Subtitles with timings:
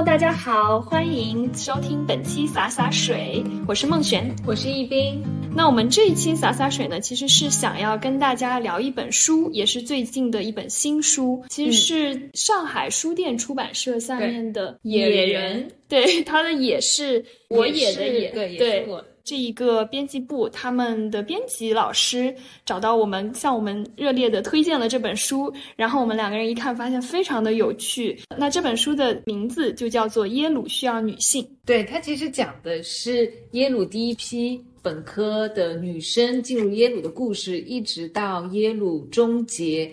[0.00, 5.22] Hello，大家好，欢迎收听本期洒洒水，我是孟璇，我是易斌。
[5.54, 18.88] 那我们这一期洒洒水呢，其实是想要跟大家聊一本书，也是最近的一本新书，其实是上海书店出版社下面的《野人》，对，它的“野”是我野的“野”，对。
[19.30, 22.34] 这一个编辑部，他们的编辑老师
[22.66, 25.54] 找到我们，向我们热烈的推荐了这本书。
[25.76, 28.18] 然后我们两个人一看，发现非常的有趣。
[28.36, 31.44] 那这本书的名字就叫做《耶鲁需要女性》。
[31.64, 39.88] 对，它其实讲的是耶鲁第一批本科的女生进入耶鲁的故事，一直到耶鲁终结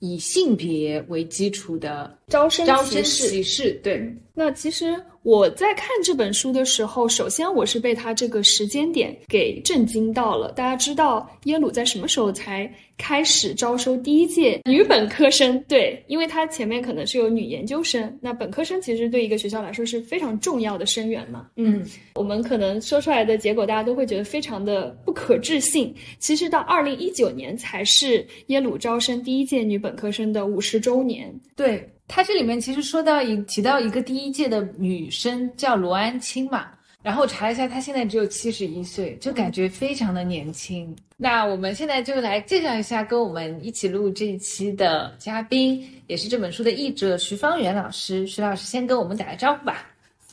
[0.00, 3.72] 以性别为基础的招生招生启事。
[3.82, 4.94] 对，那其实。
[5.24, 10.52] 我在看这本书的时候，首先我是被它这个时间点给震惊到了。
[10.52, 15.58] 大家知道耶鲁在什么时候才开始招收第一届女本科生？
[15.66, 21.48] 对，因为它前面可能是有女研究生，那本科生其实对一个学校来说是非常重要的生源嘛。
[21.56, 21.82] 嗯，
[22.16, 25.94] 我们可能说出来的结果，大家都会觉得非常的不可置信。
[26.18, 31.34] 其实到二零一九年才是耶鲁招生第一届女本科生的五十周年。
[31.56, 31.82] 对。
[32.06, 36.68] 他这里面其实说到一提到一个第一届的女生叫罗安青嘛，
[37.02, 40.94] 然后我查了一下，她现在只有七十一岁，就感觉非常的年轻。
[41.16, 48.26] 那我们现在就来介绍一下跟我们一起录这一期的嘉宾，也是这本书的译者徐方圆老师。
[48.26, 49.86] 徐老师先跟我们打个招呼吧。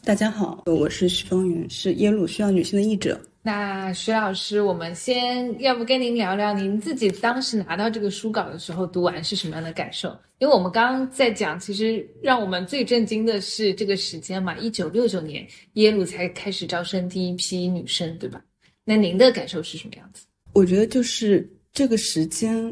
[0.03, 3.19] 大家好，我是徐方圆，是耶鲁需要女性的译者。
[3.43, 10.15] 那徐老师，我们先要不跟您聊聊您自己当时拿到这个书稿的时候，读完是什么样的感受？
[10.37, 18.39] 因为我们刚刚在讲，其实让我们最震惊的是这个时间嘛，一九六九年耶鲁才开始招生第一批女生，对吧？
[18.85, 20.25] 那您的感受是什么样子？
[20.53, 22.71] 我觉得就是这个时间，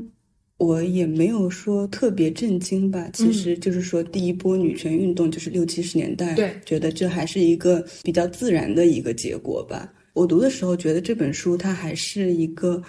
[0.57, 3.09] 我也没有说特别震惊吧。
[3.13, 9.91] 其实就是说，第一波女权运动就是六七十年代，对，觉得这还是一个比较自然的一个结果吧。
[10.13, 12.81] 我读的时候觉得这本书它还是一个，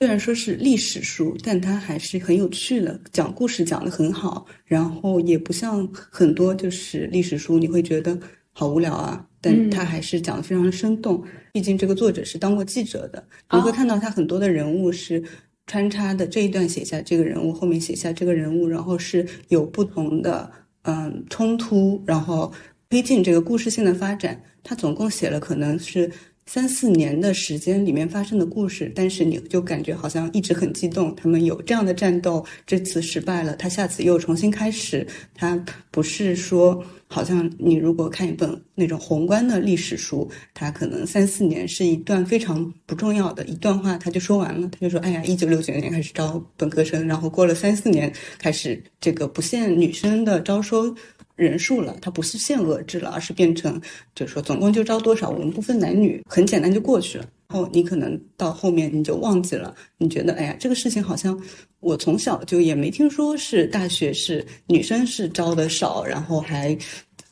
[0.00, 8.18] 虽然说是历史书，但它还是很有趣的，讲故事讲得很好，然后也不像很多就是历史书你会觉得
[8.52, 11.22] 好无聊啊，但它还是讲得非常生动。
[11.52, 15.22] 毕竟这个作者是当过记者的，你会看到他很多的人物是
[15.66, 20.50] 穿插的，这一段写下这个人物，后面写下这个人物，然后是有不同的
[20.82, 22.52] 嗯冲突，然后
[22.88, 24.42] 推进这个故事性的发展。
[24.64, 26.10] 他总共写了可能是。
[26.46, 31.14] 三四年的时间里面发生的故事，但是你就感觉好像一直很激动。
[31.14, 35.06] 他们有这样的战斗，这次失败了，他下次又重新开始。
[35.34, 35.56] 他
[35.90, 44.68] 不是说，好像你如果看一本那种宏观的历史书，他可能三四年是一段非常不重要的一段话，他就说完了。
[44.68, 50.94] 他就说：“哎呀，一九六九年开始招本科生，然后过了三四年开始这个不限女生的招收。”
[51.42, 53.80] 人数了，它不是限额制了，而是变成，
[54.14, 57.26] 就是说总共就招多少，我们不分男女，很简单就过去了。
[57.48, 61.38] 然后你可能到后面你就忘记了，你觉得哎呀，这个事情好像
[61.80, 66.76] 我从小就也没听说是大学是女生是招的少，然后还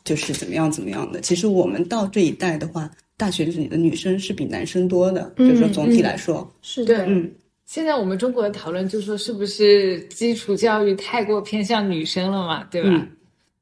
[0.04, 1.20] 就是怎么样怎么样的。
[1.20, 7.06] 其实我们到这一代的话，大学里的女生是比男生多的，就是说总体来说是的。
[7.06, 7.30] 嗯，
[7.64, 13.08] 现在我们中国的讨论就是说是不是基础教育太过偏向女生了嘛，对吧？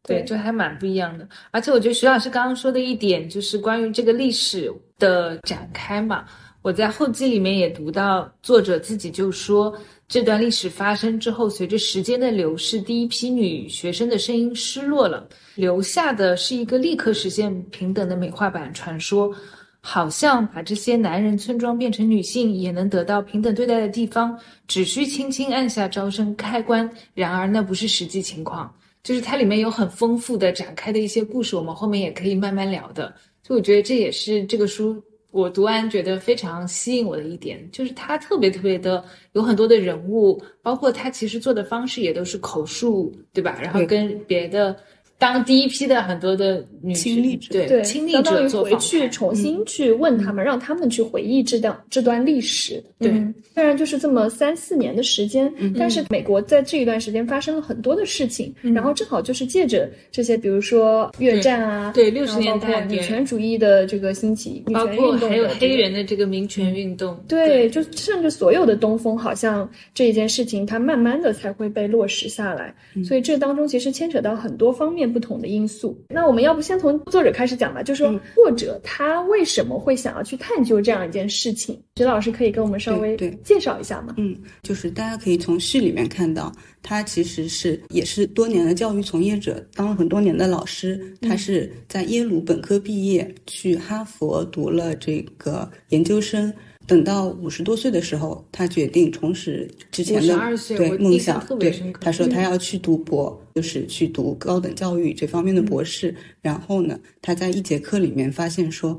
[0.08, 1.28] 对，就还蛮不一样的。
[1.50, 6.24] 而且我觉得徐老师刚刚说的一点，就是关于这个历史的展开嘛。
[6.60, 9.72] 我在后记里面也读到，作者自己就说，
[10.08, 19.32] 这段历史发生之后，随着时间的流逝，第一批女学生的声音失落了，留下的是一个立刻实现平等的美化版传说，
[19.80, 24.36] 好像把这些男人村庄变成女性也能得到平等对待的地方，
[24.66, 26.90] 只需轻轻按下招生开关。
[27.14, 28.70] 然而，那不是实际情况。
[29.08, 33.14] 就是它里面有很丰富的展开的一些故事，我们后面也可以慢慢聊的。
[33.42, 39.02] 所以我觉得这也是这个书我读完觉得非常吸引我的一点，就是它特别特别的
[39.32, 43.58] 有很多的人物，包括它其实做的方式也都是口述，对吧？
[43.62, 44.76] 然后跟别的。
[45.18, 52.80] 当第一批的很多的女亲历者，对亲历者回去重新去问他们，让他们去回忆这段这段历史。
[53.00, 53.10] 对，
[53.52, 72.72] 虽然就是这么三四年的时间，但是美国在这一段时间发生了很多的事情，然后正好就是借着这些，比如说越战啊，对六十年代女权主义的这个兴起，包括还有黑人的这个民权运动，对，就甚至所有的东风，好像这一件事情它慢慢的才会被落实下来。
[73.04, 75.07] 所以这当中其实牵扯到很多方面。
[75.08, 75.98] 面不同的因素。
[76.08, 81.80] 那我们要不先从作者开始讲吧，就说作者他为什么会想要去探究这样一件事情？
[81.96, 84.14] 徐老师可以跟我们稍微对介绍一下吗？
[84.18, 86.52] 嗯，就是大家可以从序里面看到，
[86.82, 91.14] 他其实是也是多年的教育从业者，当了很多年的老师。
[91.22, 96.52] 他是在耶鲁本科毕业，去哈佛读了这个研究生。
[96.88, 101.70] 等到五十多岁的时候，他决定重拾之前的52岁我对梦想对，
[102.00, 106.14] 他说他要去读博，就是去读高等教育这方面的博士。
[106.40, 108.98] 然后呢，他在一节课里面发现说，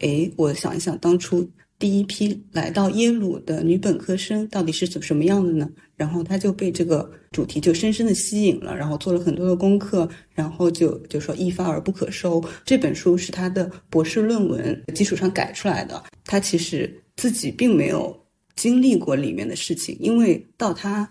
[0.00, 1.48] 诶，我想一想，当初
[1.78, 5.66] 第一批来到耶鲁的女本科生到底是怎什么样的呢？
[5.96, 12.42] 然后他就被这个主题就深深的吸引了，然后做了很多的功课，然后就就说一发而不可收。
[12.66, 16.90] 这本书是他的博士论文基础上改出来的，他其实
[17.20, 18.18] 自己并没有
[18.56, 21.06] 经历过里面的事情，因为到他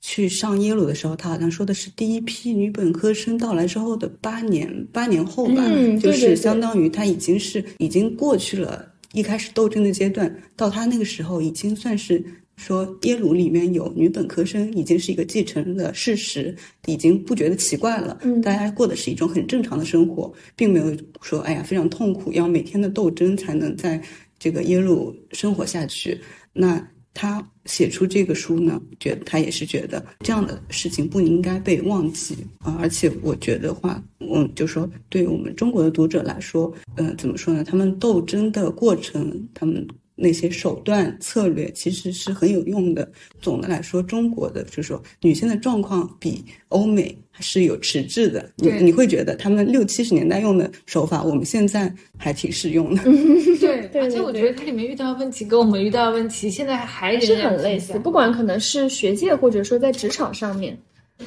[0.00, 5.62] 去上耶鲁的时候，他好像说的是第一批女本科生到来之后的八年八年后吧，
[6.00, 12.20] 就是相当于他已经是已经过去了一开始斗争的阶段，到他那个时候已经算是。
[12.54, 16.54] 说耶鲁里面有女本科生已经是一个继承的事实，
[16.86, 18.18] 已经不觉得奇怪了。
[18.22, 24.00] 嗯大家过的是一种很正常的生活，并没有说哎呀非常痛苦，要每天的斗争才能在
[24.42, 26.20] 这个耶鲁生活下去。
[26.52, 26.84] 那
[27.14, 32.76] 他写出这个书呢，觉得他也是觉得这样的事情不应该被忘记啊。
[32.80, 37.62] 而且我觉得话，嗯，就说对于我们中国的读者来说，呃，怎么说呢？
[37.62, 39.86] 他们斗争的过程，他们。
[40.22, 43.10] 那些手段策略其实是很有用的。
[43.40, 48.48] 总的来说，中国的就是说女性的状况比欧美还是有迟滞的。
[48.56, 53.02] 你你会觉得他们六七十年代用的手法，我们现在还挺适用的。
[53.58, 60.78] 对，而且我觉得它里面遇到的问题跟我们遇到的问题现在还还是很类似，不管可能是学界或者说在职场上面。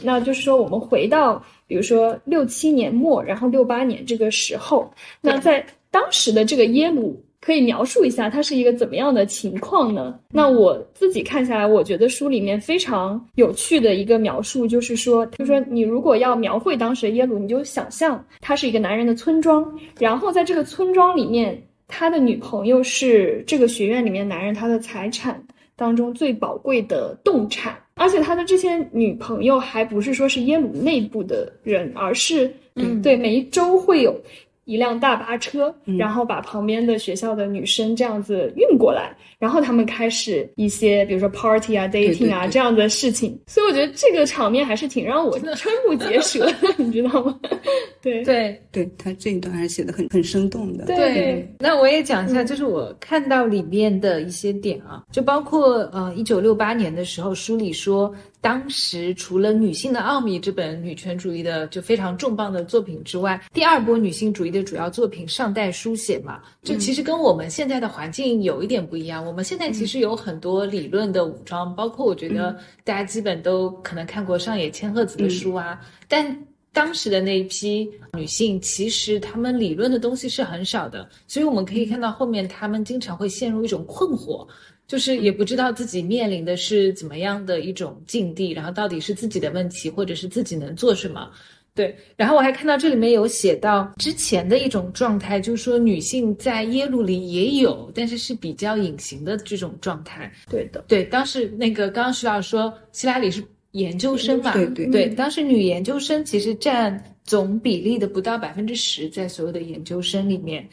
[0.01, 10.19] 那就是说，我们回到比如说六七年末，然后六八年这个时候，那在当时的这个耶鲁，可以描述一下它是一个怎么样的情况呢？
[10.31, 25.39] 那我自己看下来，我觉得书里面非常有趣的一个描述，就是说，就是说你如果要描绘当时的耶鲁，你就想象它是一个男人的村庄，然后在这个村庄里面，他的女朋友是这个学院里面男人他的财产
[25.75, 34.19] 当中最宝贵的动产，而且他的这些女朋友还不是说是耶鲁内部的人，而是嗯对每一周会有
[34.65, 35.97] 一辆大巴车，嗯。
[35.97, 42.51] 然后把旁边的学校的女生这样子运过来，然后他们开始一些比如说 party 啊、dating 啊对。
[42.51, 47.39] 这样的事情，所以我觉得这个场面还是挺让我 瞠目结舌的，你知道吗？
[48.01, 48.23] 对。
[48.23, 48.61] 对。
[48.71, 50.85] 对他这一段还是写的很很生动的。
[50.85, 52.45] 对对，那我也讲一下，嗯。
[52.45, 58.13] 就是我看到里面的一些点啊，就包括呃，一九六八年的时候，书里说，
[58.45, 69.25] 当时除了《女性的奥秘》这本女权主义的就非常重磅的作品之外，第二波女性主义的主要作品《尚代书写》嘛，就其实跟我们现在的环境有一点不一样。
[69.25, 76.39] 我们现在其实有很多理论的武装，包括我觉得大家基本都可能看过上野千鹤子的书啊，但。
[76.71, 84.45] 当时的那一批女性，其实她们理论的东西是很少的，所以我们可以看到后面她们经常会陷入一种困惑，
[84.87, 91.29] 就是也不知道自己面临的是怎么样的一种境地，然后到底是自己的问题，或者是自己能做什么。
[91.73, 100.31] 对，然后我还看到这里面有写到之前的一种状态，就是说女性在耶鲁里也有，但是是比较隐形的这种状态。
[100.49, 110.65] 对的，对，当时那个刚刚徐老师说希拉里是研究生嘛，对对对，当时女研究生其实占总比例的不到百分之十，在所有的研究生里面。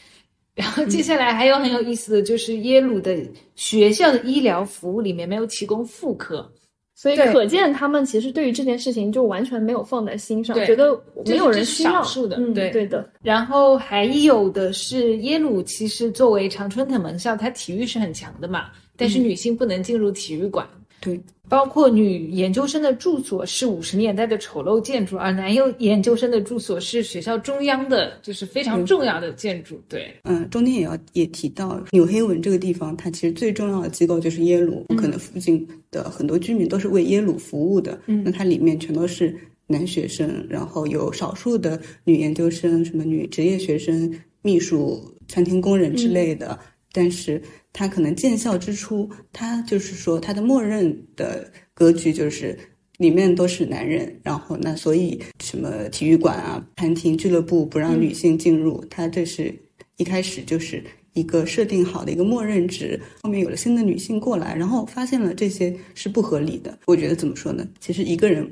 [0.54, 3.16] 然后接下来还有很有意思的就是耶鲁的
[3.54, 6.46] 学校的医疗服务里面没有提供妇科，
[6.94, 10.92] 所以可见他们其实对于这件事情就完全没有放在心上，对觉得
[11.24, 11.92] 没有人需要。
[11.92, 12.36] 少数的。
[12.36, 12.70] 嗯，对。
[12.70, 20.68] 对的，然后还有的是耶鲁，其实作为常春藤盟校，它体育是很强的嘛，但是女性不能进入体育馆。
[21.02, 29.82] 对，包括女研究生的住所是五十年代的丑陋建筑，而男优研究生的住所是学校中央的，就是非常重要的建筑。
[29.88, 38.00] 对，嗯，中间也要也提到纽黑文这个地方，它其实最重要的机构就是耶鲁，可能附近的很多居民都是为耶鲁服务的。
[38.06, 44.08] 嗯那它里面全都是男学生，然后有少数的女研究生，什么女职业学生、
[44.40, 46.56] 秘书、餐厅工人之类的。
[46.94, 52.58] 但是他可能建校之初，他就是说他的默认的格局就是
[52.98, 59.54] 里面都是男人，然后那所以什么体育馆啊、餐厅、俱乐部不让女性进入，他这是
[59.96, 63.00] 一开始就是一个设定好的一个默认值。
[63.22, 66.78] 后面有了新的女性过来，然后发现了这些是不合理的。
[66.86, 67.66] 我觉得怎么说呢？
[67.80, 68.48] 其实一个人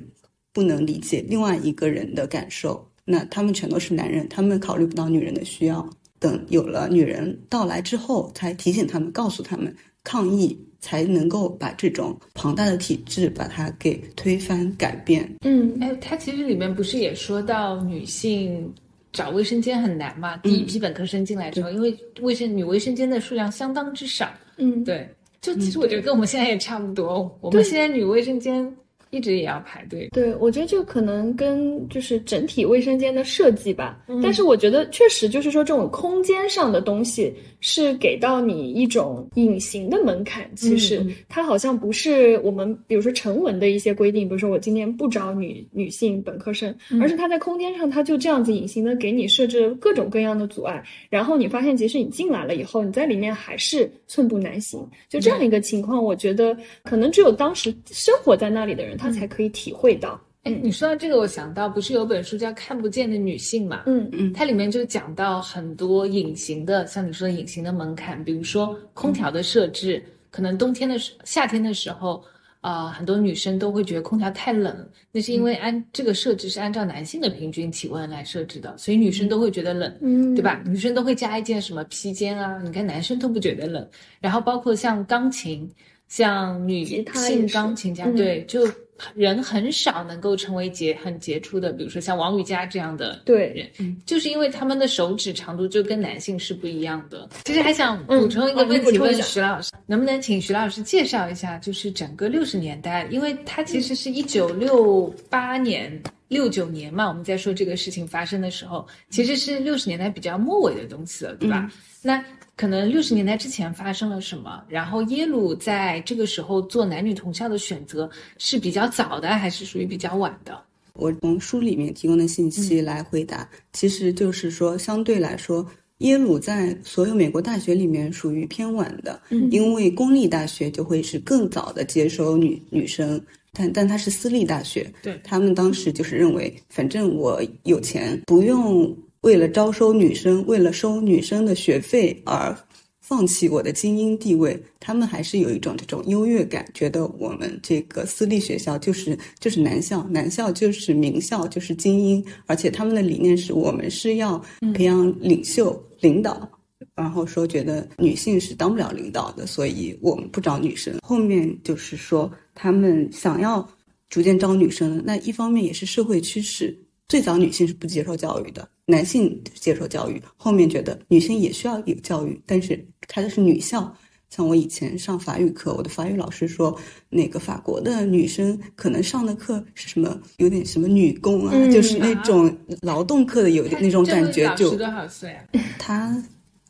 [0.53, 2.87] 不能理解另外一个人的感受。
[3.05, 5.89] 那他们全都是男人，他们考虑不到女人的需要。
[6.21, 9.75] 等有了女人到来之后，才提醒他们，告诉他们
[10.05, 15.29] 抗议，才能够把这种庞大的体制把它给推翻改变。
[15.41, 18.73] 嗯，哎，他其实里面不是也说到女性
[19.13, 20.37] 找卫生间很难嘛？
[20.37, 24.31] 第一批本科生进来之后，因为卫生女卫生间的数量相当之少。
[24.59, 25.09] 嗯，对，
[25.41, 27.35] 就其实我觉得跟我们现在也差不多。
[27.41, 28.77] 我们现在女卫生间。
[29.11, 33.99] 一直也要排队，对我觉得这个可能跟就是整体卫生间的设计吧。
[34.23, 40.49] 但是我觉得确实就是说这种空间上的东西是给到你一种隐形的门槛。
[40.55, 50.83] 其实它好像不是我们比如说成文的一些规定，比如说我今天不招女女性本科生，而是它在空间上它就这样子隐形的给你设置各种各样的阻碍。
[51.09, 54.87] 然后你发现即使你进来了以后，你在里面还是寸步难行。
[55.09, 58.91] 就这样一个情况，我觉得可能只有当时生活在那里的人。
[59.01, 60.21] 他才可以体会到。
[60.43, 63.83] 哎，你说到这个，我想到不是有本书叫《看不见的女性》嘛？
[63.85, 72.25] 嗯嗯，它里面就讲到很多隐形的，像你说的隐形的门槛，比如说空调的设置，可能冬天的时、夏天的时候，
[72.63, 74.75] 啊，很多女生都会觉得空调太冷，
[75.13, 80.63] 那是因为按这个设置是按照男性的平均体温来设置的，所以女生都会觉得冷，嗯，对吧？
[80.65, 83.87] 女生都会加一件什么披肩啊，你看男生都不觉得冷。
[84.23, 85.71] 然后包括像钢琴，
[86.09, 88.67] 像女性钢琴家，对，就。
[89.15, 97.29] 人很少能够成为杰很杰出的，比如说像王羽佳这样的对人，就是因为他们的手指长度就跟男性是不一样的。
[97.45, 111.71] 其实还想补充一个问题，问徐老师，能不能请徐老师介绍一下，就是整个六十年代，因为他其实是一九六八年、六九年嘛，我们在说这个事情发生的时候，其实是六十年代比较末尾的东西了，对吧？
[112.03, 112.25] 那。
[112.61, 114.63] 可能六十年代之前发生了什么？
[114.69, 120.63] 然后耶鲁在这个时候做男女同校的选择是比较早的，还是属于比较晚的？
[120.93, 125.67] 我从书里面提供的信息来回答，其实就是说，相对来说，
[126.01, 133.19] 耶鲁在所有美国大学里面属于偏晚的，嗯，因为公立大学就会是更早的接收女女生，
[133.55, 138.95] 但但它是私立大学，对他们当时就是认为，反正我有钱，不用。
[139.23, 142.57] 为了招收女生，为了收女生的学费而
[143.01, 154.43] 放弃我的精英地位，他们还是有一种这种优越感，觉得我们这个私立学校就是就是男校，男校就是名校，就是精英，而且他们的理念是我们是要
[154.75, 156.49] 培养领袖、领导，
[156.95, 160.95] 然后说觉得女性是当不了领导的，所以我们不招女生。
[161.03, 163.69] 后面就是说他们想要
[164.09, 166.75] 逐渐招女生，那一方面也是社会趋势。
[167.11, 170.23] 最早女性是不接受教育的，男性接受教育。
[170.37, 173.93] 后面觉得女性也需要有教育，但是开的是女校。
[174.29, 184.49] 像我以前上法语课，我的法语老师说，那个法国的女生可能上的课是什么，有点什么女工啊，就是那种劳动课的，有点 那种感觉。
[184.55, 185.45] 就多少岁啊？
[185.81, 186.17] 他，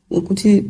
[0.09, 0.67] 我估计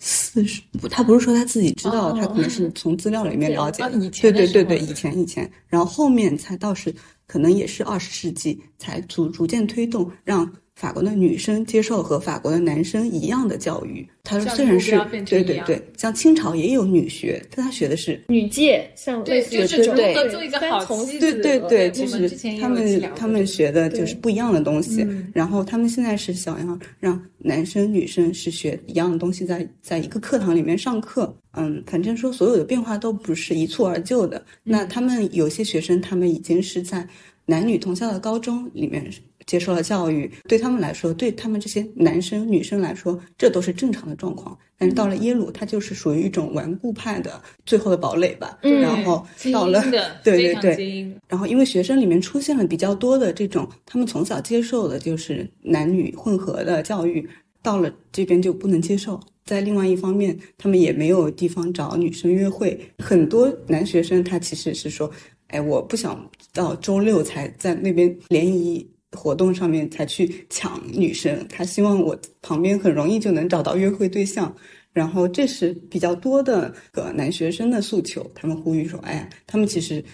[0.00, 0.60] 四十。
[0.80, 3.88] 不，他不是说他自己知道，他可能是从资料里面了解。
[4.20, 6.92] 对对对对，以前以前，然后后面才倒是。
[7.26, 14.06] 可能也是二十世纪才逐逐渐推动，让法国的女生接受和法国的男生一样的教育。
[14.24, 21.32] 他说虽然是对对对，像清朝也有女学，但他学的是女诫，像对就是如何做一个好妻子。
[21.40, 22.28] 对对对，就是
[22.58, 25.06] 他们他们学的就是不一样的东西。
[25.32, 31.32] 然后他们现在是想要让男生女生是学一样的东西，在在一个课堂里面上课。
[31.56, 34.44] 嗯，反正说所有的变化都不是一蹴而就的。
[34.64, 37.06] 那他们有些学生，他们已经是在
[37.46, 39.06] 男女同校的高中里面
[39.46, 44.56] 接受了教育，对他们来说，对他们这些男生女生来说，这都是正常的状况。
[44.76, 48.58] 但是到了耶鲁，它就是属于一种顽固派的最后的堡垒吧。
[48.62, 49.82] 嗯然后到了
[50.24, 57.28] 对对对，然后因为学生里面出现了比较多的这种，他们从小接受的就是男女混合的教育，
[57.62, 59.20] 到了这边就不能接受。
[59.44, 62.80] 在另外一方面，他们也没有地方找女生约会。
[62.98, 65.10] 很多男学生他其实是说
[65.48, 71.46] ：“哎，我不想到周六才在那边联谊活动上面才去抢女生。
[71.48, 74.54] 他希望我旁边很容易就能找到约会对象。”
[74.92, 78.30] 然后这是比较多的个男学生的诉求。
[78.34, 80.04] 他们呼吁说：“哎呀，他们其实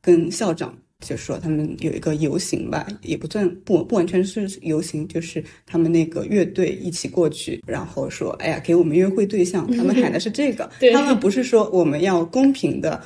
[0.00, 13.00] 跟校长。”就说，他们有一个游行吧，也不算不不完全是游行，就是他们那个乐队一起过去，然后说：“哎呀，给我们约会对象。”他们喊的是这个，他们不是说我们要公平的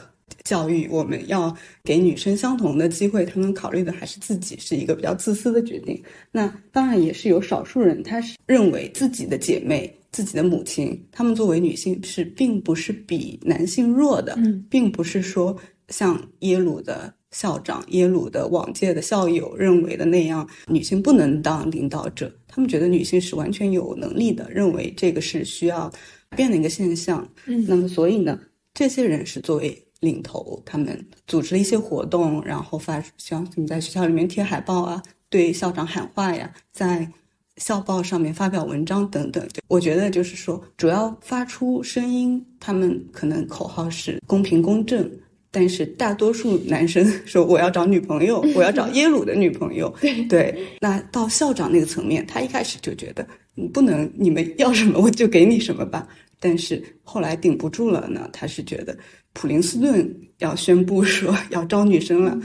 [0.45, 3.25] 教育，我们要给女生相同的机会。
[3.25, 6.03] 他们考虑的还是自己，是一个比较自私的决定。
[6.31, 15.57] 那当然也是有少数人，他是认为自己的姐妹、自己的母亲，她们作为女性是并不是比男性弱的，并不是说
[15.89, 17.15] 像耶鲁的。
[17.33, 22.31] 校长、耶鲁的往届的校友认为的那样，女性不能当领导者。
[22.47, 25.91] 他们觉得女性是完全有能力的，认为这个是需要
[26.37, 27.27] 变的一个现象。
[27.47, 28.39] 嗯，那么所以呢，
[28.75, 37.09] 这些人是作为领头，他们组织了一些活动，然后发像你在学校里面贴海报啊，对校长喊话呀，在
[37.57, 39.47] 校报上面发表文章等等。
[39.69, 45.11] 我觉得就是说，主要发出声音，他们可能口号是公平公正。
[45.55, 49.95] 但是大多数男生 说我要找女朋友，我要找耶鲁的女朋友。
[50.27, 56.09] 对，那到校长那个层面，他一开始就觉得你不能，你们要什么我就给你什么吧。
[56.41, 58.97] 但是后来顶不住了呢，他是觉得
[59.33, 62.39] 普林斯顿要宣布说 要招女生了，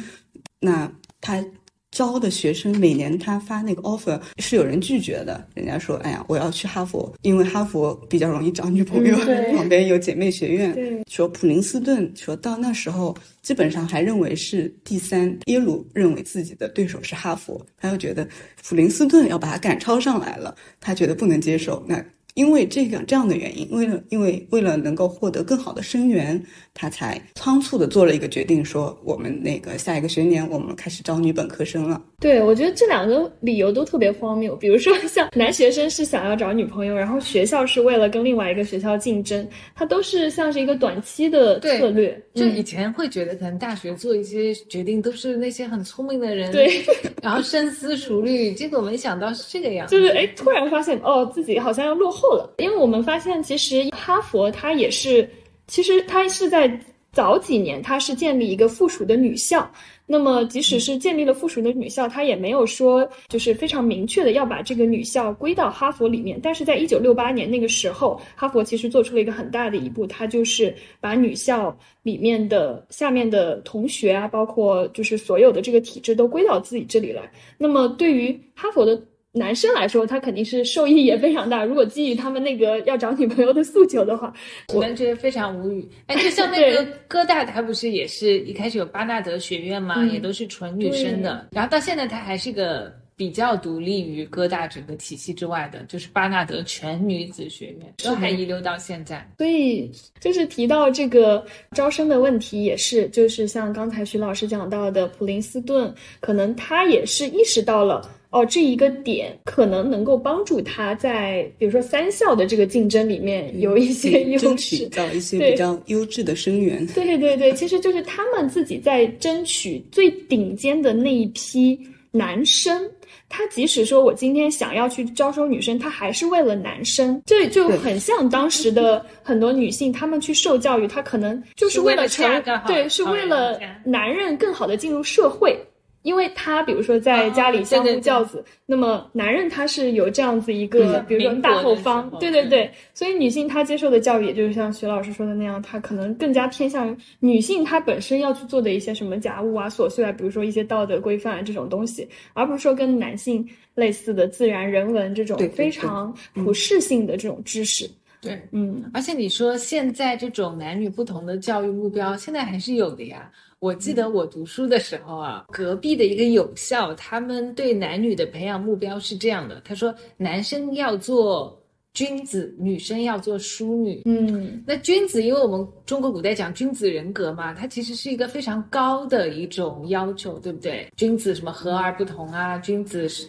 [0.60, 0.91] 那
[1.22, 1.44] 他。
[1.89, 9.17] 招的学生每年他发那个 offer 是有人拒绝的，人家说，哎呀，我要去哈佛，因为哈佛比较容易找女朋友，
[9.56, 11.03] 旁边有姐妹学院。
[11.10, 18.27] 说普林斯顿，说到那时候基本上还认为是第三，耶鲁认为自己的对手是哈佛，他又觉得
[18.63, 21.84] 普林斯顿要把他赶超上来了，他觉得不能接受。
[21.88, 22.03] 那。
[22.38, 26.39] 因为这个这样的原因，为了因为为了能够获得更好的生源，
[26.72, 32.00] 他才仓促的做了一个决定，说我们那个下一个学年我们开始招女本科生了。
[32.20, 34.56] 对，我觉得这两个理由都特别荒谬。
[34.56, 42.22] 比如说，像男学生是想要找女朋友，然后学校是为了跟另外一个学校竞争，它都是像是一个短期的策略。
[42.36, 46.84] 就以前会觉得，可能大学做一些决定都是那些很聪明的人，对，
[47.24, 48.53] 然后深思熟虑。
[48.53, 52.26] 结果没想到是这个样子，就是哎，突然发现哦，自己好像要落后。
[52.36, 55.29] 了，因为我们发现，其实哈佛它也是，
[55.67, 56.79] 其实它是在
[57.12, 59.69] 早几年，它是建立一个附属的女校。
[60.10, 66.39] 那么，即使是建立了附属的女校，它也没有说就是非常明确的要把这个女校归到哈佛里面。
[66.41, 77.29] 但是在一九六八年那个时候，哈佛其实做出了一个很大的一步，它就是把女校里面的下面的同学啊，包括就是所有的这个体制都归到自己这里来。
[77.57, 79.01] 那么，对于哈佛的。
[79.38, 81.63] 男生来说，他肯定是受益也非常大。
[81.63, 84.34] 如果基于他们那个要找女朋友的诉求的话，
[84.74, 85.88] 我们觉得非常无语。
[86.08, 91.48] 哎，就像那个 哥大，他不是也是一开始有巴纳德学院嘛，也都是纯女生的。
[91.51, 99.27] 然后到现在，他还是个比较独立于哥大整个体系之外的，就是巴纳德全女子学院，都还遗留到现在。
[99.38, 108.07] 所以就是提到这个招生的问题，也是就是像刚才徐老师讲到的，普林斯顿可能他也是意识到了。
[108.29, 116.85] 哦，这一个点可能能够帮助他在，比如说三校的这个竞争里面有一些优势，到一些比较优质的生源。
[116.87, 121.79] 对对对，其实就是他们自己在争取最顶尖的那一批
[122.11, 122.90] 男生。
[123.29, 127.22] 他即使说我今天想要去招收女生，他还是为了男生。
[127.25, 132.25] 这就很像当时的很多女性，她们去受教育，她可能就是为了成
[132.66, 135.57] 对，是为了男人更好的进入社会。
[136.03, 157.90] 因为他比如说在家里相夫教子，那么男人他是有这样子一个，比如说大后方，对对对，所以女性她接受的教育，也就是像徐老师说的那样，她可能更加偏向于女性她本身要去做的一些什么家务啊、琐碎啊，比如说一些道德规范这种东西，而不是说跟男性类似的自然人文这种非常普适性的这种知识。
[158.22, 163.29] 对，嗯，而且你说现在这种男女不同的教育目标，现在还是有的呀。
[163.59, 171.59] 我记得我读书的时候啊，隔壁的一个有校，他们对男女的培养目标是这样的：他说，男生要做
[171.93, 174.03] 君子，女生要做淑女。
[174.05, 180.87] 嗯，那君子，因为我们中国古代讲君子人格嘛，它其实是一个非常高的一种要求，对不对？
[180.96, 182.57] 君子什么和而不同啊？
[182.59, 183.27] 君子是。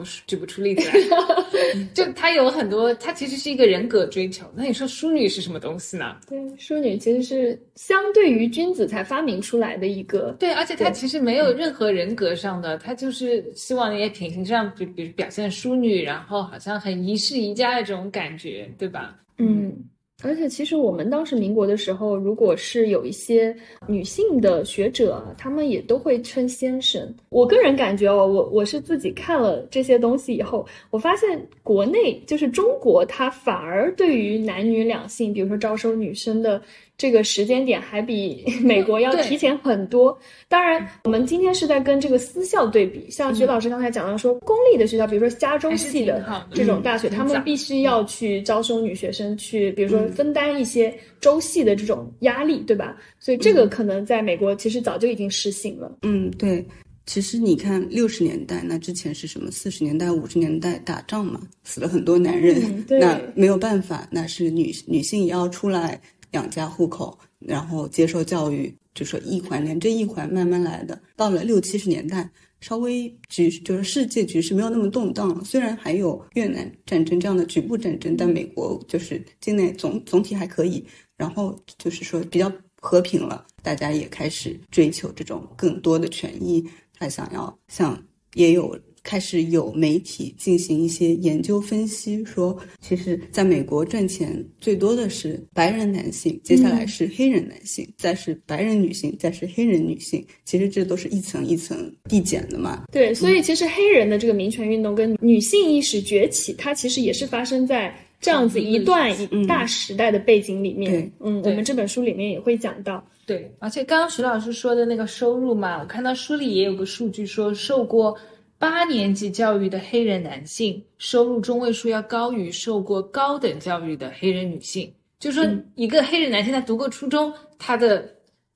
[0.00, 4.46] 我举不出例子来，就他有很多，他其实是一个人格追求。
[4.56, 6.16] 那你说淑女是什么东西呢？
[6.26, 10.34] 对，淑女其实是相对于君子才发明出来的一个。
[10.38, 19.14] 对，而且他其实没有任何人格上的，他就是希望那些品行上，比比如表现淑女，然后好像很宜室宜家的这种感觉，对吧？
[19.36, 19.76] 嗯。
[20.22, 23.54] 而且，其实我们当时民国的时候，如果是有一些
[23.86, 27.12] 女性的学者，她们也都会称先生。
[27.30, 36.60] 我个人感觉哦，我我是自己看了这些东西以后，我发现国内就是中国，它反而对于男女两性，比如说招收女生的。
[37.00, 40.14] 这个时间点还比 美国要提前很多。
[40.48, 43.08] 当然，我们今天是在跟这个私校对比。
[43.08, 52.94] 像徐老师刚才讲到说，公立的学校，比如说加州系的这种大学，他们必须要去招收女学生，去比如说分担一些州系的这种压力，对吧？
[53.18, 55.90] 所以这个可能在美国其实早就已经实行了。
[56.02, 56.62] 嗯，对。
[57.06, 59.50] 其实你看六十年代，那之前是什么？
[59.50, 62.62] 四十年代、五十年代打仗嘛，死了很多男人，
[63.00, 65.98] 那没有办法，那是女女性也要出来。
[66.32, 71.00] 养家糊口，然后接受教育，就说一环连着一环慢慢来的。
[71.16, 80.84] 到了六七十年代，稍微局就是世界局势没有那么动荡了，虽然还有越南战争这样的局部战争，但美国就是境内总总体还可以。
[81.16, 86.64] 然后就是说比较和平了，大家也开始追求这种更多的权益，
[86.98, 88.02] 他想要像
[88.34, 88.78] 也有。
[89.02, 100.24] 开始有媒体进行一些研究分析，说其实在美国赚钱最多的是白人男性，接下来是黑人男性，再是白人女性，再是黑人女性。
[100.44, 102.84] 其实这都是一层一层递减的嘛。
[102.92, 109.10] 对，所以其实黑人的这个民权运动跟女性意识崛起，它其实也是发生在这样子一段
[109.46, 111.10] 大时代的背景里面。
[111.20, 113.02] 嗯，我们这本书里面也会讲到。
[113.24, 118.14] 对，而且刚刚徐老师说的那个收入嘛，我看到书里也有个数据说受过。
[118.60, 125.42] 八年级教育的黑人男性收入中位数要高于受过高等教育的黑人女性，就说
[125.76, 128.06] 一个黑人男性他读过初中，他的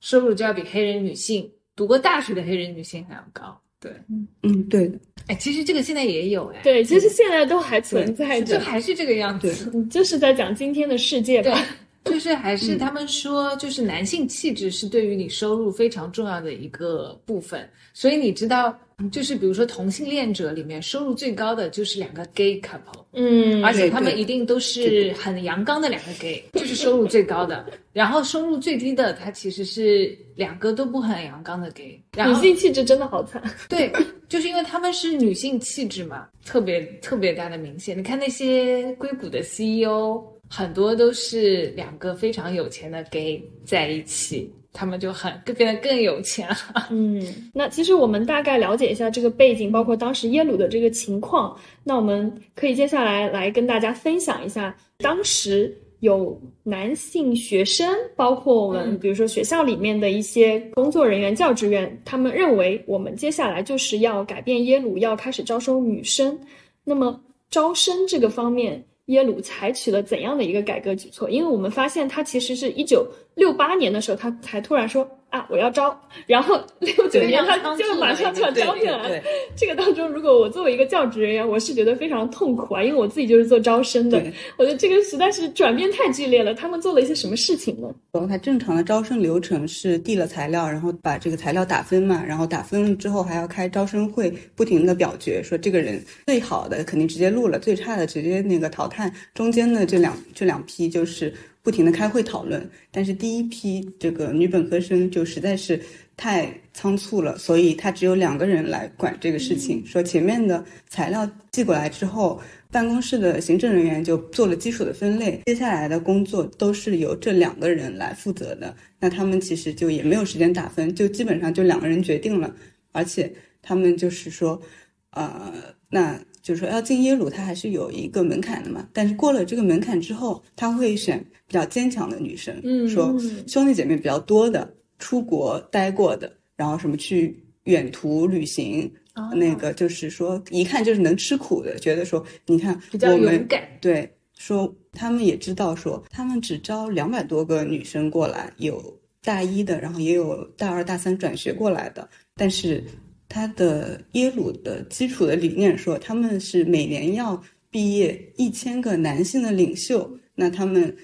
[0.01, 3.59] 收入就要比黑人女性读过大学的黑人女性还要高。
[3.79, 4.99] 对，嗯嗯，对的。
[5.25, 6.61] 哎，其实这个现在也有哎。
[6.61, 9.85] 对，其实现在都还存在着，就还是这个样子。
[9.89, 11.59] 就是在讲今天的世界吧。
[12.05, 17.67] 就是还是他们说，就是男性气质是对于你收入非常重要的一个部分。
[17.95, 18.77] 所以你知道，
[19.11, 27.65] 就是比如说同性恋者里面收入最高的就是两个 gay couple，嗯，而且他们一定都是很阳刚的两个 gay，就是收入最高的。
[27.91, 32.01] 然后收入最低的，他其实是两个都不很阳刚的 gay。
[32.15, 33.41] 女性气质真的好惨。
[33.69, 33.91] 对，
[34.29, 37.97] 就是因为他们是女性气质嘛，特别特别大的明显。
[37.97, 40.23] 你看那些硅谷的 CEO。
[40.47, 46.57] 很多都是两个非常有钱的 gay 在一起，他们就很更变得更有钱了。
[46.91, 51.57] 嗯，那其实我们大概了解一下这个背景，包括当时耶鲁的这个情况。
[51.83, 66.37] 那我们可以接下来来跟大家分享一下，当时有男性学生，包括我们比如说学校里面的一些工作人员、教职员，他们认为我们接下来就是要改变耶鲁，要开始招收女生。
[66.83, 68.83] 那么招生这个方面。
[69.09, 71.29] 耶鲁采取了怎样的一个改革举措？
[71.29, 75.07] 因为我们发现，它其实是一九六八年的时候，他才突然说。
[75.31, 75.93] 啊，我要招，
[76.27, 79.21] 然后六九年他就马上就要招进来。
[79.53, 84.17] 这个当中，如果我作为一个教职人员，我是觉得非常痛苦啊，因为我自己就是做招生的。
[84.55, 86.53] 我觉得这个实在是转变太剧烈了。
[86.53, 87.93] 他们做了一些什么事情呢？
[88.29, 99.11] 他正常的招生流程是递了材料，然后把这个材料打分嘛，然后打分之后还要开招生会，不停的表决，说这个人最好的肯定直接录了，最差的直接那个淘汰。
[99.33, 101.33] 中间的这两这两批就是。
[101.65, 105.81] 不停的开会讨论，但是第一批这个女本科生就实在是
[106.15, 109.83] 太仓促了，所以她只有两个人来管这个事情。
[109.83, 118.75] 说前面的材料寄过来之后，办公室的行政人员就做了基础的分类，接下来的工作都是由这两个人来负责的。
[118.99, 122.53] 那他们其实就也没有时间打分，就基本上就两个人决定了，
[122.91, 124.61] 而且他们就是说，
[125.09, 125.51] 呃，
[125.89, 126.19] 那。
[126.45, 128.87] 就是说要进耶鲁，他还是有一个门槛的嘛。
[128.93, 138.87] 但是过了这个门槛之后，他会选比较坚强的女生，嗯，说兄弟姐妹比较多的，出国待过的，然后什么去远途旅行，
[139.33, 152.83] 那个就是说一看就是能吃苦的，觉得说你看比较勇敢，对，说他们也知道说他们只招两百多个女生过来，有大一的，然后也有大二大三转学过来的，但是。
[153.27, 160.95] 他的耶鲁的基础的理念说，他们是每年要毕业一千个男性的领袖，那他们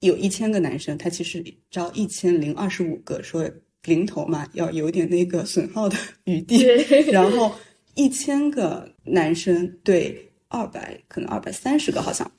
[0.00, 3.50] 有一千个男生，他其实招一千零二十五个，说
[3.84, 6.62] 零头嘛，要有点那个损耗的余地。
[7.10, 7.52] 然后
[7.94, 12.30] 一千个男生对二百，可能二百三十个好像，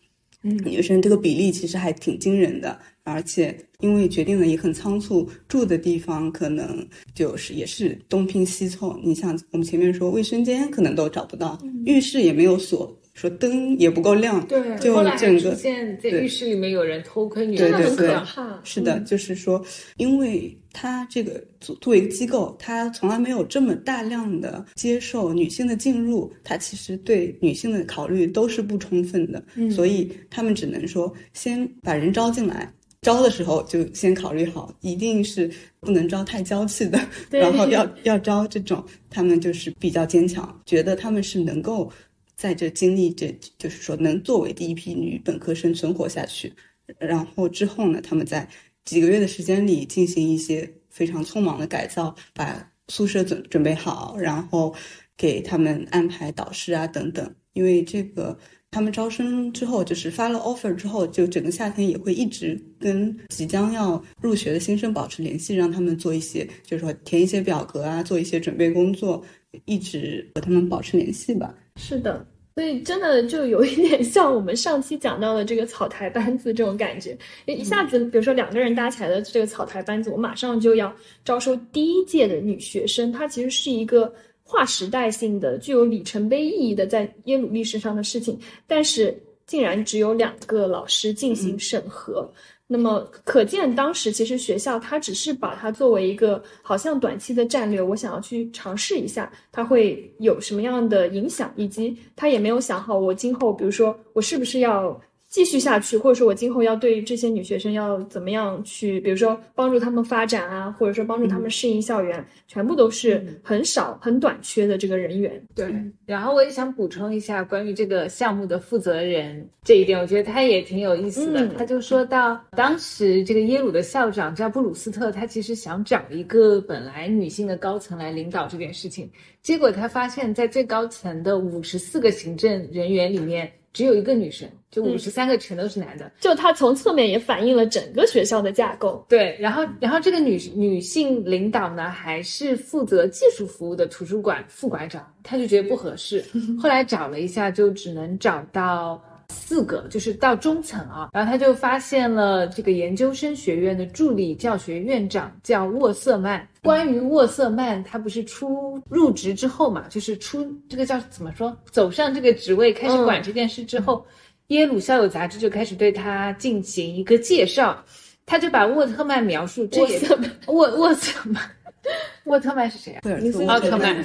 [0.43, 2.79] 嗯，女生这个比例其实还挺惊人的。
[3.03, 8.99] 而且因为决定的也很仓促，住的地方可能就是也是东拼西凑。
[9.03, 18.61] 你像我们前面说，卫生间可能都找不到，浴室也没有锁，说灯也不够亮，对，就整个现在浴室里面有人偷窥女可怕。
[18.63, 19.63] 是的，就是说，
[19.97, 32.71] 因为他这个作作为一个机构，他从来没有这么大量的接受女性的进入，他其实对女性的考虑都是不充分的，所以他们只能说先把人招进来。
[33.01, 36.99] 招的时候就先考虑好，一定是不能招太娇气的，
[37.31, 41.91] 然后要要招这种他们就是比较坚强，觉得他们是能够
[42.35, 46.53] 在这经历这，就是说能作为第一批女本科生存活下去。
[46.99, 48.47] 然后之后呢，他们在
[48.85, 54.75] 几个月的时间里进行一些非常匆忙的改造，把宿舍准准备好，然后
[55.17, 57.33] 给他们安排导师啊等等。
[57.53, 58.37] 因为这个
[58.71, 69.21] 他们招生之后，就是发了 offer 之后，就整个夏天也会一直跟即将要入学的新生保持联系，让他们做一些，就是说填一些表格啊，做一些准备工作，
[69.65, 71.53] 一直和他们保持联系吧。
[71.75, 72.25] 是的。
[72.53, 84.13] 所以真的就有一点像我们上期讲到的这个草台班子这种感觉，一下子，比如说两个人搭起来的这个草台班子，我马上就要招收第一届的女学生，它其实是一个
[84.51, 88.37] 划时代性的、具有里程碑意义的在耶鲁历史上的事情，
[88.67, 92.29] 但是竟然只有两个老师进行审核。
[92.67, 105.01] 那么可见，当时其实学校它只是把它作为一个好像短期的战略，我想要去尝试一下，它会有什么样的影响，以及他也没有想好我今后，比如说我是不是要。
[105.31, 115.41] 继续下去，或者说我今后要对这些女学生要怎么样去，比如说帮助她们发展啊，或者说帮助她们适应校园，全部都是很少、很短缺的这个人员。
[115.55, 115.73] 对。
[116.05, 121.47] 然后我也想补充一下关于这个项目的负责人这一点，我觉得他也挺有意思的。
[121.57, 129.09] 他就说到，当时这个耶鲁的校长叫布鲁斯特，他其实想找一个本来女性的高层来领导这件事情，
[129.41, 133.49] 结果他发现，在最高层的五十四个行政人员里面。
[133.73, 136.11] 只有一个女生，就五十三个全都是男的。
[136.19, 139.05] 就他从侧面也反映了整个学校的架构。
[139.07, 146.23] 对，然后，然后这个女女性领导呢，还是负责技术服务的图书馆副馆长，他就觉得不合适。
[146.61, 149.01] 后来找了一下，就只能找到。
[149.31, 156.47] 四个就是到中层啊，然后他就发现了这个研究生学院的助理教学院长叫沃瑟曼。
[156.61, 164.05] 关于沃瑟曼，他不是出入职之后嘛，就是出这个叫怎么说，走上这个职位开始管这件事之后，
[164.47, 167.83] 耶鲁校友杂志就开始对他进行一个介绍，
[168.27, 169.99] 他就把沃特曼描述，这也
[170.47, 171.41] 沃沃特曼，
[172.25, 173.01] 沃特曼是谁啊？
[173.47, 173.97] 奥特曼，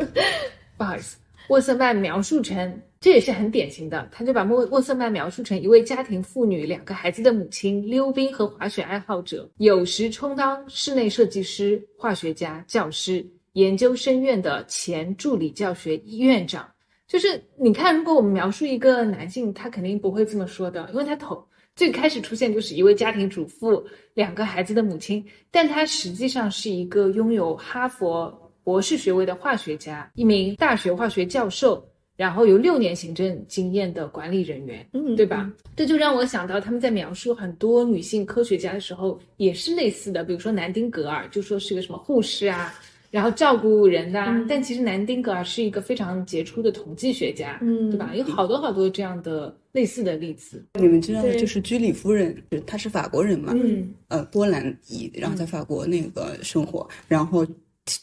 [0.78, 2.80] 不好意思，沃瑟曼描述成。
[3.00, 16.70] 这也是很典型的，他就把莫沃瑟曼描述成一位家庭妇女、两个孩子的母亲、溜冰和滑雪爱好者，有时充当室内设计师、化学家、教师、研究生院的前助理教学院长。
[17.08, 21.42] 就是你看，如果我们描述一个男性，他肯定不会这么说的，因为他头
[21.74, 23.82] 最开始出现就是一位家庭主妇、
[24.12, 28.30] 两个孩子的母亲，但他实际上是一个拥有哈佛
[28.62, 31.82] 博士学位的化学家，一名大学化学教授。
[32.20, 35.50] 然后有六年行政经验的管理人员，嗯，对吧？
[35.74, 42.74] 这就让我想到他们在描述很多女性科学家的时候也是类似的，比如说南丁格尔就说是个什么护士啊，
[43.10, 44.44] 然后照顾人呐。
[44.46, 48.14] 但其实南丁格尔是一个非常杰出的统计学家，嗯，对吧？
[48.14, 50.62] 有好多好多这样的类似的例子。
[50.78, 53.54] 你们知道，就是居里夫人，她是法国人嘛？
[53.56, 57.46] 嗯，呃，波兰裔，然后在法国那个生活，然后。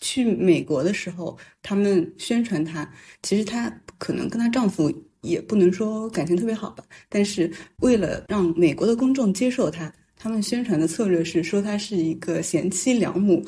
[0.02, 2.89] 去美国的时候，他们宣传她，
[3.21, 9.93] 其实她可能跟她丈夫也不能说感情特别好吧，但是为了让美国的公众接受她。
[10.19, 13.43] 他们宣传的策略是说她是一个贤妻良母，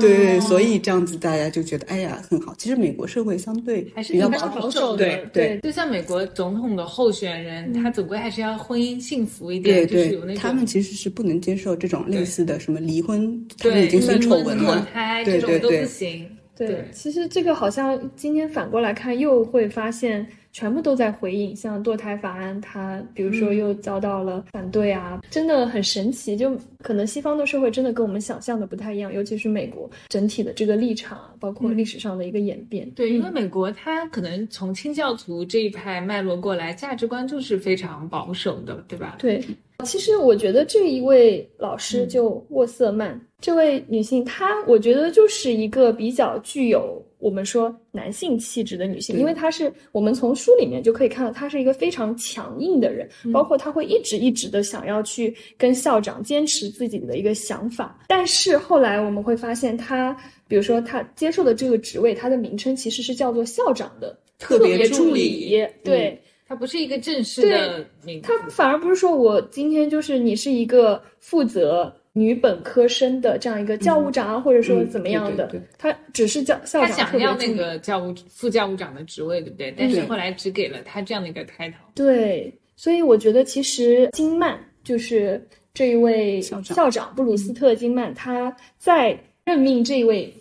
[0.00, 2.52] 对，所以这样子大家就觉得哎呀很好。
[2.58, 5.60] 其实美国社会相对还是比较保守的，对对。
[5.62, 10.34] 就像美国总统的候选人，他总归还是要婚姻幸福一点，对对。
[10.34, 14.86] 他们其实是不能接受这种类似的什么离婚，他们已经算丑闻了，
[15.24, 16.26] 对对对，不行。
[16.56, 20.26] 对，其实这个好像今天反过来看，又会发现。
[20.58, 26.36] 全部都在回应，像堕胎法案，它比如说又遭到了反对啊，真的很神奇。
[26.36, 32.90] 就可能西方的社会真的跟我们想象的不太一样，尤其是美国整体的这个立场，包括历史上的一个演变。
[32.90, 39.14] 对，因为美国它可能从清教徒这一派脉络过来，价值观就是非常保守的，对吧？
[39.20, 39.40] 对。
[39.84, 57.98] 其实我觉得这一位老师就沃瑟曼这位女性，她我觉得就是一个比较具有我们说男性气质的女性，因为她是我们从书里面就可以看到，她是一个非常强硬的人，包括她会一直一直的想要去跟校长坚持自己的一个想法。
[58.08, 66.20] 但是后来我们会发现，她比如说她接受的这个职位，它的名称其实是叫做校长的特别助理，对。
[66.50, 76.90] 他不是一个正式的名，他反而不是说我今天就是你是一个负责女本科生的这样一个教务长啊，或者说怎么样的，他只是教校长。
[76.90, 79.72] 他想要那个教务副教务长的职位，对不对？
[79.76, 81.76] 但是后来只给了他这样的一个开头。
[81.94, 85.40] 对，所以我觉得其实金曼就是
[85.72, 90.34] 这一位校长布鲁斯特金曼，他在任命这一位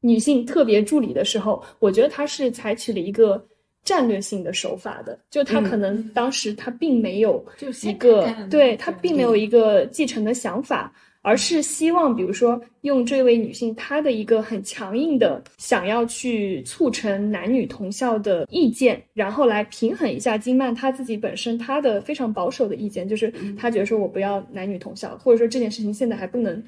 [0.00, 3.42] 女性特别助理的时候，我觉得他是采取了一个。
[3.86, 7.42] 战略性的手法的，就他可能当时他并没有
[7.84, 26.62] 一个，对他并没有一个继承的想法，而是希望比如说用这位女性她的一个很强硬的想要去促成男女同校的意见，然后来平衡一下金曼她自己本身她的非常保守的意见，就是她觉得说我不要男女同校，或者说这件事情现在还不能。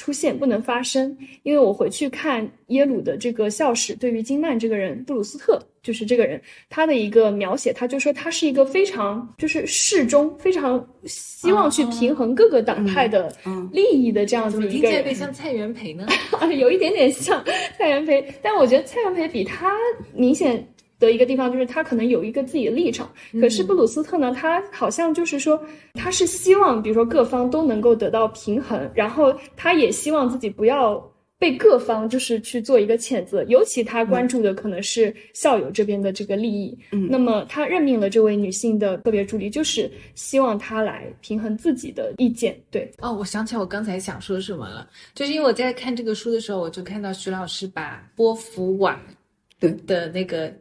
[0.00, 13.30] 出现不能发生，因为我回去看耶鲁的这个校史，对于金曼这个人，布鲁斯特就是这个人，他的一个描写，他就说他是一个非常就是适中，非常希望去平衡各个党派的
[13.72, 15.14] 利益的这样子一个人。
[15.14, 16.06] 像蔡元培呢？
[16.56, 17.44] 有一点点像
[17.76, 19.76] 蔡元培，但我觉得蔡元培比他
[20.14, 20.66] 明显。
[21.00, 23.10] 的一个地方就是他可能有一个自己的立场，
[23.40, 25.60] 可是布鲁斯特呢，他好像就是说
[25.94, 31.02] 他是希望，比如说各方都能够得到平衡，然后他也希望自己不要
[31.38, 36.78] 被各方就是去做一个谴责，尤其他关注的可能是校友这边的这个利益。
[36.92, 42.54] 嗯，那么他任命了这位女性的特别助理，就是希望她来平衡自己的意见。
[42.70, 49.00] 对，哦，我想起来我刚才想说什么了，就是因为我在看这个书的时候，我就看到徐老师把波伏瓦
[49.58, 50.52] 对的那个。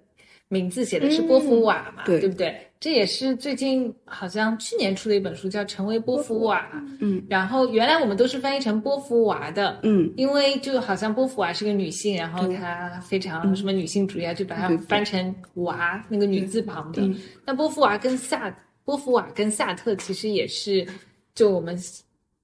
[0.50, 2.54] 名字写的是波伏瓦嘛，对不对？
[2.80, 6.60] 这也是最近好像去年出的一本书，叫《成为波伏瓦》。
[7.00, 17.02] 嗯，然后原来我们都是翻译成波伏娃的，嗯，因为就好像波伏娃是个女性，然后她非常什么女性主义啊，就把它翻成娃那个女字旁的。
[17.46, 18.54] 那波伏娃跟萨
[18.86, 20.88] 波伏娃跟萨特其实也是，
[21.36, 21.78] 就我们。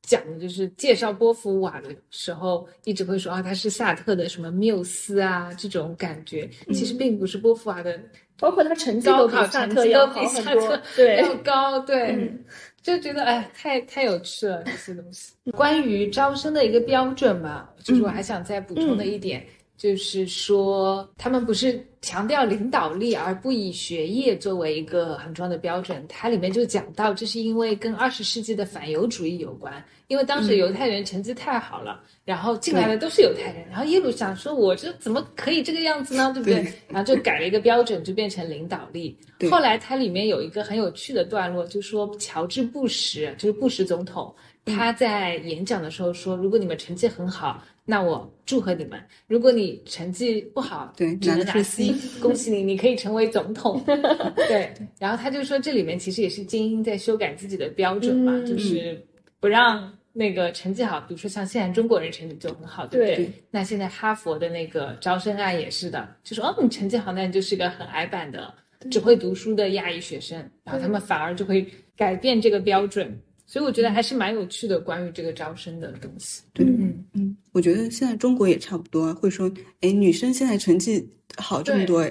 [0.05, 7.99] 讲的就是介绍波伏娃的时候，一直会说啊，他是萨特的什么缪斯啊，这种感觉，其实并不是波伏娃的，
[8.39, 12.31] 包括他成绩都比萨特要好很多，对，要高，对，
[12.81, 15.33] 就觉得哎，太太有趣了这些东西。
[15.51, 19.45] 关于招生的一个标准嘛，就是我还想再补充的一点。
[19.77, 26.05] 就是说，他们不是强调领导力，而不以学业作为一个很重要的标准。
[26.07, 29.83] 它里面就讲到，这是因为跟二十世纪的反犹主义有关。
[30.07, 36.31] 因为当时犹太人成绩太好了，然后进来的都是犹太人，然后耶鲁想说，我这怎么可以这个样子呢？
[36.31, 36.63] 对不对？
[36.87, 39.17] 然后就改了一个标准，就变成领导力。
[39.49, 44.33] 后来它里面有一个很有趣的段落，就说乔治布什，就是布什总统，
[44.63, 47.61] 他在演讲的时候说，如果你们成绩很好。
[47.85, 48.99] 那我祝贺你们。
[49.27, 53.81] 如果你成绩不好，对，只能拿 C， 恭喜你，你可以成为总统。
[54.47, 59.05] 对，然后他就说，这里面其实也是精英在修改自己的标准嘛，就是
[59.39, 63.31] 不让那个成绩好，比如说像现在中国人成绩就很好，对不对？
[63.51, 68.51] 那现在哈佛的那个招生案也是的，就说哦，你成绩好，那你就是一个很矮板的、
[68.89, 73.19] 只会读书的亚裔学生，然后他们反而就会改变这个标准。
[73.47, 76.41] 所以我觉得还是蛮有趣的，关于这个招生的东西。
[76.51, 82.03] 对，嗯嗯，我觉得现在中国也差不多，会说，哎，女生现在成绩好这么多，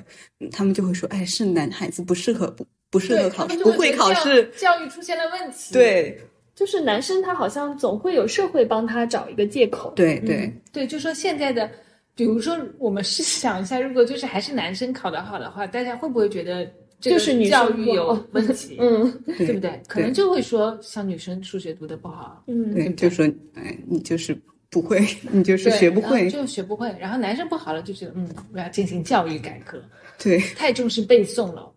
[0.52, 5.72] 他们就会说，哎，是男孩子不适合不不适合考试，不会考试，教育出现了问题。
[5.72, 6.20] 对，
[6.54, 9.92] 就是男生他好像总会有社会帮他找一个借口。
[9.96, 11.68] 对对对，就说现在的，
[12.14, 16.70] 比如说我们试想一下，如果就是还是男生考得好的话，大家会不会觉得？
[17.00, 19.80] 就是教育有问题， 嗯，对不对？
[19.86, 24.36] 可能就会说，像女生数学读的不好，嗯，对，就说，哎，你就是
[24.70, 26.94] 不会，你就是学不会，就学不会。
[26.98, 29.82] 然后男生不好了，就觉得，嗯，我要进行教育改革，
[30.18, 31.70] 对，太重视背诵了，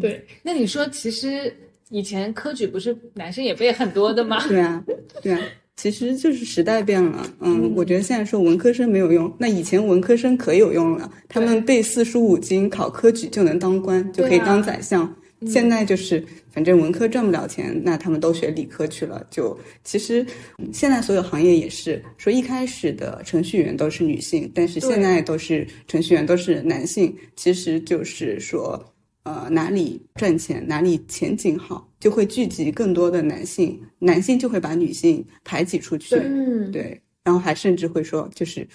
[0.00, 0.26] 对。
[0.42, 1.54] 那你说，其实
[1.90, 4.46] 以前科举不是男生也背很多的吗？
[4.48, 4.84] 对啊，
[5.22, 5.40] 对啊。
[5.76, 15.12] 其实就是时代变了，嗯，我觉得现在说文科生没有用，那以前文科生可有用了，他们背四书五经，考科举就能当官，就可以当宰相。
[15.46, 19.26] 现在就是反正文科赚不了钱，那他们都学理科去了。
[19.30, 20.24] 就其实
[20.72, 28.82] 现在所有行业也是说，一开始的程序员都是女性，但是现在都是程序员都是男性，其实就是说。
[29.26, 36.14] 呃，哪里赚钱，哪里前景好，就会聚集更多的男性，男性就会把女性排挤出去。
[36.16, 38.68] 嗯，对，然后还甚至会说，就是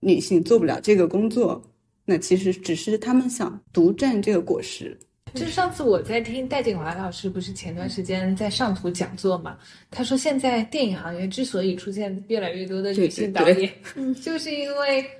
[0.00, 1.62] 女性做不了这个工作，
[2.06, 4.98] 那其实只是他们想独占这个果实。
[5.34, 9.58] 就是上次我在听戴景华老师，不是前段时间在上图讲座嘛？
[9.90, 13.70] 他说现在电影行业之所以出现越来越多的女性导演，
[14.22, 15.04] 就是因为。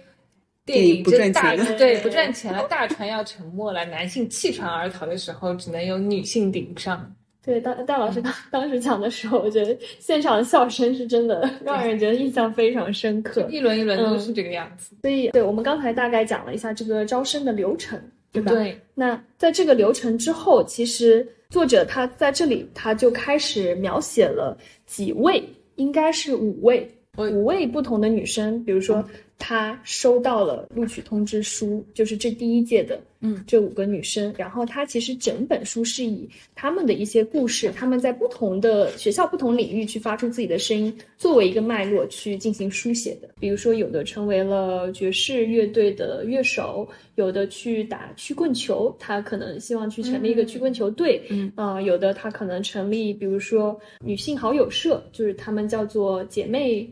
[0.64, 3.84] 电影不赚钱了，对，不赚钱了，大船要沉没了。
[3.84, 7.14] 男性弃船而逃的时候，只能由女性顶上。
[7.44, 13.48] 对，当戴老师当当时讲的时候，我觉得现场的笑声是真的 让人觉得印象非常深刻。
[13.50, 14.94] 一轮一轮都是这个样子。
[15.02, 18.00] 所以，对我们刚才大概讲了一下这个招生的流程，
[18.30, 18.52] 对吧？
[18.52, 18.78] 对。
[18.94, 25.42] 那在这个流程之后，其实作者他在这里他就开始描写了几位，
[25.74, 26.88] 应该是五位。
[27.18, 29.04] 五位不同的女生，比如说
[29.38, 34.32] 她收到了录取通知书，就是这第一届的，嗯，这五个女生。
[34.38, 43.28] 然后她其实整本书是以她们的一些故事，她们在不同的学校、不同领域去发出自己的声音，作为一个脉络去进行书写的。
[43.40, 56.88] 比如说，有的成为了爵士乐队的乐手，有的去打曲棍球，她可能希望去成立一个曲棍球队，嗯啊、有的她可能成立，比如说女性好友社，就是她们叫做姐妹。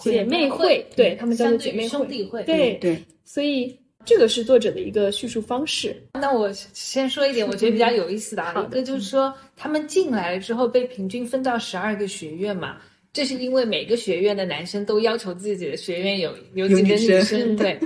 [0.00, 2.42] 姐妹会，对他们叫做姐妹会，兄弟会。
[2.44, 5.96] 对对，所以这个是作者的一个叙述方式。
[6.14, 12.78] 那我先说一点，我觉得比较有意思的啊，一个就是说，他们进来了之后被平均分到十二个学院嘛，
[13.12, 17.78] 这是因为每个学院的男生都要求自己的学院有有几个女有女生生，对。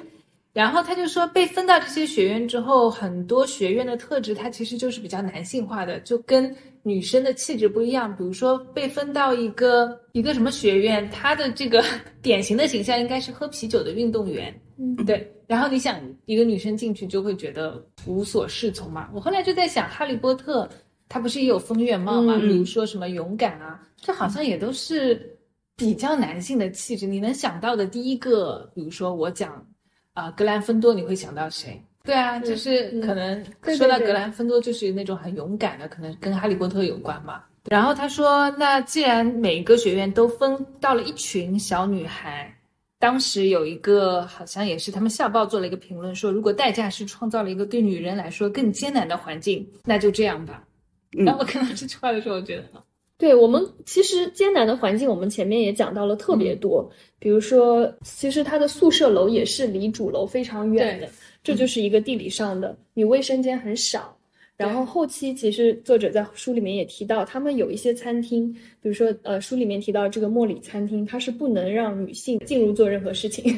[0.53, 6.57] 然后他就说，被分到这些学院之后，很多学院的特质它其实就是比较男性化的，就跟
[6.87, 8.15] 女生的气质不一样。
[8.17, 11.85] 比如说被分到一个一个什么学院，她的这个
[12.23, 15.33] 典型的形象应该是喝啤酒的运动员，嗯对。
[15.49, 19.11] 然后你想，一个女生进去就会觉得无所适从嘛。
[19.13, 20.69] 我后来就在想，哈利波特
[21.09, 22.37] 他不是也有风月帽嘛？
[22.37, 25.39] 嗯比如说什么勇敢啊，这好像也都是
[25.77, 27.07] 比较男性的气质。
[27.07, 29.65] 你能想到的第一个，比如说我讲
[30.15, 31.81] 啊、格兰芬多，你会想到谁？
[32.07, 33.45] 对啊，就是可能
[33.77, 37.43] 说到格兰芬多，就是那种很勇敢的，可能跟哈利波特有关嘛。
[37.69, 42.51] 然后他说，那既然每个学院都分到了一群小女孩，
[43.01, 50.63] 当时有一个好像也是他们校报做了一个评论说，如果代价是创造了一个对女人来说更艰难的环境，那就这样吧。
[51.19, 52.65] 嗯然后我看到这句话的时候，我觉得
[53.19, 56.87] 对我们其实艰难的环境，我们前面也讲到了特别多。
[57.19, 61.11] 比如说，其实他的宿舍楼也是离主楼非常远的对，
[61.47, 62.77] 这就是一个地理上的。
[62.93, 64.13] 你卫生间很少。
[64.57, 73.55] 然后后期其实作者在书里面也提到，他们有一些餐厅，比如说呃书里面提到这个莫里餐厅，它是不能让女性进入做任何事情。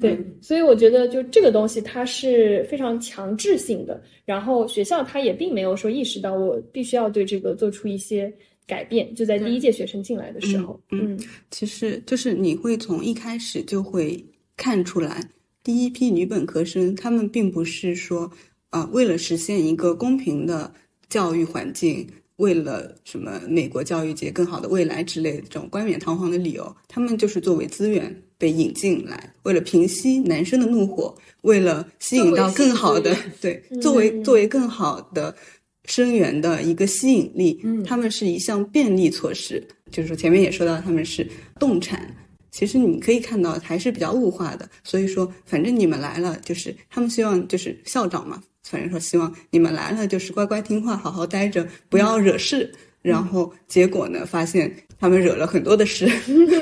[0.00, 4.02] 对，所以我觉得就这个东西它是非常强制性的。
[4.24, 8.32] 然后学校它也并没有说意识到我必须要对这个做出一些
[8.66, 11.18] 改变，就在第一届学生进来的时候，嗯嗯
[11.50, 14.24] 其实就是你会从一开始就会
[14.56, 15.22] 看出来，
[15.68, 18.30] 第一批女本科生，她们并不是说，
[18.70, 20.72] 呃，为了实现一个公平的
[21.10, 35.36] 教育环境，为了什么美国教育界更好的未来之类的这种冠冕堂皇的理由，她们就是作为资源被引进来，为了平息男生的怒火，为了吸引到更好的对，作为作为更好的。
[35.84, 41.26] 生源的一个吸引力，嗯他们是一项便利措施，就是说前面也说到他们是
[41.58, 42.14] 动产，
[42.50, 52.72] 其实你可以看到还是比较物化的，所以说反正你们来了，就是他们希望就是校长嘛，反正说希望你们来了就是乖乖听话，好好待着，不要惹事。
[53.00, 56.10] 然后结果呢，发现他们惹了很多的事，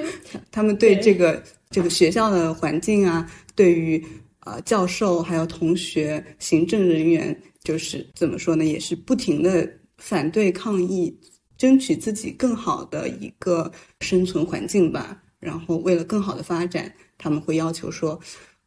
[0.53, 4.05] 他们对对这个这个学校的环境啊，对于
[4.41, 7.35] 呃教授还有同学、行政人员，
[7.65, 11.19] 就是怎么说呢，也是不停的反对抗议，
[11.57, 15.21] 争取自己更好的一个生存环境吧。
[15.41, 18.19] 然后为了更好的发展，他们会要求说，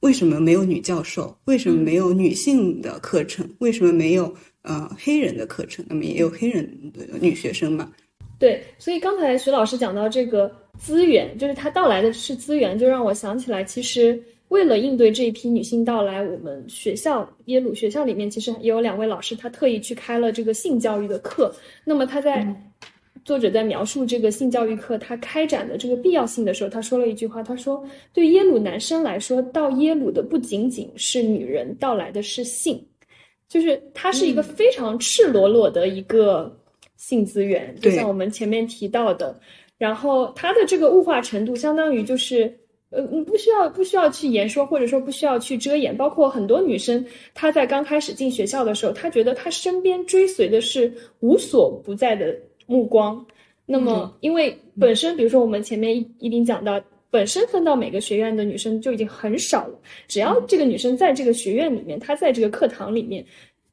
[0.01, 1.37] 为什么没有女教授？
[1.45, 3.47] 为什么没有女性的课程？
[3.59, 5.85] 为什么没有呃黑人的课程？
[5.89, 7.91] 那么也有黑人的女学生嘛？
[8.37, 14.17] 对，所以刚才徐老师讲到这个资源，就是他到来的是资源，就让我想起来，其实
[14.47, 21.53] 为了应对这一批女性到来，我们学校耶鲁学校里面其实也有两位老师，他特意去开了这个性教育的课。
[21.83, 22.47] 那么他在、
[23.25, 32.83] 作者在描述这个性教育课他开展的这个必要性的时候，他说了一句话，他说：“对耶鲁男生来说，到耶鲁的不仅仅是女人，到来的是性。”
[33.49, 36.55] 就是它是一个非常赤裸裸的一个
[36.97, 39.39] 性资源，就像我们前面提到的。
[39.75, 42.55] 然后它的这个物化程度，相当于就是，
[42.91, 45.97] 呃，你不需要不需要去言说，或者说不需要去遮掩。
[45.97, 47.03] 包括很多女生，
[47.33, 52.37] 她在刚开始进学校的时候，她觉得她身边追随的是无所不在的
[52.69, 53.25] 目光。
[53.65, 59.79] 那么，因为本身，比如说我们前面一一定讲到，本身分到每个学院的女生就已经很少了。
[60.07, 63.25] 只要这个女生在这个学院里面，她在这个课堂里面，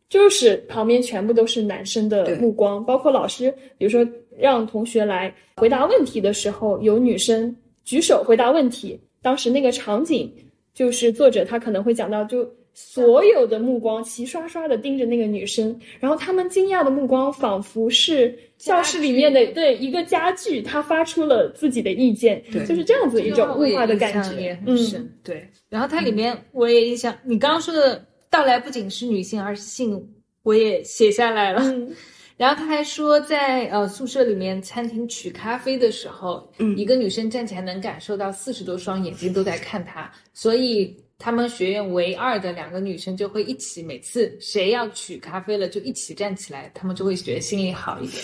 [0.08, 4.06] 就是旁边全部都是男生的目光，包括老师，比如说
[4.38, 8.98] 让同学来回答问题的时候，有女生举手回答问题。
[9.22, 10.32] 当时那个场景，
[10.74, 12.48] 就是作者他可能会讲到，就
[12.78, 22.66] 所有的目光齐刷刷的盯着那个女生，然后他们惊讶的目光仿佛是教室里面的对一个家具，他发出了自己的意见，对。
[22.66, 30.06] 就是这样子一种物化的感觉，嗯，对，然后它里面我也印象，你刚刚说的到来不仅是女性，而是性，
[30.42, 31.62] 我也写下来了。
[31.62, 31.90] 嗯。
[32.36, 36.76] 然后他还说，在呃宿舍里面餐厅取咖啡的时候，嗯。
[36.76, 48.22] 一个女生站起来能感受到四十多双眼睛都在看她，所以他们学院唯二的两个女生就会一起，每次谁要取咖啡了就一起站起来，他们就会觉得心里好一点。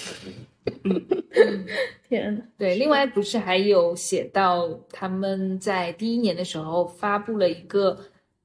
[2.09, 7.99] 天呐， 对，另外不是还有写到他们在第一年的时候发布了一个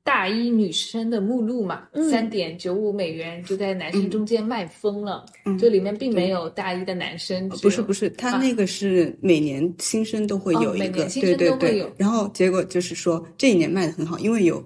[0.08, 2.10] 大一女生的目录嘛，嗯。
[2.10, 5.58] 三点九五美元就在男生中间卖疯了，嗯。
[5.58, 11.86] 就里面并没有大一的男生，是，不是不是，他啊那个是每年新生都会哦有一个，对对对。
[11.98, 14.64] 然后结果就是说这一年卖的很好，因为有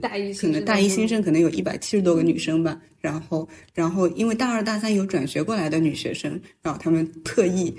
[0.00, 7.74] 大一可能大一新生可能有一百七十多个女生吧，然后然后因为大二大三有转学过来的女学生，然后他们特意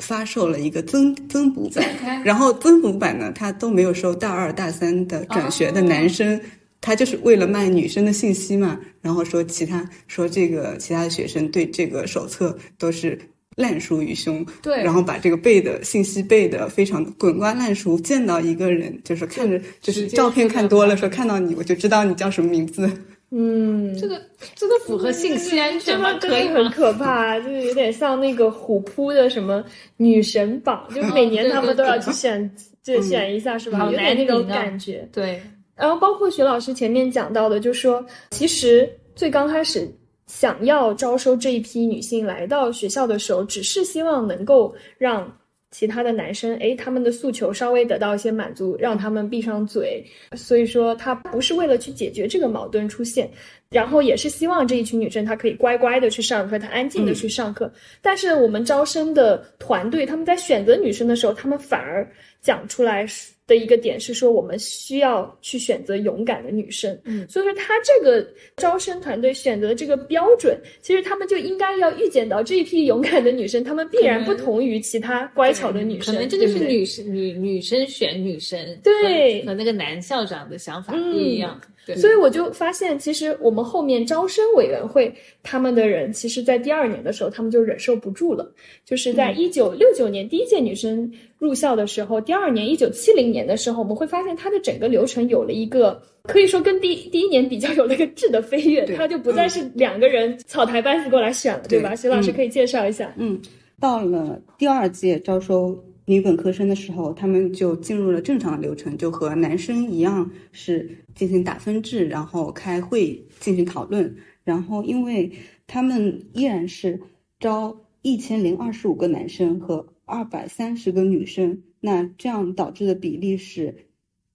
[0.00, 6.40] 发售了一个增增补版，然后增补版呢，他都没有收大二大三的转学的男生。
[6.82, 13.18] 他就是为了卖女生的信息嘛，然后说其他说这个其他的学生对这个手册都是
[13.56, 22.90] 烂熟于胸，对，然后把这个背的信息背的非常滚瓜烂熟，见到一个人就是看着就是照片看多了，说看到你我就知道你叫什么名字。
[23.32, 24.20] 嗯，这个
[24.56, 26.12] 这个符合信息安全吗？
[26.18, 26.72] 真的很可以吗？
[26.74, 29.64] 可怕，就是有点像那个虎扑的什么
[29.96, 32.50] 女神榜， 就每年他们都要去选，
[32.82, 33.84] 就选一下是吧？
[33.84, 35.08] 有点那种感觉。
[35.12, 35.40] 对，
[35.76, 39.88] 然后包括徐老师前面讲到的，就说其实最刚开始
[40.26, 45.32] 想要招收这一批女性来到学校的时候，只是希望能够让
[45.70, 50.04] 其他的男生，哎，他们的诉求稍微得到一些满足，让他们闭上嘴。
[50.36, 53.30] 所以说，他不是为了去解决这个矛盾出现，
[53.70, 57.72] 然后也是希望这一群女生她可以乖乖的去上课，她安静的去上课。
[58.02, 62.08] 但是我们招生的团队，他们在选择女生的时候，他们反而
[62.40, 63.06] 讲出来
[63.50, 66.96] 的一个点是说，我们需要去选择勇敢的女生。
[67.04, 68.24] 嗯所以说他这个
[68.56, 81.60] 招生团队选择这个标准，其实他们就应该要预见到这一批勇敢的女生，她们必然不同于其他乖巧的女生，可能这就是女生女女生选女生，对和和那个男校长的想法不一样。
[81.94, 85.12] 对，所以我就发现，其实我们后面招生委员会
[85.42, 88.50] 他们的人，其实在第二年的时候，他们就忍受不住了。
[88.84, 101.94] 就是在一九六九年第一届女生入校的时候，第二年一九七零年的时候，我们会发现它的整个流程有了一个可以说跟第第一年比较有了一个质的飞跃，对它就不再是两个人草台班子过来选了，对吧？
[101.96, 103.12] 徐老师嗯可以介绍一下。
[103.16, 103.40] 嗯，
[103.80, 105.76] 到了第二届招收
[106.10, 114.16] 女本科生的时候，他们就进入了正常的流程，就和男生一样是进行打分制，然后开会进行讨论。
[114.42, 115.30] 然后，因为
[115.68, 117.00] 他们依然是
[117.38, 123.86] 招一千零二十五个男生和二百三十个女生，那这样导致的比例是，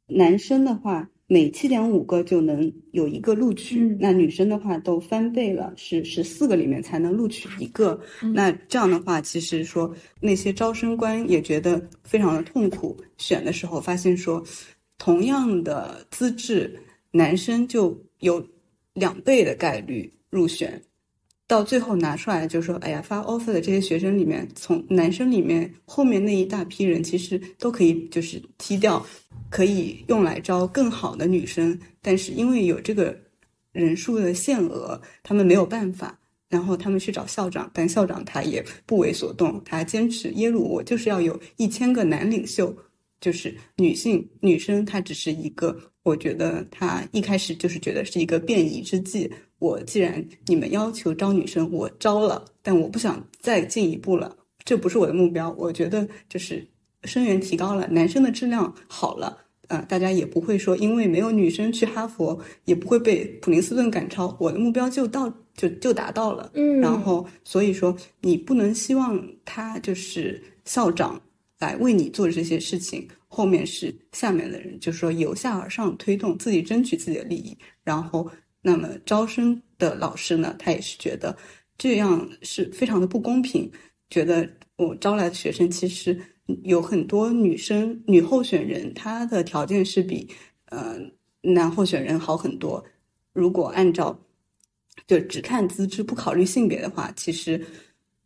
[0.07, 7.99] 男生的话每七点五个就能有一个录取，嗯那女生的话都翻倍了，是十四个里面才能录取一个。
[8.33, 12.95] 那这样的话，其实说那些招生官也觉得非常的痛苦。
[13.17, 14.43] 选的时候发现说，
[14.99, 16.79] 同样的资质，
[17.11, 18.45] 男生就有
[18.93, 20.79] 两倍的概率入选。
[21.47, 29.05] 到最后拿出来就说，哎呀，发 offer 的这些学生里面，从男生里面后面那一大批人，其实都可以就是踢掉，
[29.49, 33.15] 可以用来招更好的女生，但是因为有这个
[33.71, 36.19] 人数的限额，他们没有办法。
[36.47, 42.73] 然后他们去找校长，但校长他也不为所动，他坚持耶鲁我就是要有一千个男领袖，
[43.19, 49.29] 就是女性女生，她只是一个，我觉得她一开始就是觉得是一个便宜之计。
[49.65, 55.49] 我既然你们要求招女生，我招了，但我不想再进一步了，这不是我的目标。
[55.57, 56.67] 我觉得就是
[57.03, 59.37] 生源提高了，男生的质量好了。
[59.67, 66.51] 呃，大家也不会说因为没有女生去哈佛，也不会被普林斯顿赶超，我的目标就到就就达到了。
[66.53, 71.19] 嗯然后所以说你不能希望他就是校长
[71.57, 77.57] 来为你做这些事情，后面是下面的人，就是说由下而上推动自己争取自己的利益。
[77.83, 78.29] 然后
[78.67, 81.37] 那么招生的老师呢，他也是觉得
[81.77, 83.71] 这样是非常的不公平，
[84.09, 86.19] 觉得我招来的学生其实
[86.63, 90.27] 有很多女生女候选人，她的条件是比
[90.71, 90.97] 呃
[91.41, 92.83] 男候选人好很多。
[93.33, 94.19] 如果按照
[95.05, 97.63] 就只看资质不考虑性别的话，其实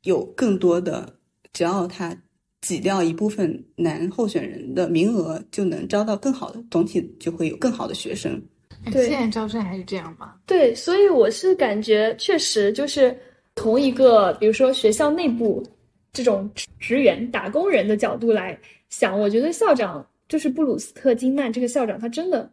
[0.04, 1.20] 有更多的，
[1.52, 2.16] 只要他
[2.62, 8.42] 挤掉一部分男候选人的名额，就能招到更好的，总体就会有更好的学生。
[8.86, 9.08] 对。
[9.08, 10.36] 现在招生还是这样吗？
[10.46, 13.16] 对，所以我是感觉确实就是
[13.56, 15.64] 从一个比如说学校内部
[16.14, 18.58] 这种职职员、打工人的角度来
[18.90, 22.50] 想，我觉得校长就是布鲁斯特金曼这个校长，他真的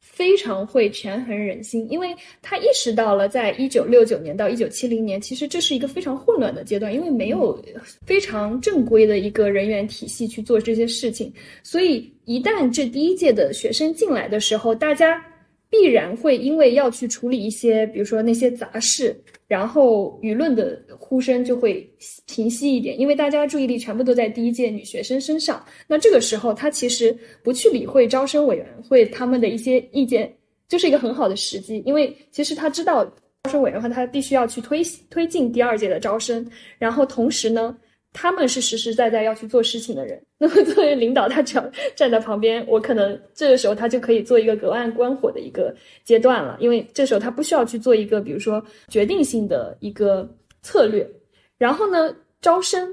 [0.00, 7.62] 非常会权衡人心，因为他意识到了，在一九六九年到一九七零年，其实这是一个非常混乱的阶段，因为没有
[8.06, 15.22] 非常正规的一个人员体系去做这些事情，所以一旦这第一届的学生进来的时候，大家
[15.70, 19.16] 必然会因为要去处理一些，比如说那些杂事。
[19.46, 21.88] 然后舆论的呼声就会
[22.26, 25.64] 平息一点，因为大家注意力全部都在第一届女学生身上。
[25.88, 30.32] 那这个时候，他其实不去理会招生委员会他们的一些意见，
[30.68, 31.82] 就是一个很好的时机。
[31.84, 33.04] 因为其实他知道
[33.42, 36.48] 招生委员会他必须要去推推进第二届的招生，
[36.78, 37.76] 然后同时呢。
[38.12, 50.28] 他们是实实在在要去做事情的人， 那么作为领导，他只要站在旁边，我可能这个时候他就可以做一个隔岸观火的一个阶段了，因为这时候他不需要去做一个，比如说决定性的一个
[50.62, 51.08] 策略。
[51.56, 52.92] 然后呢，招生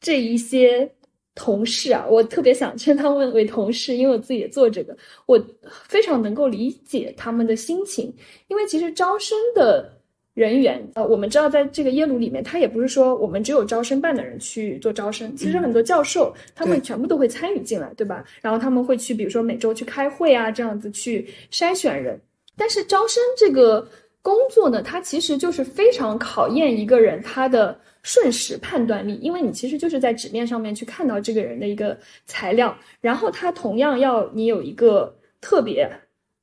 [0.00, 0.90] 这一些
[1.34, 4.96] 同事啊，我特别想称他们为同事，因为我自己也做这个，
[5.26, 5.40] 我
[5.86, 8.12] 非常能够理解他们的心情，
[8.48, 9.97] 因为其实招生的。
[10.38, 18.24] 人员呃，我们知道，在这个耶鲁里面，他也不是说我们只有招生办的人去做招生，其实很多教授他们全部都会参与进来，对吧？
[18.40, 22.20] 然后他们会去，比如说每周去开会啊，这样子去筛选人。
[22.56, 23.84] 但是招生这个
[24.22, 35.90] 工作呢，它其实就是非常考验一个人他的瞬时判断力，因为你其实就是在纸面上面去看到这个人的一个材料，然后他同样要你有一个特别。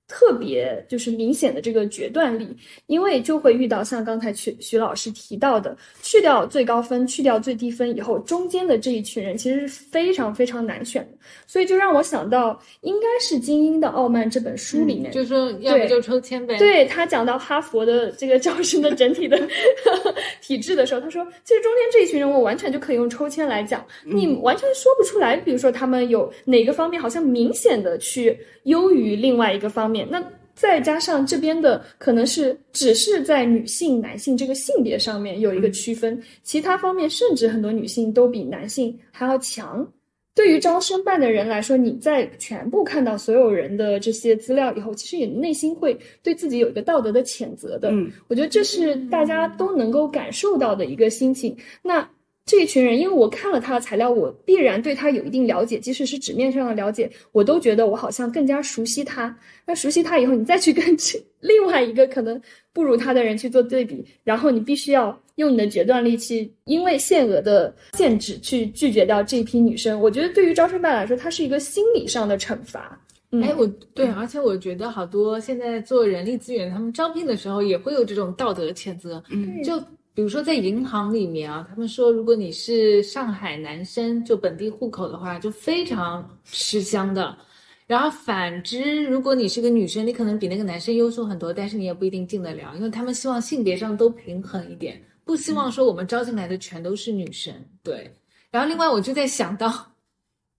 [0.08, 16.56] 特别就是明显的这个决断力，因为就会遇到像刚才徐徐老师提到的，去掉最高分，去掉最低分以后，中间的这一群人其实是非常非常难选的，所以就让我想到，应该是《精英的傲慢》这本书里面，就说要不就抽签呗。
[16.60, 19.42] 对他讲到哈佛的这个招生的整体的
[20.40, 29.95] 体制的时候，他说，其实中间这一群人，我完全就可以用抽签来讲，你完全说不出来，比如说他们有哪个方面好像明显的去优于另外一个方面。
[30.04, 30.20] 那
[30.56, 39.88] 再加上这边的可能是只是在女性、男性这个性别上面有一个区分，其他方面甚至很多女性都比男性还要强。
[40.34, 47.90] 对于招生办的人来说，你在全部看到所有人的这些资料以后，其实也内心会对自己有一个道德的谴责的。
[47.92, 51.56] 嗯，我觉得这是大家都能够感受到的一个心情。
[51.82, 52.10] 那。
[52.46, 59.36] 这一群人，因为我看了他的材料，我必然对他有一定了解，即使是纸面上的了解，我都觉得我好像更加熟悉他。
[59.66, 62.40] 那熟悉他以后，你再去跟 这另外一个可能
[62.72, 70.00] 不如他的人去做对比，然后你必须要用你的决断力去，因为限额的限制去拒绝掉这批女生。
[70.00, 73.02] 我觉得对于招生办来说，它是一个心理上的惩罚。
[73.42, 73.66] 哎，我
[73.96, 79.24] 对，而且我觉得好多现在做人力资源，他们招聘的时候也会有这种道德谴责。
[79.32, 79.82] 嗯，就。
[80.16, 87.38] 比如说在银行里面啊，他们说如果你是上海男生，就本地户口的话，就非常吃香的。
[87.86, 97.54] 然后反之，如果你是个女生，你可能比那个男生优秀很多，但是你也不一定进得了，因为他们希望性别上都平衡一点，不希望说我们招进来的全都是女生。
[97.84, 98.10] 对。
[98.50, 99.92] 然后另外我就在想到，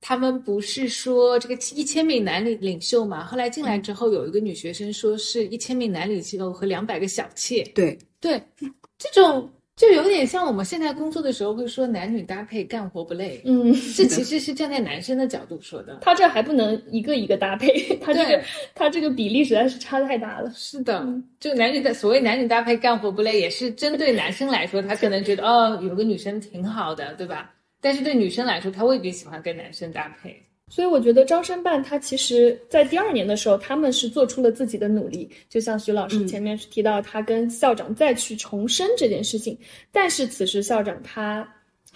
[0.03, 3.25] 他们不是说这个一千名男领领袖嘛？
[3.25, 7.65] 后来进来之后，有一个女学生说是一千名男领袖和两百个小妾。
[7.75, 8.39] 对对。
[8.99, 15.99] 这种就有点像我们现在工作的时候会说男女搭配干活不累，嗯， 这其实是站在男生的角度说的。
[16.01, 18.42] 他这还不能一个一个搭配，他这个
[18.74, 20.51] 他这个比例实在是差太大了。
[20.55, 21.07] 是的，
[21.38, 27.53] 就男女的所谓男女搭配干活不累，也是针对男生来说，他可能觉得哦有个女生挺好的，对吧？
[27.78, 30.42] 但是对女生来说，她未必喜欢跟男生搭配。
[30.69, 35.31] 所以我觉得招生办他其实在第二年的时候，他们是做出了自己的努力。
[35.49, 39.59] 就像徐老师前面提到，他跟校长再去重申这件事情，
[39.93, 41.49] 但是此时校长他。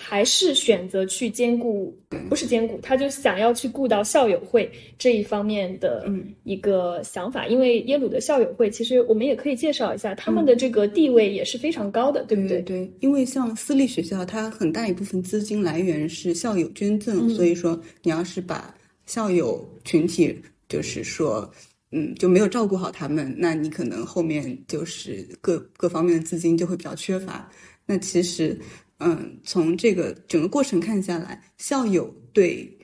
[0.02, 1.94] 还是选择去兼顾，
[2.30, 6.10] 不是兼顾，他就想要去顾到校友会这一方面的
[6.42, 7.46] 一个想法。
[7.46, 12.62] 因为耶鲁的校友会，其实我们也可以介绍一下，他们的这个地位也是非常高的，对不对？
[12.62, 18.74] 对，因为像私立学校，它很大一部分资金来源是校友捐赠，所以说你要是把
[19.04, 20.34] 校友群体，
[20.66, 21.48] 就是说，
[21.92, 27.46] 嗯，就没有照顾好他们，那你可能后面就是各各方面的资金就会比较缺乏。
[27.84, 28.58] 那其实。
[29.00, 32.78] 嗯，从这个整个过程看下来，校友对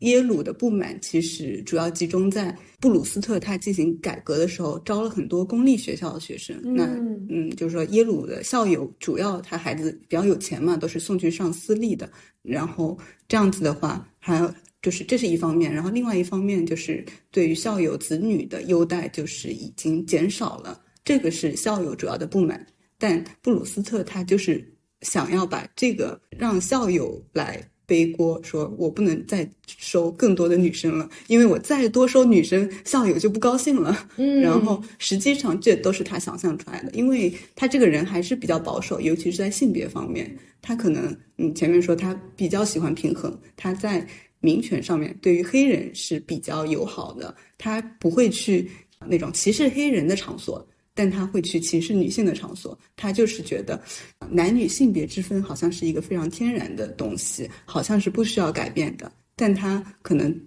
[0.00, 6.58] 耶鲁的不满其实主要集中在布鲁斯特他进行改革的时候招了很多公立学校的学生。
[6.62, 6.84] 那
[7.28, 12.10] 嗯，就是说耶鲁的校友主要他孩子比较有钱嘛，都是送去上私立的。
[12.42, 12.98] 然后
[13.28, 22.66] 这样子的话，还有就是这是一方面，然后另外一方面就是对于校友子女的优待就是已经减少了，这个是校友主要的不满。
[22.98, 24.66] 但布鲁斯特他就是。
[25.02, 34.08] 想要把这个让校友来背锅，说我不能再收更多的女生了，因为我再多收女生，校友就不高兴了。
[34.16, 44.06] 嗯，然后实际上这都是他想象出来的，因为他这个人还是比较保守，尤其是在性别方面，他可能嗯前面说他比较喜欢平衡，他在
[44.38, 48.70] 民权上面对于黑人是比较友好的，他不会去
[49.08, 50.64] 那种歧视黑人的场所。
[50.94, 53.80] 但他会去歧视女性的场所，他就是觉得
[54.28, 59.10] 男女性别之分好像是一个非常天然的东西，好像是不需要改变的。
[59.36, 60.38] 但他可能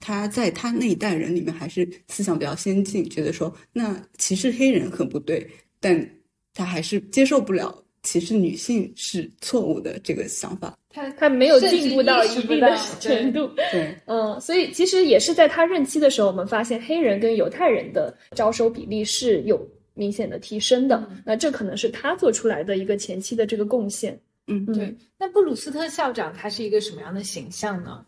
[0.00, 5.48] 他在他那一代人里面还是思想比较先进，觉得说那歧视黑人很不对，
[5.80, 6.10] 但
[6.52, 10.76] 他还是接受不了歧视女性是错误的这个想法。
[10.90, 19.56] 他他没有进步到一定的程度，对， 嗯，所以其实也是在他任期的时候，我们发现黑人跟犹太人的招收比例是有。
[19.94, 24.20] 明显的提升的，那这可能是他做出来的一个前期的这个贡献。
[24.46, 24.94] 嗯，对。
[25.18, 28.04] 那布鲁斯特校长他是一个什么样的形象呢？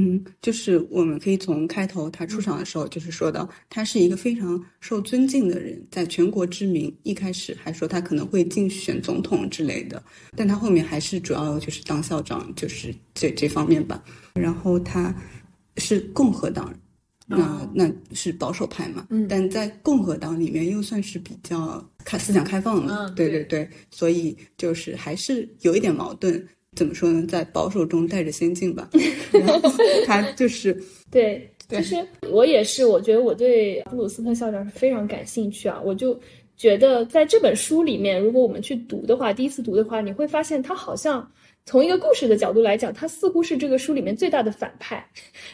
[0.00, 6.94] 嗯，就是我们可以从开头他出场的时候，就是说到他是一个非常受尊敬的人，在全国知名。
[7.02, 10.00] 一开始还说他可能会竞选总统之类的，
[10.36, 14.00] 但他后面还是主要就是当校长，就是这这方面吧。
[14.34, 15.12] 然后他
[15.78, 16.78] 是共和党人。
[17.28, 26.42] 那那是保守派嘛，但在共和党里面又算是比较开思想开放了，对对对，所以就是还是有一点矛盾。
[26.74, 28.88] 怎么说呢，在保守中带着先进吧。
[29.32, 29.60] 然后
[30.06, 30.74] 他就是
[31.10, 31.96] 对，其实
[32.30, 35.80] 我也是，我觉得我对布鲁斯特校长是非常感兴趣啊。
[35.84, 36.18] 我就
[36.56, 41.30] 觉得在这本书里面，如果我们去读的话，第一次读的话，你会发现他好像。
[41.68, 45.06] 从一个故事的角度来讲，他似乎是这个书里面最大的反派，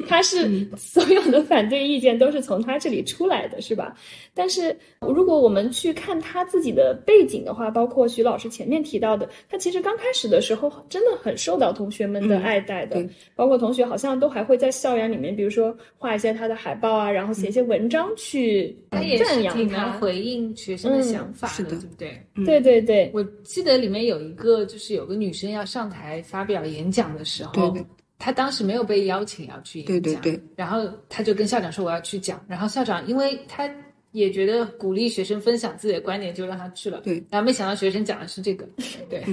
[0.07, 3.93] 他是 所有的反对意见都是从他这里出来的，是吧？
[4.33, 12.95] 但是如果我们去看他自己的背景的话，包括徐老师前面提到的，他其实刚开始的时候真的很受到同学们的爱戴的，
[13.35, 18.77] 包括同学好像都还会在校园里面，比如说画一些他的海报啊，然后写一些文章去
[19.19, 22.23] 赞扬他，回应学生的想法的，对不对？
[22.47, 26.04] 对对对，我记得里面有一个就是有个女生要上台。
[26.05, 27.77] 来发表演讲的时候，
[28.19, 30.23] 他当时没有被邀请要去演讲，
[30.55, 33.69] 然后他就跟校长说我要去讲，然后校长因为他
[34.13, 37.01] 也觉得鼓励学生分享自己的观点，就让他去了。
[37.01, 38.69] 对，然后没想到学生讲的是这个，
[39.09, 39.25] 对，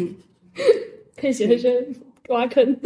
[1.15, 1.72] 被学生
[2.30, 2.80] 挖坑，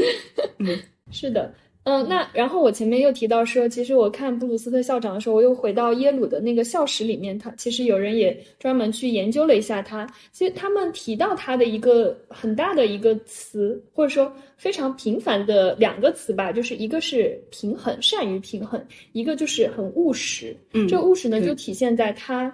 [0.59, 0.77] 嗯，
[1.11, 1.53] 是的。
[1.86, 10.11] 嗯，那然后我前面又提到说，其实我看布鲁斯特校长的时候，我又回到耶鲁的那个校史里面，他其实有人也专门去研究了一下他。
[10.31, 18.81] 其实他们提到他的一个很大的一个词，或者说非常频繁的两个词吧，就是一个是平衡，善于平衡；
[19.11, 20.57] 一个就是很务实。
[20.73, 22.51] 嗯，这个务实呢，就体现在他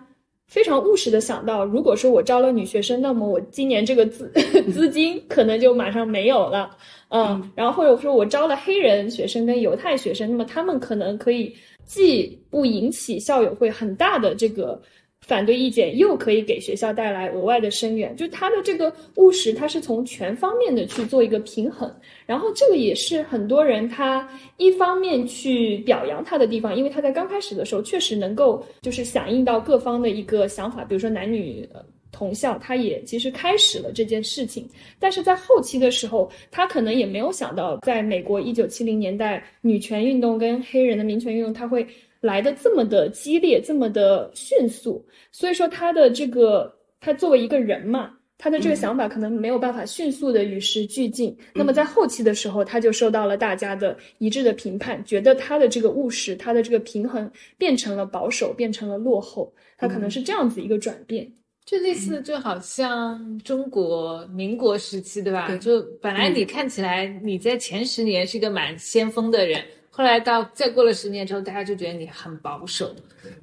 [0.52, 4.30] 非常务实的想到，如果说我招了女学生，那么我今年这个资
[4.70, 6.76] 资金可能就马上没有了。
[7.08, 14.78] 嗯，然后或者说我招了黑人学生跟犹太学生，那么他们可能可以既不引起校友会很大的这个
[15.26, 18.15] 反对意见，又可以给学校带来额外的生源。
[18.15, 21.91] 就是他的这个务实，他是从全方面的去做一个平衡。
[22.26, 31.67] 然后这个也是很多人他一方面去表扬他的地方，因为他在刚开始的时候确实能够就是响应到各方的一个想法，比如说男女。
[32.13, 34.67] 同校，他也其实开始了这件事情，
[34.99, 41.88] 但是在后期的时候，他可能也没有想到，在美国一九七零年代，女权运动跟黑人的民权运动，它会
[42.22, 45.05] 来的这么的激烈，这么的迅速。
[45.32, 51.36] 所以说，他的这个，他作为一个人嘛，他的这个想法可能没有办法迅速的与时俱进。
[51.53, 59.53] 那么在后期的时候，他就受到了大家的一致的评判，觉得他的这个务实，他的这个平衡变成了保守，变成了落后。
[59.78, 61.32] 他可能是这样子一个转变。
[61.63, 65.55] 就类似，就好像中国民国时期，对吧？
[65.57, 69.63] 就本来你看起来你在前十年是一个蛮先锋的人，
[70.02, 72.95] 后来到再过了十年之后，大家就觉得你很保守。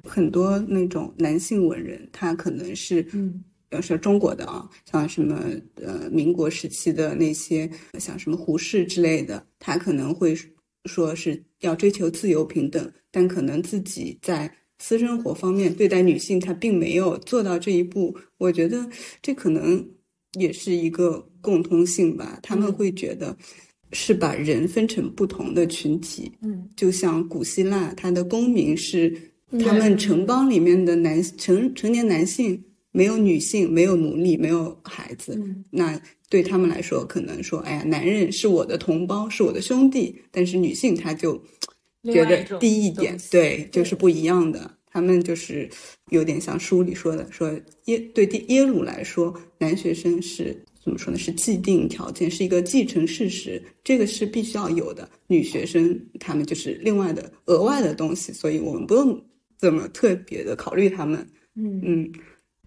[0.03, 5.41] 很多那种男性文人，他可能是，嗯，要是中国的啊，像什么
[5.75, 10.35] 呃民国时期的那些，像什么胡适之类的，他可能会
[10.83, 14.53] 说是要追求自由平等，但可能自己在。
[14.81, 18.17] 私生活方面对待女性，他并没有做到这一步。
[18.37, 18.89] 我觉得
[19.21, 19.85] 这可能
[20.39, 22.39] 也是一个共通性吧。
[22.41, 23.37] 他们会觉得
[23.91, 26.31] 是把人分成不同的群体。
[26.41, 29.15] 嗯，就像古希腊，他的公民是
[29.63, 35.39] 他们城邦里面的男成成年男性，没有女性，没有奴隶，没有孩子。
[35.69, 41.41] 那对他们来说，可能说，哎呀，男人是我的同胞，是我的兄弟，但是女性，她就。
[42.01, 44.73] 觉得低一点，对，就是不一样的。
[44.89, 45.69] 他们就是
[46.11, 47.51] 有点像书里说的，说
[47.87, 51.19] 耶对耶耶鲁来说，男学生是怎么说呢？
[51.19, 55.07] 是既定条件，是一个既成事实，这个是必须要有的。
[55.27, 59.23] 女学生她们就是另外的额外的东西，所以我们不用
[59.57, 61.19] 怎么特别的考虑她们。
[61.55, 62.11] 嗯嗯，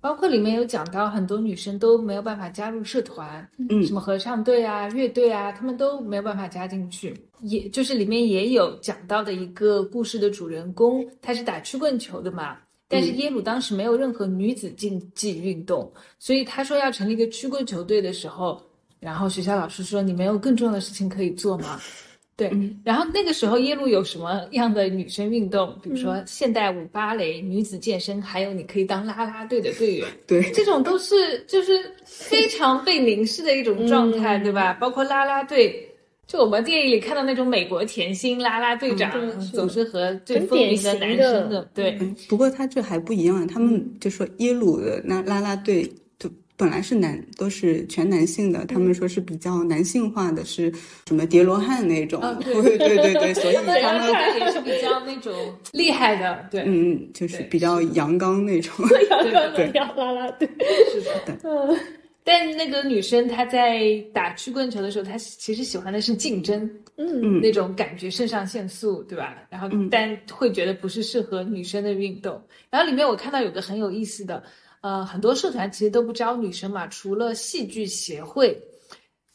[0.00, 7.12] 包括里面有讲到很多女生都没有办法加入社团，嗯什么合唱队啊、乐队啊，她们都没有办法加进去。
[7.42, 12.56] 也就是里面也有讲到的一个故事的主人公，他是打曲棍球的嘛。
[12.92, 18.60] 但是耶鲁当时没有任何女子竞技运动，所以他说要成立一个曲棍球队的时候，
[19.00, 21.80] 然后学校老师说你没有更重要的事情可以做吗？
[22.36, 22.50] 对，
[22.82, 25.78] 然后那个时候耶鲁有什么样的女生运动？
[25.82, 31.72] 比如说现代舞、芭蕾、女子健身，还有你可以当啦啦队的队员， 对，这种都是就是
[32.04, 34.72] 非常被凝视的一种状态，对吧？
[34.74, 35.88] 包括啦啦队。
[36.32, 39.12] 就我们电影里看到那种美国甜心啦啦队长，
[39.52, 41.90] 总是和最风靡的男生的，对。
[42.26, 45.86] 不过他这还不一样，他们就说耶鲁的那啦啦队
[46.18, 50.72] 就本来是男，都是全男性的，他们说是比较男性化的，是
[51.06, 52.78] 什么叠罗汉那种，对。
[52.78, 55.34] 对对对，所以 他们也是比较那种
[55.74, 60.48] 厉害的，对，嗯，就是比较阳刚那种，对对，啦啦队，
[60.90, 61.76] 是的，嗯。
[62.24, 69.36] 但那个女生她在打曲棍球的时候，她其实喜欢的是竞争，嗯，那种感觉肾上腺素，对吧？
[69.50, 72.40] 然后但会觉得不是适合女生的运动。
[72.70, 74.42] 然后里面我看到有个很有意思的，
[74.82, 78.56] 呃，很多社团其实都不招女生嘛，除了戏剧协会，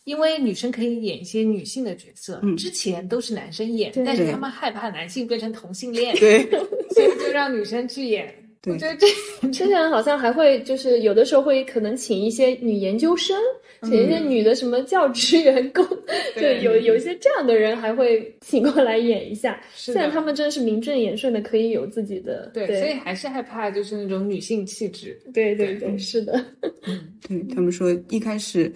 [0.06, 6.50] 因为女生可以演一些女性的角色，之前都是男生演，但是他们害怕男性变成同性恋，对，
[6.92, 8.34] 所以就让女生去演。
[8.68, 9.08] 我觉得这
[9.50, 13.36] 之前好像还会就是有的时候会可能请一些女研究生，
[13.84, 15.86] 请一些女的什么教职员工，
[16.36, 19.60] 就有有一些这样的人还会请过来演一下。
[19.76, 25.20] 现在他们真的是名正言顺的可以有自己的，对，所以还是害怕就是那种女性气质。
[25.34, 26.44] 对对对， 是的。
[27.28, 28.72] 对他们说一开始。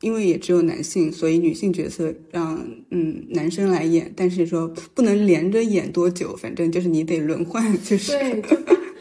[0.00, 2.54] 因为也只有男性，所以女性角色让
[2.90, 8.42] 嗯男生来演，但是说不能连着演多久，反正就是你得轮换，就是对，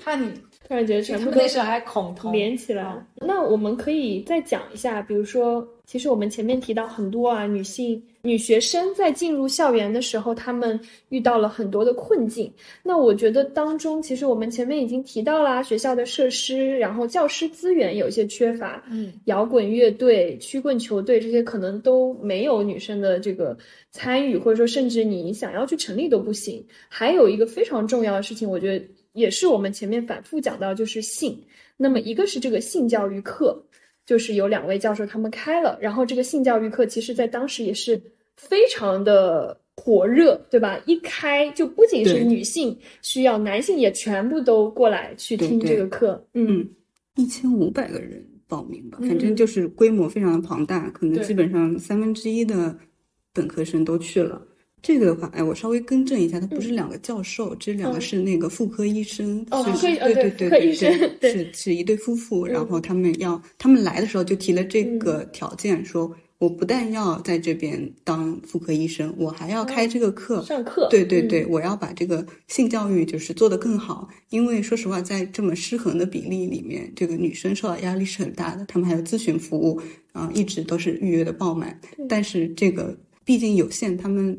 [0.04, 0.30] 怕你
[0.68, 2.94] 突然觉得全部那时候还恐同连起来。
[3.16, 8.02] 那我们可以再讲一下，比如说，其实我们前面提到很多啊，女性。
[8.26, 10.80] 女学生在进入校园的时候，她们
[11.10, 12.50] 遇到了很多的困境。
[12.82, 18.82] 那我觉得当中，其实我们前面已经提到啦，学校的设施，然后教师资源有些缺乏。
[18.90, 23.58] 嗯，摇滚乐队、曲棍球队这些可能都没有女生的这个
[23.92, 26.66] 参与，或者说甚至你想要去成立都不行。
[26.88, 31.42] 还有一个非常重要的事情，我觉得也是我们前面反复讲到，就是性。
[31.78, 33.64] 那么一个是这个性教育课。
[34.06, 38.02] 就是有两位教授他们开了，然后这个性教育课其实在当时也是
[38.36, 40.78] 非常的火热，对吧？
[40.86, 46.22] 一开就不仅是女性需要，男性也全部都过来去听这个课。
[46.34, 46.68] 嗯，
[47.16, 52.78] 一千五百个人报名吧，反正就是规模非常的庞大，可能基本上三分之一的
[53.32, 54.46] 本科生都去了。
[54.84, 79.82] 这个的话，哎，我稍微更正一下，他不是两个教授，这两个是那个妇科医生，哦，对对对对对，是是一对夫妇，然后他们要他们来的时候就提了这个条件，说我不但要在这边当妇科医生，我还要开这个课上课，对对对，我要把这个性教育就是做得更好，因为说实话，在这么失衡的比例里面，这个女生受到压力是很大的，他们还有咨询服务
[80.12, 81.80] 啊，一直都是预约的爆满，
[82.10, 84.38] 但是这个毕竟有限，他们。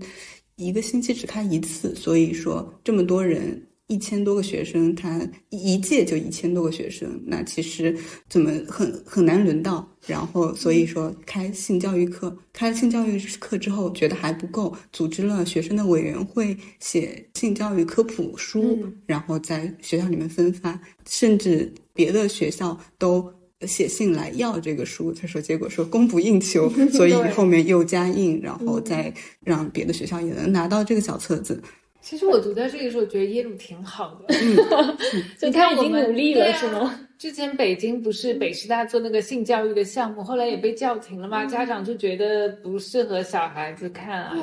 [0.57, 7.97] 一个星期只开一次，所以说这么多人，一千多个学生，他一届就一千多个学生，那其实
[8.29, 9.89] 怎么很很难轮到。
[10.07, 23.33] 然后所以说开性教育课，开了性教育课之后觉得还不够，组织了学生的委员会写性教育科普书，然后在学校里面分发，甚至别的学校都。
[23.67, 29.12] 写信来要这个书，他说结果说供不应求， 所以后面又加印，然后再
[29.45, 31.62] 让别的学校也能拿到这个小册子。
[32.01, 34.35] 其实我读到这个时候，觉得耶鲁挺好的，
[35.41, 37.01] 就他已经努力了，是吗？
[37.19, 44.35] 之前北京不是北师大做那个性教育的项目，后来也被叫停了嘛，家长就觉得不适合小孩子看啊，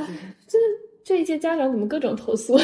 [0.48, 0.91] 真的。
[1.12, 2.58] 这一届家长怎么各种投诉？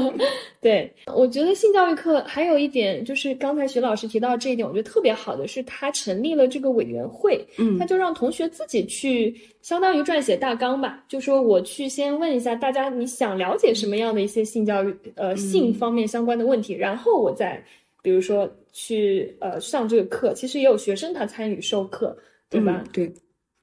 [0.60, 17.64] 对我觉得性教育课还有一点就是刚才徐老师提到这一点，我觉得特别好的是他成立了这个委员会，嗯，他就让同学自己去，相当于撰写大纲吧，就说我去先问一下大家你想了解什么样的一些性教育，呃，性方面相关的问题，然后我再
[18.02, 22.14] 比如说去呃上这个课，其实也有学生他参与授课，
[22.50, 22.84] 对吧？
[22.92, 23.10] 对，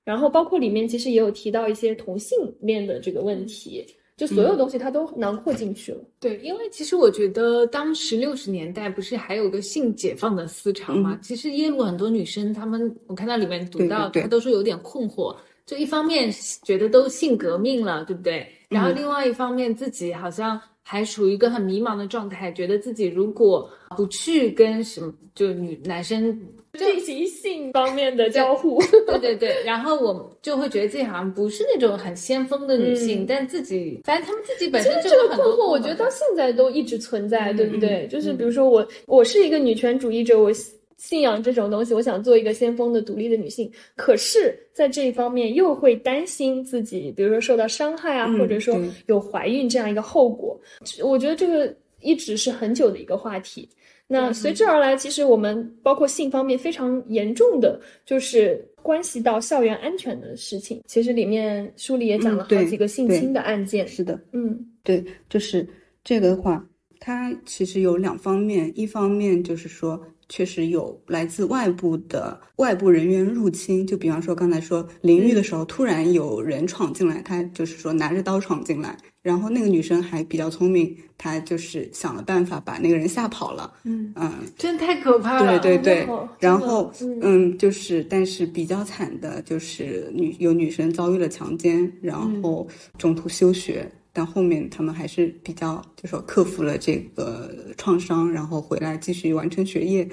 [0.03, 3.85] 然后包括里面其实也有提到一些同性恋的这个问题。
[4.15, 5.99] 就所有东西它都囊括进去了。
[6.19, 11.17] 对，因为其实我觉得当时六十年代不是还有个性解放的思潮嘛？
[11.21, 15.35] 其实耶鲁很多女生，她们我看到里面读到，她都说有点困惑。
[15.65, 16.29] 就一方面
[16.63, 18.45] 觉得都性革命了，对不对？
[18.67, 26.37] 然后另外一方面自己好像还处于一个很迷茫的状态，觉得自己如果不去跟什么就女男生
[26.77, 38.07] 进行性方面的交互， 对对对，然后我就会觉得自己好像不是那种很先锋的女性，但自己反正他们自己本身这个困惑，我觉得到现在都一直存在，对不对？
[38.07, 40.51] 就是比如说我，我是一个女权主义者，我。
[40.97, 50.59] 信仰这种东西，我想做一个先锋的独立的女性，可是，在这一方面又会担心自己，比如说受到伤害啊，或者说有怀孕这样一个后果。
[51.03, 53.67] 我觉得这个一直是很久的一个话题。
[54.07, 60.81] 那随之而来，其实我们包括性方面非常严重的，就是关系到校园安全的事情。
[60.85, 63.87] 其实里面书里也讲了好几个性侵的案件。
[63.87, 65.67] 是的，嗯，对，就是
[66.03, 66.63] 这个的话，
[66.99, 69.99] 它其实有两方面，一方面就是说。
[70.35, 83.71] 确实有来自外部的外部人员入侵，就比方说刚才说淋浴的时候，突然有人闯进来，他就是说拿着刀闯进来，然后那个女生还比较聪明，她就是想了办法把那个人吓跑了。
[83.83, 85.59] 嗯嗯，真太可怕了。
[85.59, 86.07] 对对对，
[86.39, 92.67] 然后嗯，就是但是比较惨的就是女有女生遭遇了强奸，然后
[92.97, 93.87] 中途休学。
[94.13, 100.07] 但后面他们还是比较，就说克服了这个创伤，然后回来继续完成学业。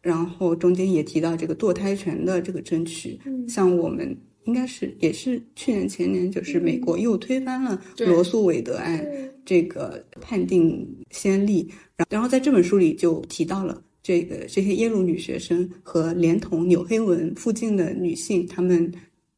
[0.00, 3.18] 然后中间也提到这个堕胎权的这个争取，
[3.48, 9.04] 像我们应该是也是去年前年，就是美国又推翻了罗素韦德案
[9.44, 11.68] 这个判定先例。
[12.08, 18.90] 然后在这本书里就提到了这个这些耶鲁女学生和连同纽黑文附近的女性，她们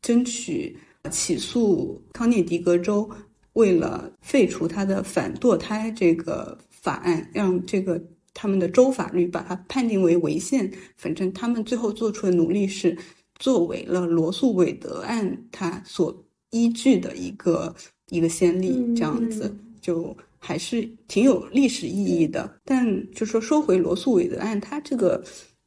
[0.03, 0.77] 争取
[1.11, 3.09] 起诉康涅狄格州。
[3.55, 12.97] 为了废除他的反堕胎这个法案，让这个他们的州法律把它判定为违宪，反正他们最后做出的努力是
[13.39, 17.75] 作为了罗素韦德案他所依据的一个
[18.11, 22.59] 一个先例，这样子就还是挺有历史意义的。
[22.65, 25.23] 但就说说回罗素韦德案，它这个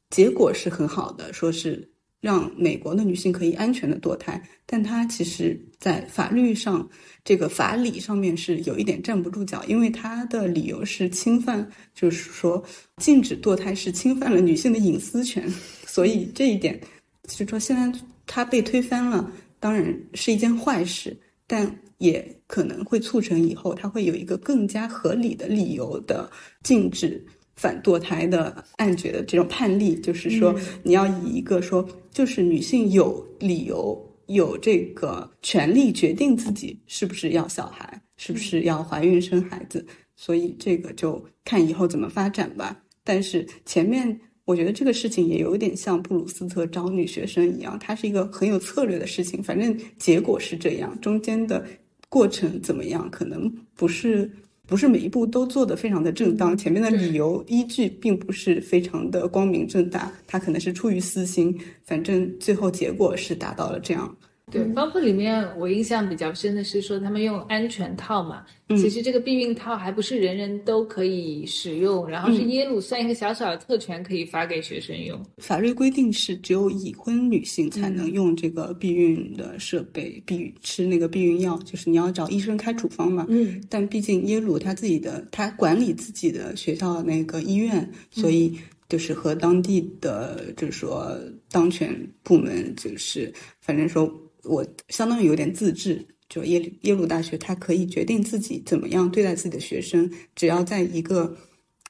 [0.10, 1.93] 结果是很好的，说是。
[2.24, 6.90] 让美国的女性可以安全的堕胎，但她其实，在法律上，
[7.26, 12.64] 这个法理上面是有一点站不住脚，因为她的理由是侵犯，就是说
[12.96, 15.46] 禁止堕胎是侵犯了女性的隐私权，
[15.86, 16.80] 所以这一点，
[17.28, 26.32] 就说现在它被推翻了，当然是一件坏事，但也可能会促成以后她会有一个更加合理的理由的
[26.64, 27.22] 禁止。
[27.56, 39.86] 反堕胎的案决的这种判例，就是说，你要以一个说，就是女性有理由、有这个权利决定自己是不是要小孩，是不是要怀孕生孩子，
[40.16, 42.84] 所以这个就看以后怎么发展吧。
[43.04, 49.42] 但是前面我觉得这个事情也有点像布鲁斯特招女学生一样，它是一个很有策略的事情。
[49.42, 51.66] 反正结果是这样，中间的
[52.10, 54.32] 过程怎么样，可能不是。
[54.68, 64.16] 不是每一步都做得非常的正当，前面的理由依据并不是非常的光明正大，他可能是出于私心，反正最后结果是达到了这样。
[64.54, 75.20] 对，包括里面我印象比较深的是说他们用安全套嘛，其实这个避孕套还不是人人都可以使用，然后是耶鲁算一个小小的特权可以发给学生用。
[75.40, 83.26] 法律规定是只有已婚女性才能用这个避孕的设备，避吃那个避孕药，就是你要找医生开处方嘛。
[83.30, 83.60] 嗯。
[83.68, 88.56] 但毕竟耶鲁他自己的他管理自己的学校那个医院，所以
[88.88, 91.18] 就是和当地的就是说
[91.50, 91.92] 当权
[92.22, 94.08] 部门就是反正说。
[94.44, 101.36] 我相当于有点自治，就耶耶鲁大学，它可以决定自己怎么样对待自己的学生，只要在一个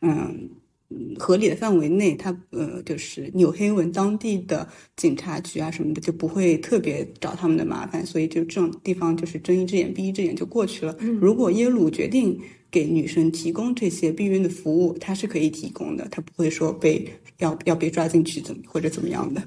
[0.01, 0.49] 嗯
[1.17, 10.95] 合理的范围内，它呃就是纽黑文当地的警察局啊什么的就不会特别找他们的麻烦，所以就这种地方就是睁一只眼闭一只眼就过去了。
[11.19, 12.39] 如果耶鲁决定
[12.69, 17.07] 给女生提供这些避孕的服务，它是可以提供的，它不会说被
[17.39, 19.41] 要要被抓进去怎么或者怎么样的。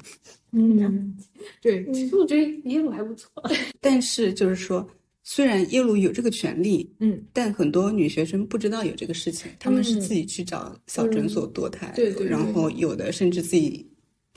[0.57, 1.15] 嗯，
[1.61, 3.31] 对，其实我觉得耶鲁还不错，
[3.81, 4.89] 但是就是说，
[5.23, 13.87] 虽然耶鲁有这个权利，嗯，但很多女学生不知道有这个事情，他们是自己去找小诊所堕胎，对对，然后有的甚至自己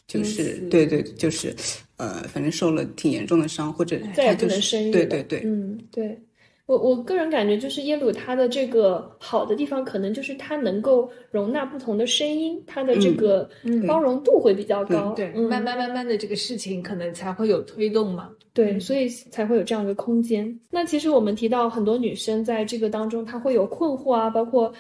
[0.08, 1.56] 就是对对，就是
[1.98, 6.20] 呃，反正受了挺严重的伤，或者再也不能生育，对对对，嗯，对。
[6.70, 13.50] 我我个人感觉，就是耶鲁它的这个好的地方，可能就是它能够容纳不同的声音，它的这个
[13.88, 15.12] 包容度会比较高。
[15.16, 18.30] 对，慢慢慢慢的这个事情可能才会有推动嘛。
[18.54, 20.60] 对，所以才会有这样一个空间。
[20.70, 24.72] 那其实我们提到很多女生在这个当中，她会有困惑啊，包括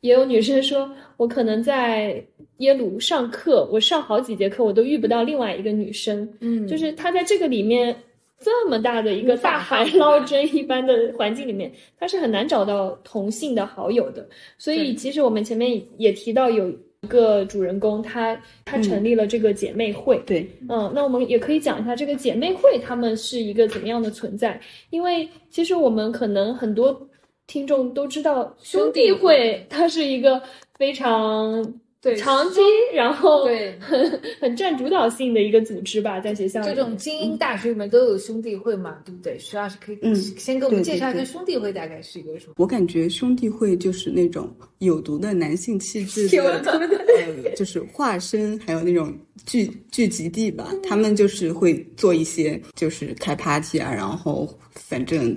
[0.00, 2.24] 也有女生说，我可能在
[2.58, 6.32] 耶鲁上课，我上好几节课，我都遇不到另外一个女生。
[6.38, 7.96] 嗯，就是她在这个里面。
[8.42, 14.28] 这么大的一个大海捞针一般的环境里面，他是很难找到同性的好友的。
[14.58, 20.18] 所以，其实我们前面也提到有一个主人公，他他成立了这个姐妹会。
[20.26, 24.60] 对，嗯，那我们也可以讲一下这个姐妹会，他们是一个怎么样的存在？
[24.90, 27.08] 因为其实我们可能很多
[27.46, 30.42] 听众都知道，兄弟会它是一个
[30.76, 31.74] 非常。
[32.02, 32.60] 对，长期，
[32.92, 39.38] 然后对，很 很占主导性的一个组织吧，在学校这种精英大学里面都有兄弟会嘛，对不对？
[39.38, 42.54] 徐老师可以嗯先给我们介绍一下兄弟会大概是一个什么？
[42.56, 46.60] 我感觉兄弟会就是那种有毒的男性气质的，
[47.44, 50.74] 呃，就是化身，还有那种聚聚集地吧。
[50.82, 55.32] 他们就是会做一些，就是开 party 啊，然后反正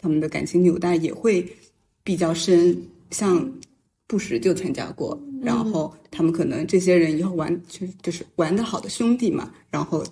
[0.00, 1.46] 他们的感情纽带也会
[2.02, 2.76] 比较深，
[3.12, 3.48] 像。
[4.08, 10.02] 不时就参加过，然后他们可能这些人以后玩就就是玩的好的兄弟嘛，然后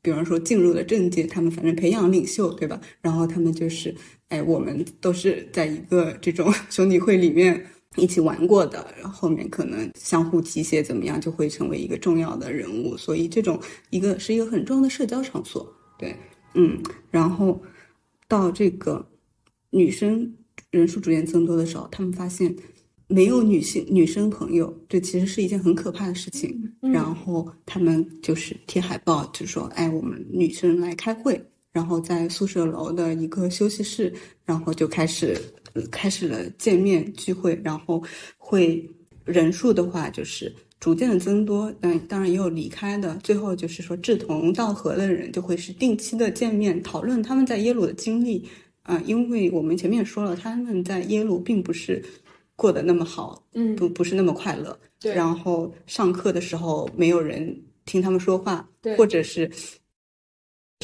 [0.00, 2.80] 比方说进入了政界，他们反正培养领袖对吧？
[3.00, 3.92] 然后他们就是
[4.28, 16.14] 哎，我们都是在一个这种 兄弟会里面一起玩过的，然后后面可能相互提携怎么样，就会成为一个重要的人物，所以这种一个是一个很重要的社交场所，对，
[16.54, 16.80] 嗯，
[17.10, 17.60] 然后
[18.28, 19.04] 到这个
[19.70, 20.32] 女生
[20.70, 22.54] 人数逐渐增多的时候，他们发现。
[23.12, 26.56] 没有女性女生朋友，这其实是一件很可怕的事情。
[26.80, 34.12] 然后他们就是贴海报，就说：“哎，我们女生来开会。”然后在宿舍楼的一个休息室，
[34.44, 35.36] 然后就开始
[35.90, 37.60] 开始了见面聚会。
[37.64, 38.00] 然后
[38.38, 38.88] 会
[39.24, 41.72] 人数的话，就是逐渐的增多。
[41.80, 43.16] 嗯，当然也有离开的。
[43.24, 48.48] 最后就是说志同道合的人，就会是定期的见面讨论他们在耶鲁的经历。
[48.82, 52.00] 啊，因为我们前面也说了，他们在耶鲁并不是。
[52.60, 55.14] 过得那么好，嗯，不不是那么快乐，对。
[55.14, 58.94] 然后上课的时候没有人听他们说话，对。
[58.96, 59.50] 或者是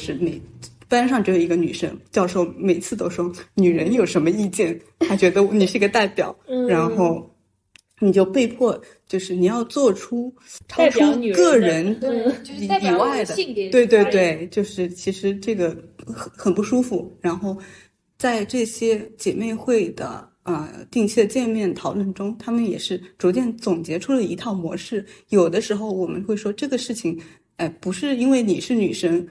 [0.01, 0.41] 是每
[0.89, 6.67] 班上只有一个女生，教授每次都说女人有什么意见，他觉得你是一个代表， 嗯。
[6.67, 7.31] 然后
[8.01, 10.35] 你就被迫就是你要做出
[10.69, 11.01] 超出
[11.35, 11.95] 个人
[12.83, 13.35] 以外的，
[13.71, 17.15] 对对对，就是其实这个很很不舒服。
[17.21, 17.55] 然后
[18.17, 20.27] 在这些姐妹会的。
[20.47, 25.05] 呃，定期的见面讨论中，他们也是逐渐总结出了一套模式。
[25.31, 27.21] 有的时候我们会说这个事情，
[27.57, 29.27] 哎，不是因为你是女生，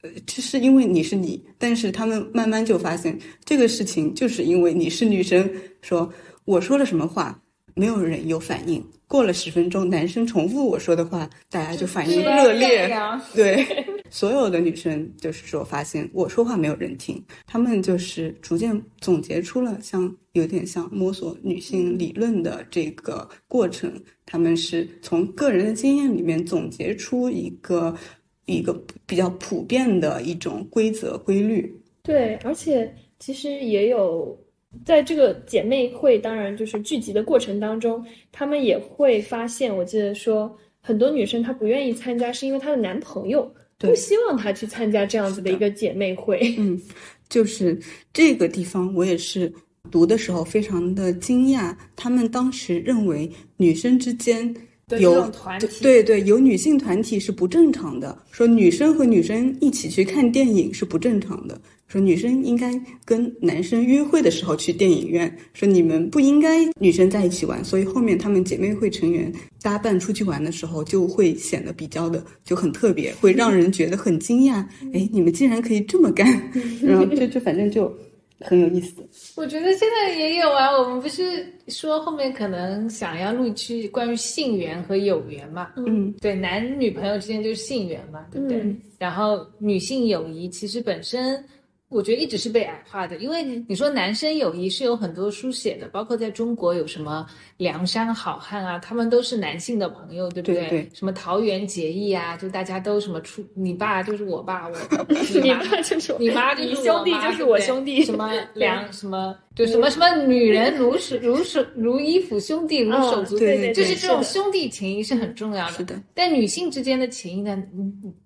[0.00, 1.44] 呃，这是因为你是你。
[1.58, 5.46] 但是他们慢慢就发现，这个事情就是因为你是女生。
[5.82, 6.10] 说
[6.46, 7.38] 我说了什么话，
[7.74, 8.82] 没有人有反应。
[9.06, 12.88] 过了十分钟，男生重复我说的话，大家就反应热烈。
[13.34, 13.66] 对，
[14.10, 23.92] 所有的女生就是说，发现我说话没有人听，他们就是逐渐总结出了像有点像摸索女性理论的这个过程。
[24.26, 27.96] 他们是从个人的经验里面总结出一个
[28.44, 28.72] 一个
[29.06, 31.80] 比较普遍的一种规则规律。
[32.02, 34.38] 对，而且其实也有。
[34.84, 46.54] 在这个姐妹会，当然就是聚集的过程当中，她们也会发现，我记得说很多女生她不愿意参加，是因为她的男朋友不希望她去参加这样子的一个姐妹会。
[46.58, 46.80] 嗯，
[47.28, 47.80] 就是
[48.12, 49.52] 这个地方，我也是
[49.90, 54.54] 读的时候非常的惊讶，他们当时认为女生之间
[54.98, 61.60] 有团体对对有女性团体是不正常的，说女生和女生一起去看电影是不正常的。
[61.86, 62.72] 说女生应该
[63.04, 74.64] 跟男生约会的时候去电影院，说你们不应该女生在一起玩，所以后面她们姐妹会成员搭伴出去玩的时候就会显得比较的就很特别，会让人觉得很惊讶。
[74.94, 76.30] 哎，你们竟然可以这么干，
[76.80, 77.92] 然后就就反正就
[78.40, 79.02] 很有意思。
[79.36, 85.72] 我觉得现在也有啊，我们不是说后面可能想要录一期关于性缘和有缘嘛？
[85.76, 88.74] 嗯，对，男女朋友之间就是性缘嘛，对不对？
[88.98, 91.44] 然后女性友谊其实本身。
[91.90, 97.26] 我觉得一直是被矮化的，因为你说男生友谊是有很多书写的，包括在中国有什么
[97.56, 100.68] 梁山好汉啊，他们都是男性的朋友，对不对？
[100.68, 100.88] 对。
[100.94, 104.76] 什么桃园结义啊，就大家都什么出，你爸就是我爸，我
[105.42, 115.72] 你爸就是你妈就是兄弟就是我兄弟， 什么梁什么就什么什么女人如手如手如衣服，兄弟如手足，对对，就是这种兄弟情谊是很重要的。
[115.72, 116.00] 是的。
[116.14, 117.60] 但女性之间的情谊呢？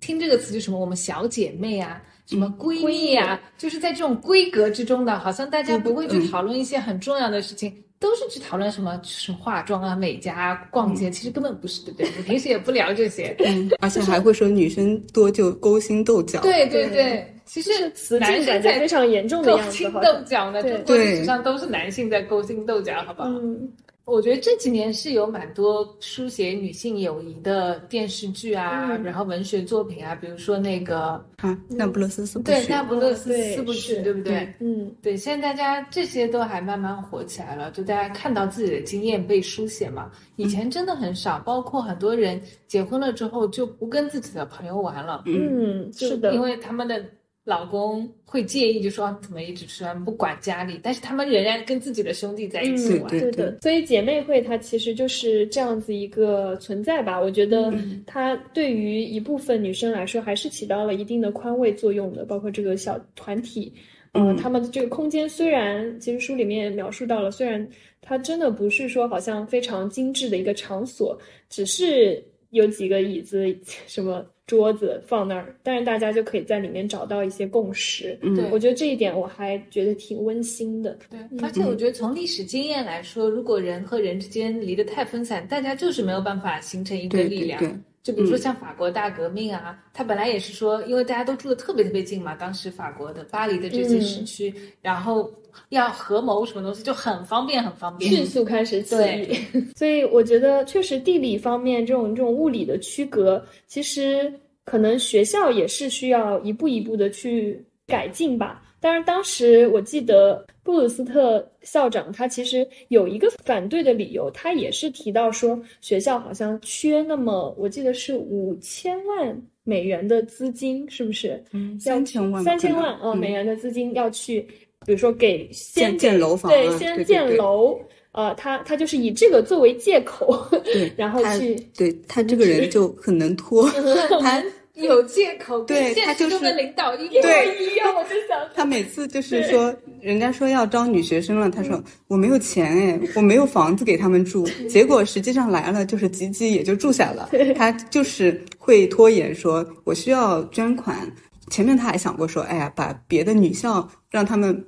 [0.01, 2.03] 听这个词就什么我们小姐妹啊。
[2.27, 12.11] 什么闺蜜啊，就是在这种规格之中的，好像大家不会去讨论一些很重要的事情，都是去讨论什么是化妆啊、美甲、啊逛街，其实根本不是，对不对？
[12.16, 13.36] 你平时也不聊这些，
[13.81, 16.40] 而且还会说女生多就勾心斗角。
[16.40, 23.28] 对对对，其实词男生在非常严重的勾心斗角呢，中国历史上都是男性在勾心斗角，好不好？
[23.28, 23.70] 嗯。
[24.06, 34.52] 我觉得这几年是有蛮多书写女性友谊的电视剧啊，然后文学作品啊，比如说那个啊，那不勒斯四部曲，对，那不勒斯四部曲，对不对？
[34.60, 47.02] 嗯，对，现在大家这些都还慢慢火起来了，就大家看到自己的经验被书写嘛，以前真的很少，包括很多人结婚了之后就不跟自己的朋友玩了，嗯，是的，因为他们的。
[47.45, 53.11] 老公会介意，就说怎么一直吃饭不管家里，但是他们仍然跟自己的兄弟在一起玩。
[53.11, 57.21] 对的，所以姐妹会它其实就是这样子一个存在吧。
[57.21, 57.71] 我觉得
[58.07, 62.25] 它对于一部分女生来说，还是起到了一定的宽慰作用的。
[62.25, 63.71] 包括这个小团体，
[64.15, 67.69] 嗯，他们的这个空间虽然其实书里面描述到了，虽然
[68.01, 73.55] 它真的不是说好像非常精致的一个场所，只是有几个椅子
[73.87, 74.25] 什么。
[74.47, 78.19] 桌子放那儿，但是大家就可以在里面找到一些共识。
[78.21, 80.97] 对我觉得这一点我还觉得挺温馨的。
[81.11, 87.83] 对，而且我觉得从历史经验来说，如果人和人之间离得太分散，大家就是没有办法形成一个力量。
[88.05, 95.32] 就比如说像法国大革命啊，它本来也是说，因为大家都住的特别特别近嘛，当时法国的巴黎的这些市区，然后
[95.70, 99.39] 要合谋什么东西就很方便，很方便，迅速开始起义。
[99.74, 104.31] 所以我觉得确实地理方面这种这种物理的区隔，其实
[104.66, 108.60] 可能学校也是需要一步一步的去改进吧。
[108.85, 121.43] 但是当时我记得布鲁斯特校长他其实有一个反对的理由，他也是提到说学校好像缺那么，我记得是五千万美元的资金，是不是？
[121.52, 124.43] 嗯，三千万，三千万啊美元的资金要去，
[124.85, 127.81] 比如说给先建楼房，对，先建楼，
[128.12, 133.66] 呃，他他就是以这个作为借口，对， 然后去，对他这个人就很能拖，
[134.20, 134.44] 他。
[134.75, 151.09] 有借口，对他就是领导一模一样，我就想他每次就是说，人家说要招女学生了，他说我没有钱哎，我没有房子给他们住，结果实际上来了就是吉吉也就住下了，他就是会拖延，说我需要捐款，
[151.51, 154.65] 前面他还想过说，哎呀，把别的女校让他们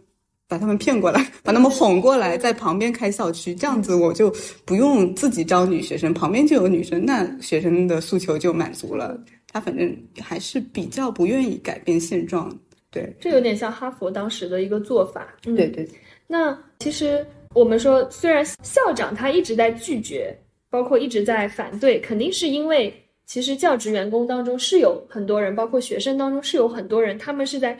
[0.46, 4.32] 把他们骗过来，把他们哄过来，在旁边开校区，这样子我就
[4.64, 9.18] 不用自己招女学生，旁边就有女生，那学生的诉求就满足了。
[9.52, 12.54] 他反正还是比较不愿意改变现状，
[12.90, 15.26] 对，这有点像哈佛当时的一个做法。
[15.42, 15.88] 对对。
[16.26, 20.36] 那其实我们说，虽然校长他一直在拒绝，
[20.68, 22.92] 包括一直在反对，肯定是因为
[23.24, 27.78] 其实教职员工当中是有很多人，包括学生当中是有很多人，他们是在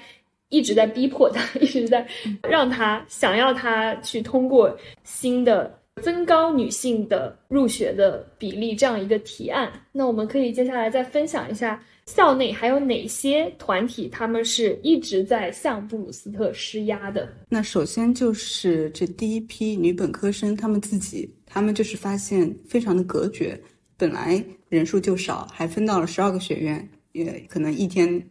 [0.49, 2.07] 一直在逼迫他， 一直在
[2.49, 4.75] 让他想要他去通过
[5.05, 5.79] 新的。
[6.03, 17.27] 增高女性的入学的比例这样一个提案，那我们可以接下来再分享一下校内还有哪些团体，他们是一直在向布鲁斯特施压的。
[17.49, 23.59] 那首先就是这第一批女本科生，他们自己，他们就是发现非常的隔绝，
[23.97, 28.23] 本来人数就少，还分到了十二个学院，也可能一天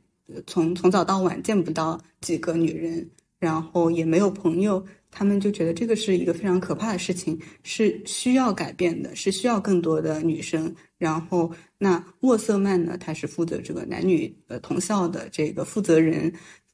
[0.45, 3.09] 从从早到晚见不到几个女人，
[3.39, 4.85] 然后也没有朋友。
[5.17, 10.75] 他们就觉得这个是一个非常可怕的事情，是需要改变的，是需要更多的女生。
[10.97, 12.97] 然后，那沃瑟曼呢？
[12.99, 16.29] 他是负责这个男女呃同校的这个负责人，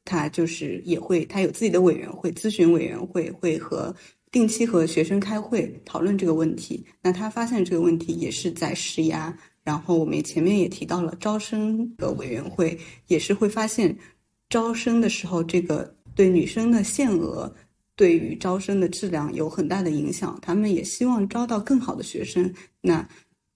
[0.05, 3.95] 他就是也会，他有自己的委员会、咨询委员会，会和
[4.31, 6.83] 定期和学生开会讨论这个问题。
[6.99, 9.37] 那他发现这个问题也是在施压。
[9.63, 13.95] 然后我们前面也提到了招生的委员会，也是会发现
[14.49, 17.53] 招生的时候，这个对女生的限额。
[18.01, 22.51] 对于招生的质量有很大的影响，他们也希望招到更好的学生。
[22.81, 23.07] 那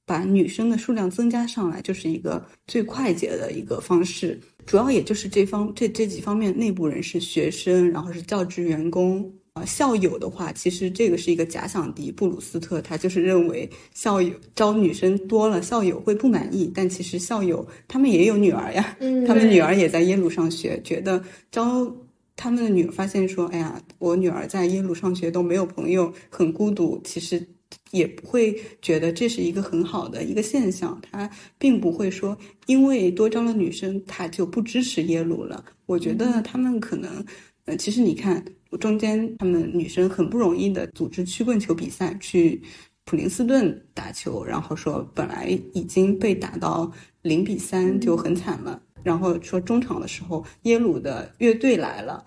[0.06, 4.40] 把女生的数量增加上来，就是一个最快捷的一个方式。
[4.68, 12.12] 主要也就是这方这这几方面内部人士、学生，然后是教职员工啊，校友的话，其实这个是一个假想敌。
[12.12, 16.72] 布鲁斯特他就是认为校友招女生多了，校友会不满意。
[16.76, 18.96] 但其实校友他们也有女儿呀，
[19.28, 21.92] 他们女儿也在耶鲁上学，觉得招。
[22.36, 27.00] 他们的女儿发现说：“哎呀，我女儿在耶鲁上学都没有朋友，很孤独。
[27.04, 27.48] 其实
[27.92, 31.00] 也不会觉得这是一个很好的一个现象。
[31.02, 35.64] 他并不会说，因为多招了女生，他就不支持耶鲁了。
[35.86, 37.26] 我觉得他们可能，
[37.66, 38.44] 呃，其实你看
[38.80, 42.62] 中间，他们女生很不容易的组织曲棍球比赛，去
[43.06, 46.92] 普林斯顿打球，然后说本来已经被打到
[47.22, 52.26] 零比三就很惨了。”然后说中场的时候耶鲁的乐队来了，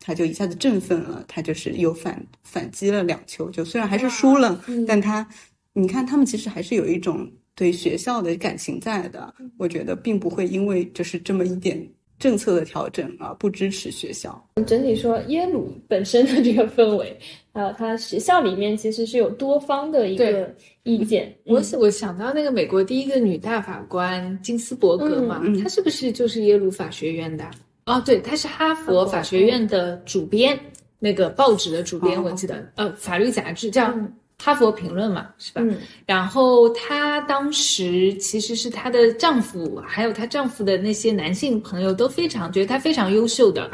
[0.00, 5.28] 他就一下子振奋了，他就是又反反击了两球，就虽然还是输了，但他
[5.74, 11.86] 你看他们其实还是有一种对学校的感情在的，我觉得并不会因为就是这么一点。
[12.18, 14.42] 政策的调整啊，不支持学校。
[14.66, 17.14] 整体说，耶鲁本身的这个氛围，
[17.56, 21.34] 还有他学校里面其实是有多方的一个意见。
[21.46, 27.50] 我我想到那个美国第一个女大法官金斯伯格嘛，她是不是就是耶鲁法学院的？
[27.86, 30.58] 哦，对，她是哈佛法学院的主编，
[30.98, 33.90] 那个报纸的主编，我记得，呃，法律杂志叫。
[34.38, 35.62] 哈佛评论嘛，是吧？
[35.64, 35.78] 嗯。
[36.04, 43.70] 然后她当时其实是她的丈夫，还有她丈夫的那些男性朋友都非常觉得她非常优秀的，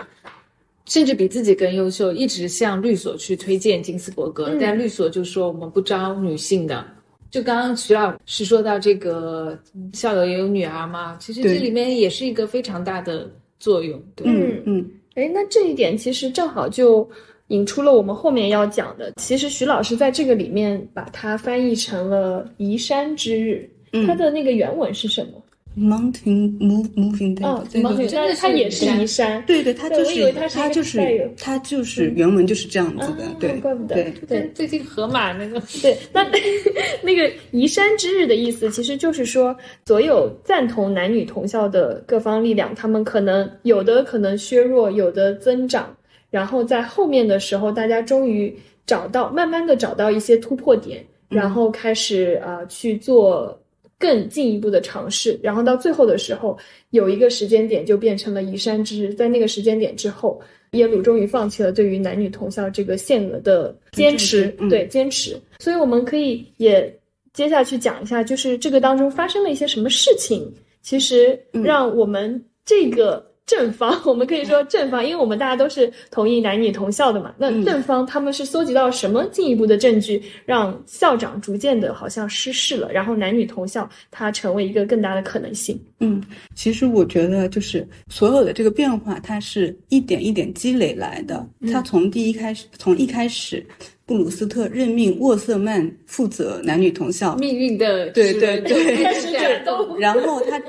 [0.93, 6.85] 甚至比自己更优秀，一直向律所去推荐金斯伯格，但律所就说我们不招女性的。
[7.31, 9.59] 就刚刚徐老师说到这个
[9.94, 13.27] 校友也有女儿嘛，其实这里面也是一个非常大的
[13.59, 13.98] 作用。
[14.23, 14.90] 嗯嗯。
[15.14, 17.09] 哎，那这一点其实正好就。
[17.48, 23.69] 引出了我们后面要讲的，其实徐老师在这个里面把它翻译成了“移山之日”，
[24.06, 25.41] 它的那个原文是什么
[25.77, 27.44] ？Mountain move moving day。
[27.47, 29.43] 哦，真的，它也是移山。
[29.47, 33.24] 对对，它就是它就是它就是原文就是这样子的。
[33.40, 33.94] 对，怪不得。
[33.94, 35.61] 对对，最近河马那个。
[35.82, 36.24] 对，那
[37.03, 45.94] 那个“移山之日”的意思，其实就是说，所有赞同男女同校的各方力量，他们可能有的可能削弱，有的增长。
[46.31, 48.55] 然后在后面的时候，大家终于
[48.86, 53.61] 找到，慢慢的找到一些突破点，然后开始啊去做
[54.03, 56.59] 更进一步的尝试，然后到最后的时候，
[56.91, 60.43] 有一个时间点就变成了移山之日，在那个时间点之后，
[60.73, 65.41] 耶鲁终于放弃了对于男女同校这个限额的坚持，对坚持。
[65.61, 66.93] 所以我们可以也
[67.33, 70.53] 接下去讲一下，就是这个当中发生了一些什么事情，
[70.83, 73.31] 其实让我们这个。
[73.44, 77.35] 正方， 我们可以说正方，因为我们大家都是同意男女同校的嘛。
[77.36, 85.78] 那正方他们是搜集到什么进一步的证据，让校长逐渐的好像失势了，然后男女同校它成为一个更大的可能性。
[86.01, 86.23] 嗯，
[86.55, 91.47] 其实我觉得就是所有的这个变化，它是一点一点积累来的。
[91.73, 93.64] 它从第一开始，从一开始。
[94.05, 99.03] 布鲁斯特任命沃瑟曼负责男女同校，命运的对对对，
[99.99, 100.61] 然后他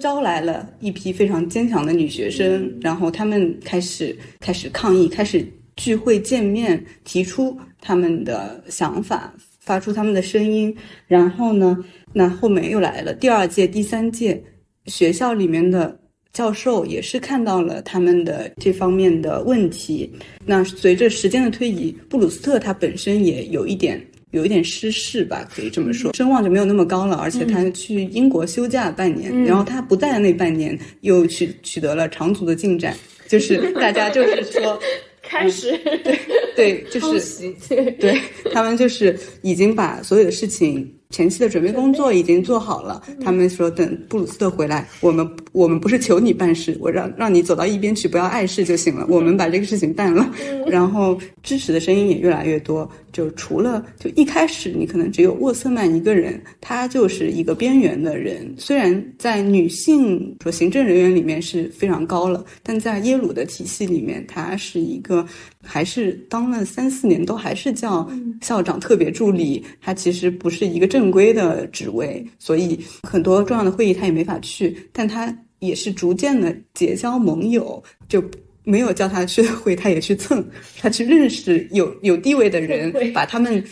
[0.00, 5.46] 招来了一批非常坚强的女学生，然后他们开始开始抗议，开始
[5.76, 10.74] 聚会见面，提出他们的想法，发出他们的声音。
[11.06, 11.76] 然后呢，
[12.12, 14.42] 那后面又来了第二届、第三届
[14.86, 15.98] 学校里面的。
[16.36, 20.12] 教授也是看到了他们的这方面的问题。
[20.44, 23.98] 那随着时间的推移，布鲁斯特他本身也有一点
[24.32, 27.16] 有一点失势吧，可以这么说，声望就没有那么高了。
[27.16, 32.94] 而且他去英国休假半年，然后他不在的那半年又取取得了长足的进展，
[33.26, 34.78] 就是大家就是说
[35.24, 36.20] 开始对
[36.54, 37.50] 对，就是
[37.98, 38.20] 对
[38.52, 40.86] 他们就是已经把所有的事情。
[41.10, 49.06] 前期的准备工作已经做好了，他们说等布鲁斯特回来，我们我们不是求你办事，我让让你走到一边去，不要碍事就行了。
[49.08, 50.28] 我们把这个事情办了，
[50.66, 52.90] 然后支持的声音也越来越多。
[53.16, 65.26] 就除了就一开始你可能只有沃瑟曼一个人，他就是一个边缘的人，虽然在女性说行政人员里面是非常高了，但在耶鲁的体系里面，他是一个
[65.62, 68.06] 还是当了三四年都还是叫
[68.42, 78.22] 校长特别助理，他其实不是一个正规的职位，所以很多重要的会议他也没法去，但他也是逐渐的结交盟友，就。
[78.66, 80.44] 没有叫他去会，他也去蹭，
[80.80, 83.62] 他去认识有有地位的人， 把他们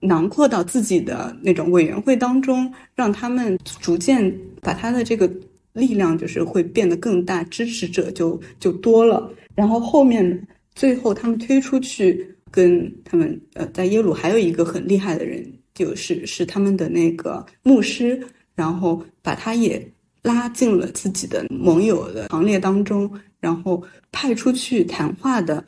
[0.00, 5.30] 囊括到自己的那种委员会当中，让他们逐渐把他的这个
[5.72, 9.32] 力量就是会变得更大，支持者就就多了。
[9.54, 18.20] 然后后面最后他们推出去跟他们呃，在耶鲁还有一个很厉害的人，就是是他们的那个牧师，
[18.56, 19.80] 然后把他也
[20.22, 23.08] 拉进了自己的盟友的行列当中。
[23.42, 25.62] 然后派出去谈话的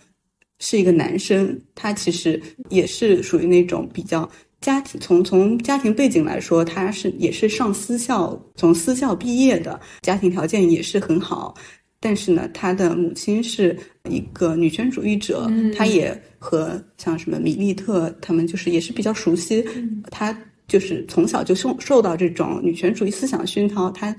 [0.61, 2.41] 是一个男生，他其实
[2.71, 4.27] 也是属于那种比较
[4.61, 11.55] 家庭，从从家庭背景来说，他是也是上私校，从私校毕业的，家庭条件也是很好。
[12.01, 13.77] 但是呢，他的母亲是
[14.09, 19.65] 一个女权主义者，他也和像什么米利特他们就是也是比较熟悉。
[20.11, 20.37] 他
[20.69, 24.15] 就是从小就受受到这种女权主义思想熏陶，他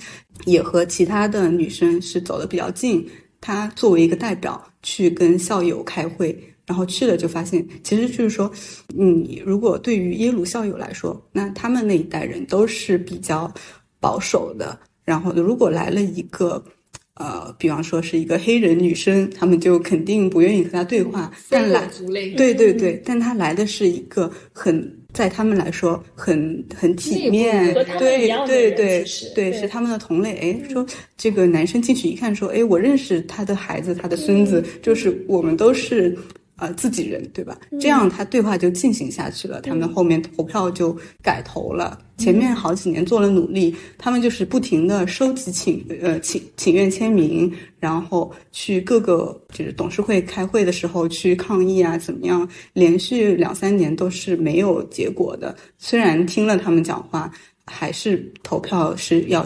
[0.46, 3.08] 也和其他的女生是走的比较近。
[3.46, 6.36] 他作为一个代表去跟校友开会，
[6.66, 8.52] 然后去了就发现，其实就是说，
[8.88, 13.54] 你如果对于耶鲁校友来说，那他们那一代人都是比较
[14.00, 14.76] 保守的。
[15.04, 16.64] 然后如果来了一个
[17.14, 21.32] 呃，比方说是一个黑人女生，他们就肯定不愿意和他对话。
[21.48, 21.88] 但来，
[22.36, 30.36] 对对对，但他来的是一个很在他们来说很很体面，对对对对，是他们的同类。
[30.38, 30.86] 哎，说
[31.18, 36.16] 这个男生进去一看，说，哎，我认识他的孩子，他的孙子，就是我们都是。
[36.58, 37.60] 呃，自己人对吧？
[37.82, 39.62] 这样他对话就进行下去了。
[39.62, 42.00] 他们后面投票就改投了。
[42.18, 52.48] 前面好几年做了努力，他们就是不停的收集请呃请请愿签名，然后去各个就是董事会开会的时候去抗议啊，怎么样？
[52.72, 55.54] 连续两三年都是没有结果的。
[55.78, 57.30] 虽然听了他们讲话，
[57.66, 59.46] 还是投票是要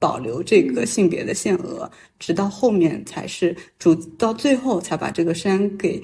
[0.00, 1.88] 保留这个性别的限额，
[2.18, 6.02] 直到后面才是主到最后才把这个山给。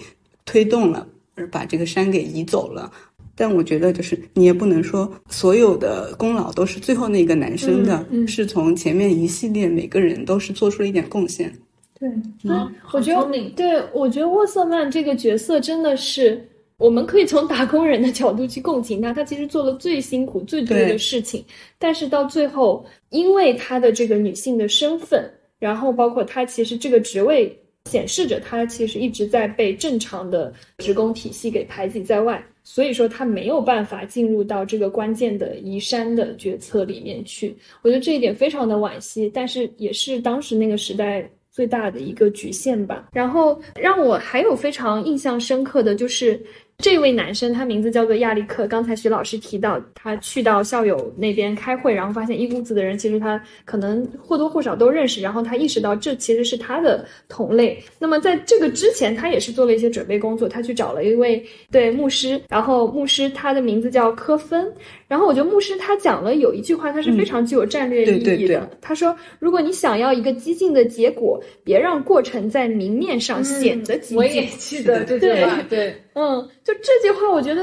[0.48, 2.90] 推动了，而把这个山给移走了。
[3.36, 11.52] 但我觉得，就是你也不能说所有的功劳都是最后那个男生的，是从前面一系列每个人都是做出了一点贡献。
[12.00, 12.08] 对，
[12.44, 16.42] 嗯，我觉得，对我觉得沃瑟曼这个角色真的是，
[16.78, 21.44] 我们可以从打工人的角度去共情他，他其实做了最辛苦、最对的事情，
[21.78, 25.30] 但是到最后，因为他的这个女性的身份，
[25.60, 27.56] 然后包括他其实这个职位。
[27.86, 37.56] 显示着他其实一直在被正常的职工体系给排挤在外，所以说他没有办法进入到这个关键的移山的决策里面去。
[37.82, 43.08] 我觉得这一点非常的惋惜，但是也是当时那个时代最大的一个局限吧。
[43.12, 46.40] 然后让我还有非常印象深刻的就是。
[46.80, 48.64] 这位男生，他名字叫做亚历克。
[48.68, 55.20] 刚才徐老师提到，他去到校友那边开会，然后发现一屋子的人，其实他可能或多或少都认识。
[55.20, 57.82] 然后他意识到这其实是他的同类。
[57.98, 60.48] 那么在这个之前，他也是做了一些准备工作。
[60.48, 64.72] 他去找了一位对牧师，然后牧师他的名字叫科芬。
[65.08, 68.70] 然后我觉得牧师他讲了有一句话，他是非常具有战略意义的。
[68.80, 75.58] 他说：“如果你想要一个激进的结果，别让过程在明面上显得激进。”我也记得这句话。
[75.68, 77.62] 对，嗯，就这句话，我觉得，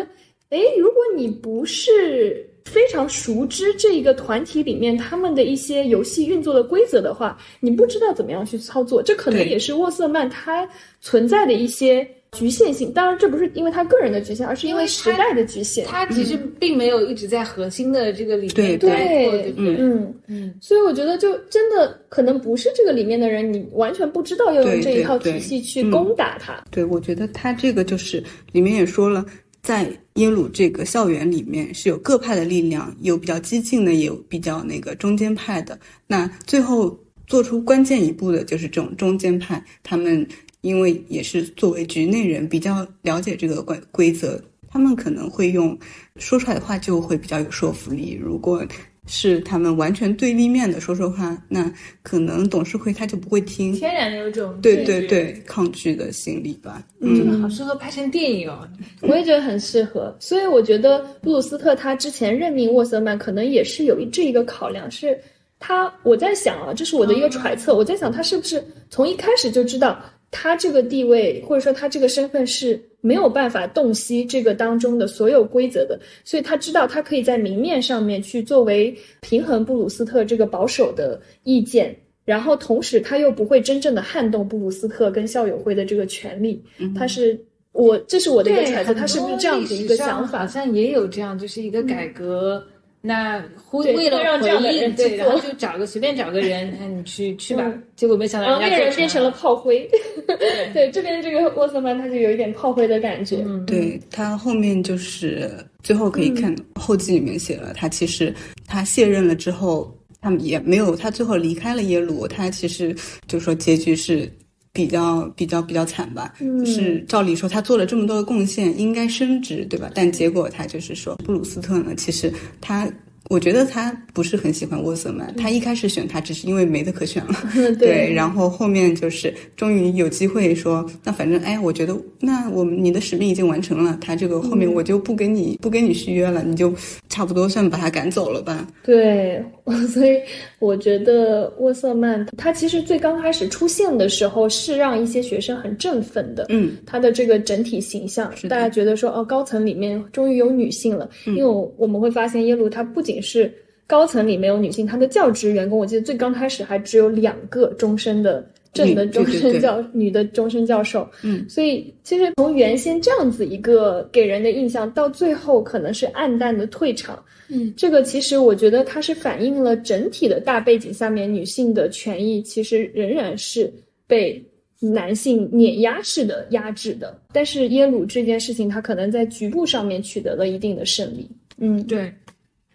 [0.49, 9.03] 哎，如果你不是非常熟知这一个团体里面他们的一些游戏运作的规则的话，你不知道怎么样去操作。
[9.03, 10.67] 这可能也是沃瑟曼他
[11.01, 12.07] 存在的一些。
[12.35, 15.85] 局限性，当然这不是因为他个人的局限，而是因为时代的局限。
[15.87, 18.53] 他其实并没有一直在核心的这个里面。
[18.53, 20.53] 对对，嗯嗯嗯。
[20.61, 26.63] 所以我觉得，就真的可能不是这个里面的人，你完全不知道要用这一套体系去攻打他。
[26.69, 28.21] 对，我觉得他这个就是
[28.51, 29.25] 里面也说了，
[29.61, 35.79] 在耶鲁这个校园里面是有各派的力量，有比较激进的，也有比较那个中间派的。
[36.05, 40.27] 那最后做出关键一步的就是这种中间派，他们。
[40.65, 45.77] 因为也是作为局内人比较了解这个规规则，他们可能会用
[46.17, 48.19] 说出来的话就会比较有说服力。
[48.19, 48.65] 如果
[49.05, 51.71] 是他们完全对立面的说说话，那
[52.01, 53.71] 可能董事会他就不会听。
[53.73, 56.83] 天然的有种对对对抗拒的心理吧。
[56.99, 58.67] 嗯，好适合拍成电影哦。
[59.01, 60.17] 我也觉得很适合。
[60.19, 65.15] 所以我觉得布鲁斯特他之前任命沃瑟曼，可能也是有一这一个考量，是
[65.59, 70.03] 他我在想啊，这是我的一个揣测，我在想他是不是从一开始就知道。
[70.31, 81.95] 他这个地位，或者说他这个身份是没有办法洞悉这个当中的所有规则的，所以他知道他可以在明面上面去作为平衡布鲁斯特这个保守的意见，
[82.25, 86.61] 然后同时他又不会真正的撼动布鲁斯特跟校友会的这个权利。
[86.97, 87.39] 他是
[87.71, 90.39] 我，这是我的一个揣测，他是不是这样子一个想法？
[90.39, 92.61] 好像也有这样，就是一个改革。
[93.07, 93.37] 那
[93.71, 97.71] 为了回应，对，然后就找个随便找个人，那你去去吧。
[97.95, 99.87] 结果没想到，然后那人变成了炮灰。
[100.73, 103.45] 对，这边这个沃瑟曼他就有一点炮灰的感觉。
[103.67, 105.51] 对他后面就是
[105.83, 108.33] 最后可以看后记里面写了，他其实
[108.65, 112.95] 他卸任了之后，他们也没有他最后离开了耶鲁，他其实
[113.27, 114.27] 就说结局是
[114.75, 116.31] 比较比较比较惨吧。
[116.39, 119.89] 就是照理说他做了这么多的贡献，应该升职，对吧？
[119.95, 122.31] 但结果他就是说布鲁斯特呢，其实
[122.61, 122.87] 他。
[123.27, 127.33] 我觉得他不是很喜欢沃瑟曼，他一开始选他只是因为没得可选了，
[127.79, 136.71] 对，然后后面就是终于有机会说，那反正哎，我觉得那我们你的使命已经完成了，他这个后面我就不跟你不跟你续约了，你就
[137.09, 138.67] 差不多算把他赶走了吧。
[138.83, 139.43] 对，
[139.91, 140.21] 所以
[140.59, 153.51] 我觉得沃瑟曼他其实最刚开始出现的时候是让一些学生很振奋的，嗯，他的这个整体形象是，大家觉得说哦，高层里面终于有女性了，因为我们会发现耶鲁它不仅是
[153.87, 161.09] 高层里没有女性，它的教职员工，我记得最刚开始还只有两个终身的正的终身教女的终身教授。
[161.23, 167.23] 嗯，所以其实从原先这样子一个给人的印象，到最后可能是暗淡的退场。
[167.47, 173.71] 嗯，这个其实我觉得它是反映了整体的大背景下面女性的权益其实仍然是
[174.05, 174.43] 被
[174.79, 177.17] 男性碾压式的压制的。
[177.31, 181.29] 但是耶鲁这件事情，它可能在局部上面取得了一定的胜利。
[181.57, 182.13] 嗯，对。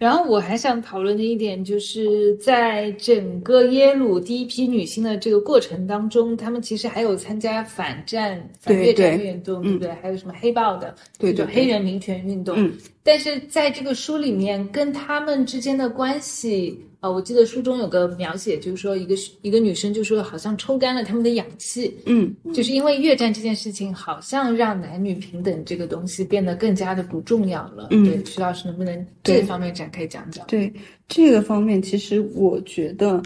[0.01, 9.93] 然后我还想讨论的一点，就是在整个耶鲁第一批女性的这个过程当中，她们其实还有参加反战、反越战运动，对不对？
[10.01, 12.72] 还有什么黑豹的这种黑人民权运动。
[13.02, 16.82] 但是在这个书里面，跟他们之间的关系。
[17.01, 27.89] 啊，我记得书中有个描写，就是说一个一个女生就说，好像抽干了他们的氧气，嗯，就是因为越战这件事情，好像让男女平等这个东西变得更加的不重要了。
[27.90, 30.47] 嗯，对，徐老师能不能这方面展开讲讲？
[30.47, 30.70] 对
[31.09, 33.22] 这个方面，其实我觉得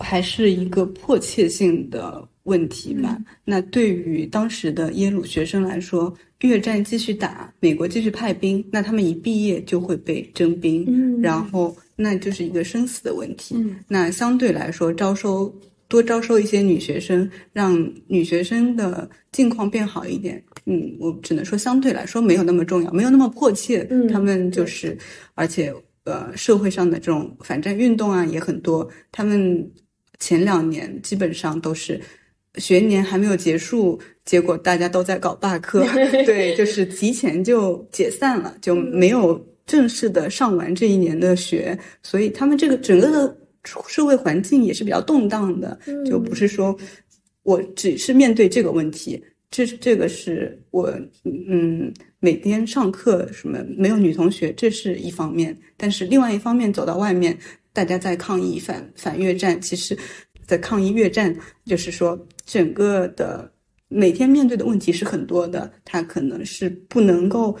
[0.00, 3.18] 还是一个迫切性的问题吧。
[3.44, 11.76] 那对于当时的耶鲁学生来说，越战继续打，美国继续派兵，那他们一毕业就会被征兵，嗯，然后。
[11.96, 13.54] 那就是一个生死的问题。
[13.56, 15.54] 嗯，那相对来说，招收
[15.86, 17.72] 多招收一些女学生，让
[18.08, 20.42] 女学生的境况变好一点。
[20.66, 23.86] 嗯，我只能说相对来说没有那么重要，没有那么迫切。
[23.90, 24.98] 嗯，他们就是，
[25.34, 25.72] 而且
[26.02, 28.90] 呃，社会上的这种反战运动啊也很多。
[29.12, 29.70] 他们
[30.18, 32.00] 前两年基本上都是
[32.56, 35.86] 学年还没有结束，结果大家都在搞罢课，
[36.26, 39.44] 对，就是提前就解散了，就没有。
[39.66, 43.34] 正式的上完这一年的学，所以他们这个整个的
[43.88, 46.76] 社会环境也是比较动荡的，就不是说
[47.44, 50.92] 我只是面对这个问题，这这个是我
[51.24, 51.90] 嗯
[52.20, 57.34] 每天上课什么没有女同学，这是一方面，但是另外一方面走到外面，
[57.72, 59.96] 大家在抗议反反越战，其实，
[60.46, 63.50] 在抗议越战，就是说整个的
[63.88, 67.56] 每天面对的问题是很多的，他可能是不能够。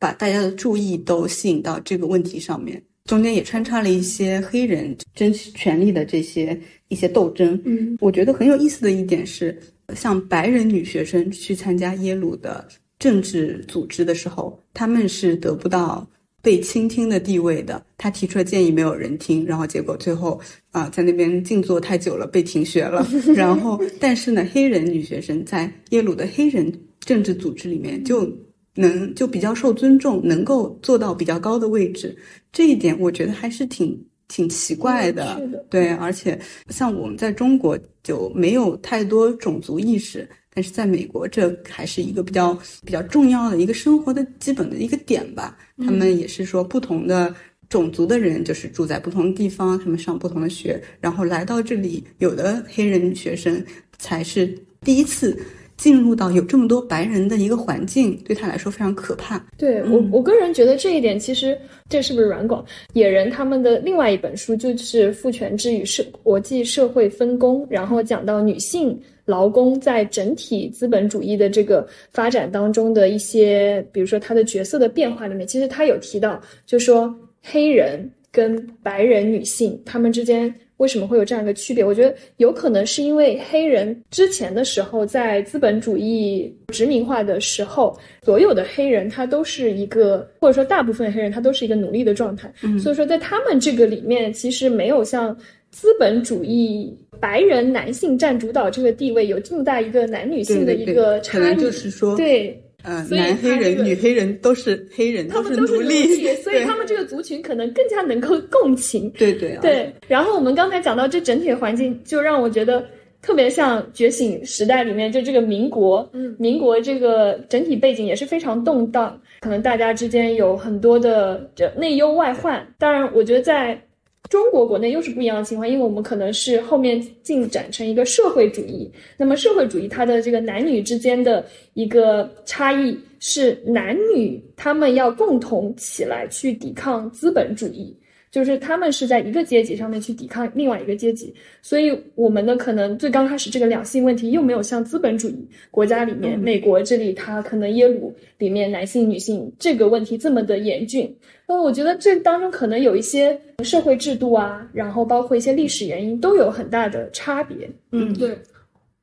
[0.00, 6.56] 把大家的注意都吸引到这个问题上面，中间也穿插了一些黑人争取权利的这些
[6.86, 7.60] 一些斗争。
[7.64, 9.60] 嗯，我觉得很有意思的一点是，
[9.96, 16.08] 像白人女学生去参加耶鲁的政治组织的时候，他们是得不到
[16.42, 17.84] 被倾听的地位的。
[17.96, 20.40] 他提出了建议，没有人听，然后结果最后
[20.70, 23.06] 啊，在那边静坐太久了，被停学了。
[23.36, 28.28] 然后，但是呢，黑人女学生在耶鲁的黑人政治组织里面就。
[28.74, 32.16] 能就比较受尊重，能够做到比较高的位置，
[32.52, 35.42] 这一点我觉得还是挺挺奇怪的。
[35.68, 36.38] 对，而且
[36.68, 40.28] 像我们在中国就没有太多种族意识，
[40.58, 42.52] 但是在美国这还是一个比较
[42.84, 45.56] 比较重要的一个生活的基本的一个点吧。
[45.76, 47.32] 他们也是说，不同的
[47.68, 53.64] 种族的人就是住在不同的地方，他们上不同的学，然后来到这里，有的黑人学生
[54.00, 55.40] 才是第一次。
[55.78, 59.42] 进入到有这么多白人的一个环境，对他来说非常可怕。
[59.56, 61.56] 对我，我个人觉得这一点，其实
[61.88, 80.52] 这是不是软广野人他们的另外一本书，就是《父权制与社国际社会分工》，然后讲到女性劳工在整体资本主义的这个发展当中的一些，比如说他的角色的变化里面，其实他有提到，就说黑人跟白人女性他们之间。
[80.78, 81.84] 为什么会有这样一个区别？
[81.84, 92.52] 我觉得有可能是因为黑人之前的时候，在资本主义殖民化的时候，所有的黑人他都是一个，或者说大部分黑人他都是一个奴隶的状态。
[92.62, 95.36] 嗯，所以说在他们这个里面，其实没有像
[95.70, 101.42] 资本主义白人男性占主导这个地位有这么大一个男女性的一个差异。
[101.42, 102.60] 可能就是说，对。
[102.84, 109.10] 嗯，男黑人、女黑人都是黑人，他们都是奴隶， 所以他们这个族群可能更加能够共情。
[109.10, 109.92] 对对对。
[110.06, 112.84] 然后我们刚才讲到这整体的环境，就让我觉得
[113.20, 122.66] 特别像觉醒时代里面，就这个民国，嗯，民国这个整体背景也是非常动荡，可能大家之间有很多的这内忧外患。
[122.78, 123.82] 当然，我觉得在。
[124.28, 128.90] 中国国内又是不一样的情况，因为我们可能是后面进展成一个社会主义。
[129.16, 131.44] 那么社会主义它的这个男女之间的
[131.74, 137.96] 一个差异是男女他们要共同起来去抵抗资本主义。
[138.30, 151.14] 就是他们是在一个阶级上面去抵抗另外一个阶级，所以我们呢可能最刚开始这个两性问题又没有像资本主义国家里面，美国这里它可能耶鲁里面男性女性这个问题这么的严峻。
[151.46, 157.56] 那我觉得这当中可能有一些社会制度啊，然后包括一些历史原因都有很大的差别。
[157.92, 158.36] 嗯，对。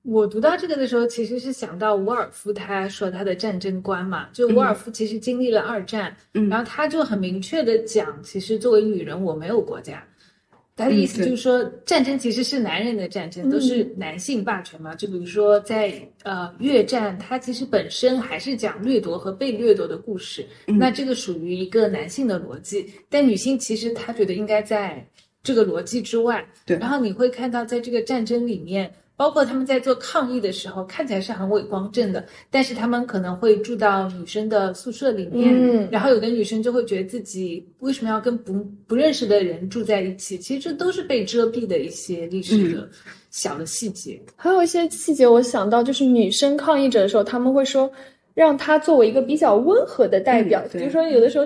[0.05, 10.05] 我读到这个的时候，其实是想到伍尔夫他说他的战争观嘛，就伍尔夫其实经历了二战，然后他就很明确的讲，其实作为女人我没有国家，
[10.75, 14.93] 他的意思就是说，战争其实是男人的战争，都是男性霸权嘛。
[14.93, 15.91] 就比如说在
[16.21, 22.85] 呃越战，它其实本身还是讲掠夺和被掠夺的故事，那这个属于一个男性的逻辑。
[23.09, 25.03] 但女性其实她觉得应该在
[25.41, 26.47] 这个逻辑之外。
[26.63, 26.77] 对。
[26.77, 28.93] 然后你会看到，在这个战争里面。
[29.17, 38.53] 包括他们在做抗议的时候，看起来是很伟光正的，但是他们可能会住到女生的宿舍里面，然后有的女生就会觉得自己为什么要跟不
[38.85, 40.37] 不认识的人住在一起？
[40.37, 42.89] 其实这都是被遮蔽的一些历史的
[43.31, 44.21] 小的细节。
[44.35, 47.89] 还有一些细节，我想到就是女生抗议者的时候，他们会说
[48.33, 51.45] 让她作为一个比较温和的代表，比如说有的时候。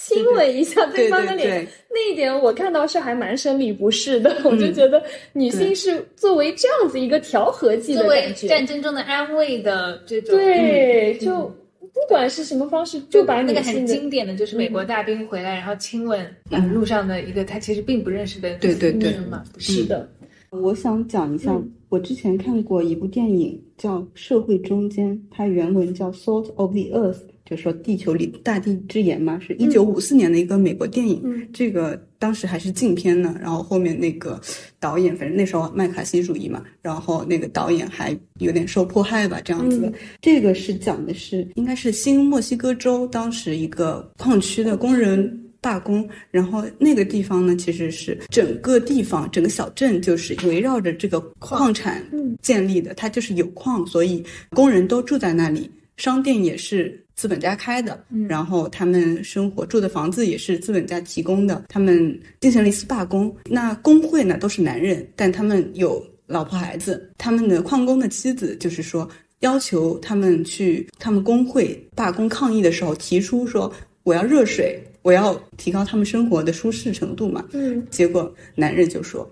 [0.00, 4.34] 亲吻一下对方的脸，那一点我看到是还蛮生理不适的。
[4.44, 5.02] 我就觉得
[5.32, 10.36] 女性是作为这样子一个调和剂的感觉，战争中的安慰的这种。
[10.36, 11.52] 对，就
[11.92, 16.24] 不管是什么方式，就把那个很经典的就是美国大兵回来，然后亲吻
[16.72, 19.42] 路上的一个他其实并不认识的对对对嘛。
[19.58, 20.08] 是的，
[20.50, 27.16] 我想讲一下，我之前看过一部电影叫《社会中间》，它原文叫《Salt of the Earth》。
[27.48, 33.34] 就说地球里大地之盐嘛，是一九五四年的一个美国电影，这个当时还是禁片呢。
[33.40, 34.38] 然后后面那个
[34.78, 39.92] 导演，反正那时候麦卡锡主义嘛，然后那个导演还有点受迫害吧，这样子的。
[40.20, 52.04] 这个是讲的是，应该是新墨西哥州当时一个矿区的工人罢工，然后那个地方呢，其实是整个地方整个小镇就是围绕着这个矿产
[52.42, 55.68] 建立的，它就是有矿，所以工人都住在那里，
[55.98, 57.04] 商店也是。
[57.18, 61.64] 资本家开的，然后他们生活住的房子也是资本家提供的。
[61.68, 67.12] 他们进行了一次罢工，那工会呢都是男人，但他们有老婆孩子。
[67.18, 69.10] 他们的矿工的妻子就是说，
[69.40, 77.44] 要求他们去他们工会罢工抗议的时候，提出说我要热水，我要提高他们生活的舒适程度嘛。
[77.52, 79.28] 嗯，结果男人就说，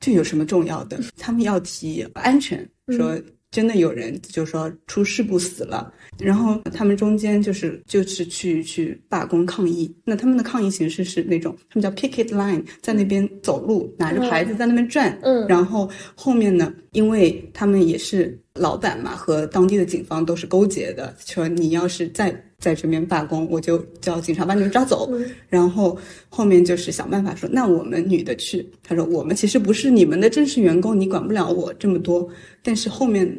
[0.00, 0.98] 这有什么重要的？
[1.16, 3.16] 他们要提安全，说。
[3.50, 9.92] 真的有人就说出事故死了，然后他们中间就是就是去去罢工抗议。
[10.04, 15.18] 那他们的抗议形式是那种，他们叫 picket line，在那边走路，拿着牌子在那边转。
[15.22, 22.34] 嗯，然后后面呢，因为他们也是老板嘛，和当地的警方都是勾结的，说你要是再。
[22.58, 25.08] 在这边罢工，我就叫警察把你们抓走。
[25.48, 25.96] 然后
[26.28, 28.68] 后面就是想办法说，那我们女的去。
[28.82, 32.28] 他说我们其实不是你们的正式员工，你管不了我这么多。
[32.60, 33.32] 但是后面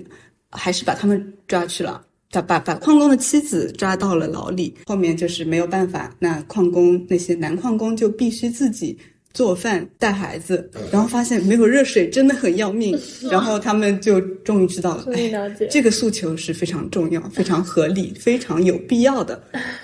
[0.52, 4.76] 还是把他们抓去了，他把把矿工的妻子抓到了牢里。
[4.86, 8.98] 后面就是没有办法，那矿工那些男矿工就必须自己。
[9.34, 12.98] 做饭带孩子，然后发现没有热水真的很要命，
[13.32, 15.32] 然后他们就终于知道了，哎，
[15.70, 19.42] 这个诉求是非常重要、非常合理、 非常有必要的。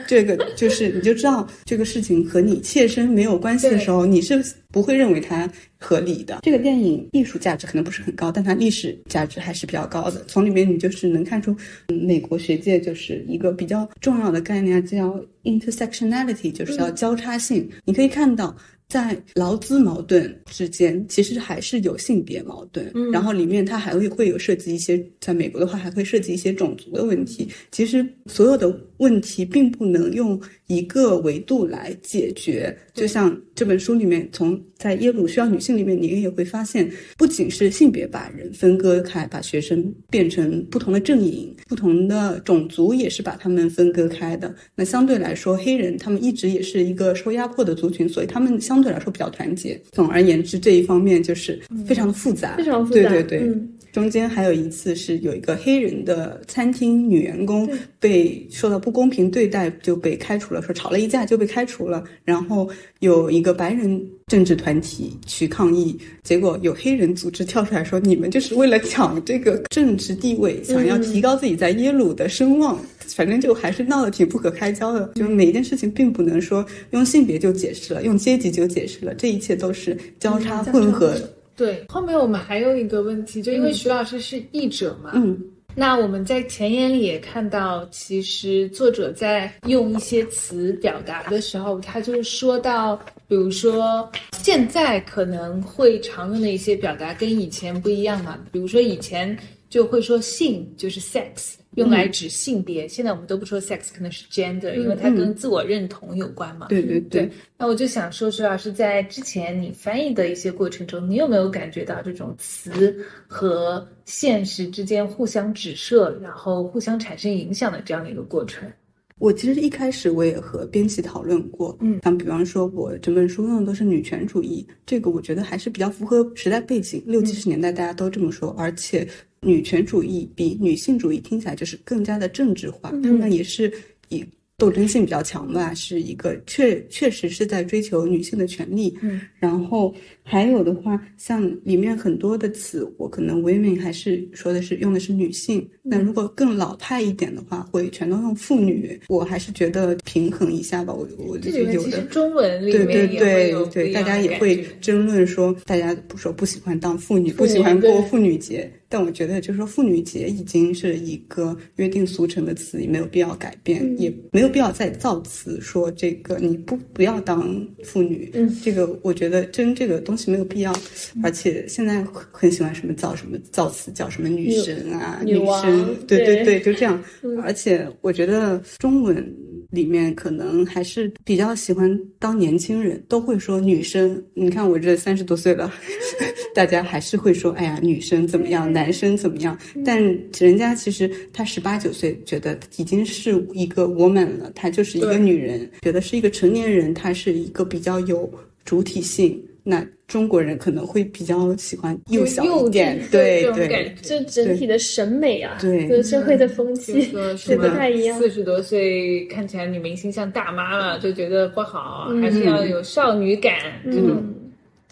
[0.08, 5.50] 这个就是你就知道这个事情和你切身没有关系的时候，你是不会认为它
[5.80, 6.40] 合理的。
[6.42, 10.24] 这个电影艺术价值可能不是很高，但它历史价值还是比较高的。
[10.28, 11.56] 从里面你就是能看出，
[11.88, 17.70] 美国学界就是一个比较重要的概念叫 intersectionality，就是叫交叉性。
[17.86, 18.56] 你可以看到。
[18.88, 27.50] 在劳资矛盾之间，其实还是有性别矛盾，然后里面它还会会有涉及一些，在美国的话还会涉及一些种族的问题。
[27.72, 44.56] 其实所有的问题并不能用一个维度来解决，就像这本书里面，从在耶鲁需要女性里面，你也会发现，不仅是性别把人分割开，把学生变成不同的阵营，不同的种族也是把他们分割开的。
[44.76, 48.86] 那相对来说，黑人他们一直也是一个受压迫的族群，所以他们相。
[48.86, 49.82] 对来说比较团结。
[49.94, 53.02] 总而言之，这一方面就是非常的复杂，非常复杂。
[53.02, 53.54] 对对对，
[53.96, 57.66] 中间还有一次是有一个黑人的餐厅女员工
[57.98, 60.62] 被受到不公平对待，就被开除了。
[60.62, 62.04] 说吵了一架就被开除了。
[62.26, 62.70] 然后
[63.00, 72.78] 有一个白人政治团体去抗议，结果有黑人组织跳出来说：“你们就是为了抢这个政治地位，想要提高自己在耶鲁的声望。”
[73.16, 81.16] 反正就还是闹得挺不可开交的，就每一件事情并不能说用性别就解释了，用阶级就解释了，这一切都是交叉混合。
[81.56, 85.42] 对，后面我们还有一个问题，就因为徐老师是译者嘛，嗯，
[85.74, 92.96] 那我们在前言里也看到，其实作者在用一些词表达的时候，他就是说到，
[93.28, 99.38] 比如说现在可能会常用的一些表达跟以前不一样嘛，比如说以前
[99.70, 101.56] 就会说性就是 sex。
[101.76, 106.68] 用来指性别，现在我们都不说 sex，可能是 gender，因为它跟自我认同有关嘛。
[106.70, 107.30] 对对对。
[107.58, 112.96] 那我就想说，徐老师在之前你翻译的一些过程中，你有没有感觉到这种词
[113.28, 118.70] 和现实之间互相指涉，然后互相产生影响的这样的一个过程？
[119.18, 129.08] 我其实一开始我也和编辑讨论过，嗯，像比方说我整本书用的都是女权主义，这个我觉得还是比较符合时代背景，六七十年代大家都这么说，而且
[129.46, 133.72] 女权主义比女性主义听起来就是更加的政治化，他们也是
[134.10, 134.26] 以。
[134.58, 138.98] 斗争性比较强吧，是一个确确实是在追求女性的权利。
[139.02, 139.94] 嗯，然后
[140.24, 145.68] 还有的话，像里面很多的词，我可能 women 还是说的是用的是女性。
[145.82, 148.98] 那如果更老派一点的话，会全都用妇女。
[149.10, 150.94] 我还是觉得平衡一下吧。
[150.94, 158.72] 我我就有的中文里面对对对对，大家也会争论说，大家不说不喜欢当妇女，不喜欢过妇女节。
[158.96, 168.32] 但我觉得，就是说，妇女节已经是一个约定俗成的词，也没有必要改变，也没有必要再造词说这个你不不要当妇女。
[168.36, 170.74] 嗯，这个我觉得争这个东西没有必要。
[171.22, 177.04] 而且现在很喜欢什么造什么造词，叫什么女神啊、女生，对对对，就这样。
[177.44, 179.30] 而且我觉得中文。
[179.72, 184.24] 里面可能还是比较喜欢当年轻人，都会说女生。
[184.34, 185.70] 你看我这三十多岁了，
[186.56, 189.58] 大家还是会说，哎呀，女生怎么样，男生怎么样？
[189.86, 190.02] 但
[190.38, 198.30] 人家其实他十八九岁，觉得已经是一个 woman 了，她就是一个女人，觉得是一个成年人，她是一个比较有
[198.64, 199.42] 主体性。
[199.68, 207.02] 那中国人可能会比较喜欢幼小一点，对对，就整体的审美啊，对，和社会的风气
[207.36, 208.20] 是不太一样。
[208.20, 213.56] 四十多岁看起来女明星像大妈了，就觉得不好，还是要有少女感
[213.86, 214.24] 这种。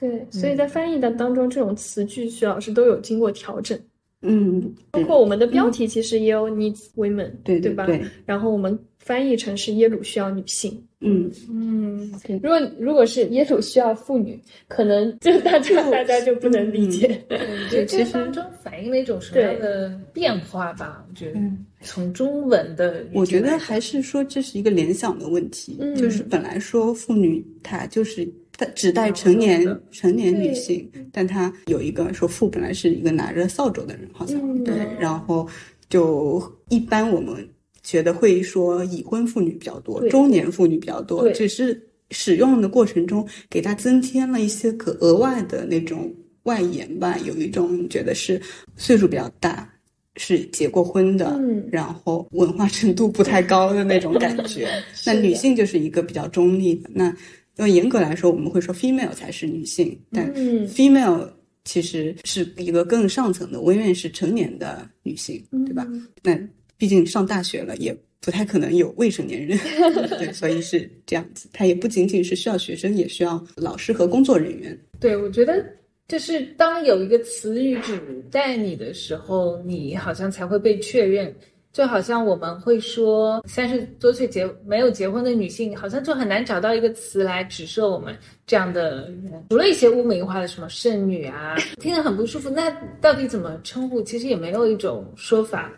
[0.03, 3.80] 对，所以在翻译的当中，这种词句徐老师都有经过调整。
[4.21, 7.85] 嗯，包括我们的标题其实也有 needs women，对对吧？
[7.85, 8.01] 对。
[8.25, 10.81] 然后我们翻译成是耶鲁需要女性。
[10.99, 12.13] 嗯嗯。
[12.41, 17.21] 如果如果是耶鲁需要妇女，可能就大家大家就不能理解。
[17.69, 21.05] 对， 其实当中反映了一种什么样的变化吧？
[21.09, 21.39] 我觉得
[21.81, 28.25] 从中文的，我觉得还是说这是一个联想的问题，就是本来说妇女她就是。
[28.55, 35.47] 它指代成年成年女性，但他有一个说父本来是一个拿着扫帚的人，好像对，然后
[35.89, 36.39] 就
[36.69, 37.47] 一般我们
[37.81, 41.81] 觉得会说已婚妇女比较多，中年妇女比较多，只是
[42.11, 46.13] 使用的过程中给它增添了一些可额外的那种
[46.43, 48.39] 外延吧，有一种觉得是
[48.77, 49.67] 岁数比较大，
[50.15, 54.69] 是结过婚的， 然后文化程度不太高的那种感觉。
[55.07, 57.11] 那女性就是一个比较中立的那。
[57.57, 60.34] 因为严格来说，我们会说 female 才是女性，但
[60.67, 61.30] female
[61.65, 65.88] 其实是一个更上层的，永远是成年的女性，对吧？
[66.23, 66.38] 那
[66.77, 69.57] 毕竟上大学了，也不太可能有未成年人，
[70.17, 71.47] 对，所以是这样子。
[71.53, 74.77] 它也不仅仅是需要学生，也需要老师和工作人员。
[74.99, 75.63] 对，我觉得
[76.07, 78.01] 就是当有一个词语指
[78.31, 81.34] 代你的时候，你好像才会被确认。
[81.74, 89.44] 就好像我们会说三十多岁结没有结婚的女性，好像就很难找到一个词来指涉我们这样的人。
[89.50, 92.48] 除了一些污名化的什么剩女啊，听得很不舒服。
[92.48, 92.70] 那
[93.02, 94.04] 到底怎么称呼？
[94.04, 95.72] 其实也没有一种说法。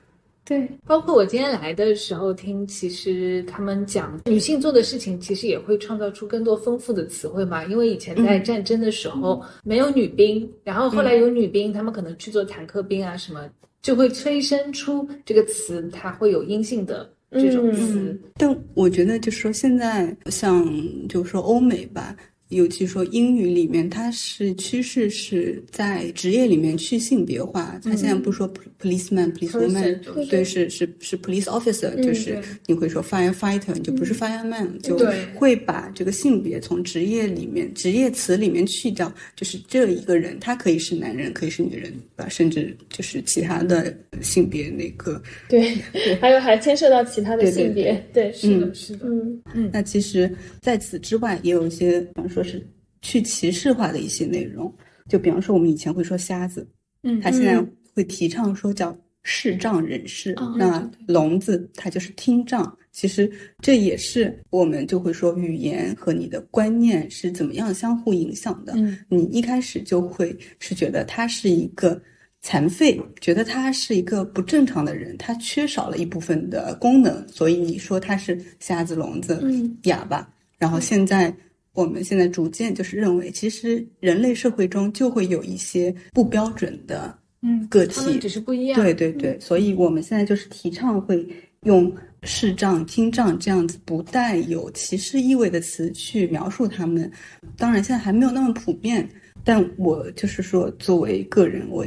[0.43, 7.63] 对，包括我今天来的时候听，其实他们讲女性做的事情，其实也会创造出更多丰富的词汇嘛。
[7.63, 13.49] 因为以前在战争的时候没有女兵，然后后来有女兵，他们可能去做坦克兵啊什么。
[13.85, 18.19] 就会催生出这个词，它会有阴性的这种词。
[18.33, 20.67] 但我觉得，就是说现在像，
[21.07, 22.15] 就是说欧美吧。
[22.49, 27.79] 尤其说英语里面，它是趋势是在职业里面去性别化。
[27.83, 29.99] 他现在不说 policeman、policewoman，
[30.29, 34.95] 对，是是是 police officer，就是你会说 firefighter，你就不是 fireman，就
[35.33, 39.11] 会把这个性别从职业里面、职业词里面去掉。
[39.35, 43.91] 就是这一个人，他可以是男人，可以是女人，吧，甚至就是其他的
[44.21, 45.21] 性别那个。
[45.49, 45.75] 对，
[46.21, 47.99] 还有还牵涉到其他的性别。
[48.13, 49.07] 对，是的，是的。
[49.07, 49.69] 嗯嗯。
[49.73, 50.31] 那其实
[50.61, 52.05] 在此之外，也有一些，
[52.43, 52.51] 说。
[52.51, 52.65] 是
[53.01, 54.73] 去歧视化的一些内容，
[55.07, 56.67] 就比方说我们以前会说瞎子，
[57.03, 57.63] 嗯，他现在
[57.93, 62.75] 会提倡说叫视障人士，那聋子他就是听障。
[62.91, 63.31] 其实
[63.61, 68.73] 这也是我们就会说语言和你的观念是怎么样相互影响的。
[68.75, 72.01] 嗯，你一开始就会是觉得他是一个
[72.41, 79.47] 残废，觉得他是一个不正常的人，他缺少了一部分的功能，所以你说他是瞎子、聋子、
[79.83, 80.27] 哑巴。
[80.57, 81.31] 然后现在。
[81.75, 88.81] 我们现在逐渐就是认为，其实人类社会中就会有一些不标准的嗯个体，只是不一样。
[88.81, 91.27] 对对对，所以我们现在就是提倡会
[91.63, 91.93] 用
[92.23, 97.11] 视障、听障这样子不带有歧视意味的词去描述他们。
[97.57, 99.07] 当然，现在还没有那么普遍，
[99.43, 101.85] 但我就是说，作为个人，我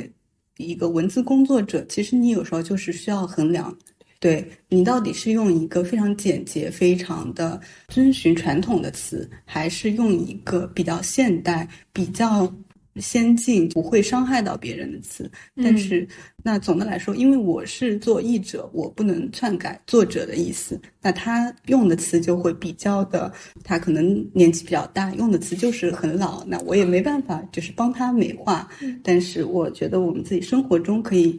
[0.59, 3.77] 一个文字工作者，其实你有时候就是需要衡量
[4.21, 12.53] 对你到底是用一个非常简洁、非常的遵循传统的词，还是用一个比较现代、比较。
[13.01, 15.31] 先进不会伤害到别人的词，
[15.63, 16.05] 但是
[16.43, 23.33] 那总的来说，因为我是做译者，我不能篡改作者的意思，那他用的词就会比较的，
[23.63, 28.69] 他可能年纪比较大，用的词就是很老，那我也没办法，就是帮他美化。
[29.05, 31.39] 但是我觉得我们自己生活中可以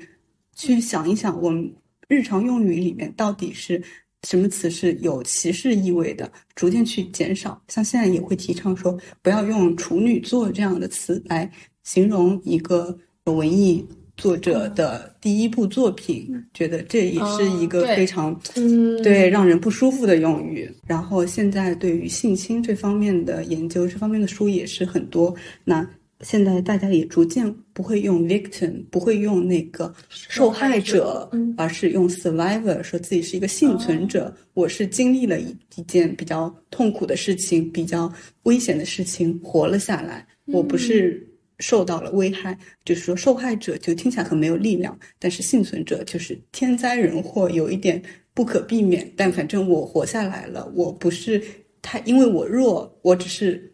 [0.55, 1.69] 去想一想，我们
[2.09, 3.81] 日常用语里面到底是。
[4.27, 7.57] 什么词是有歧视意味的，逐渐去减少。
[7.69, 11.49] 像现在也会提倡说，不要用处女座这样的词来
[11.85, 13.87] 形容一个文艺
[14.17, 20.69] 作者的第一部作品，觉得这也是一个非常嗯对让人不舒服的用语。
[20.85, 25.33] 然后现在对于性侵这方面的研究，这方面的书也是很多。
[25.63, 25.89] 那
[26.21, 34.35] 现在大家也逐渐不会用 victim，不会用那个受害者，而是用 survivor，说自己是一个幸存者。
[34.53, 38.11] 我是经历了一一件比较痛苦的事情，比较
[38.43, 40.27] 危险的事情，活了下来。
[40.47, 41.25] 我不是
[41.59, 48.01] 受到了危害，就是说受害者就听起来很没有力量，但是幸存者就是天灾人祸有一点
[48.33, 50.69] 不可避免，但反正我活下来了。
[50.75, 51.41] 我不是
[51.81, 53.68] 太因为我弱，我只是。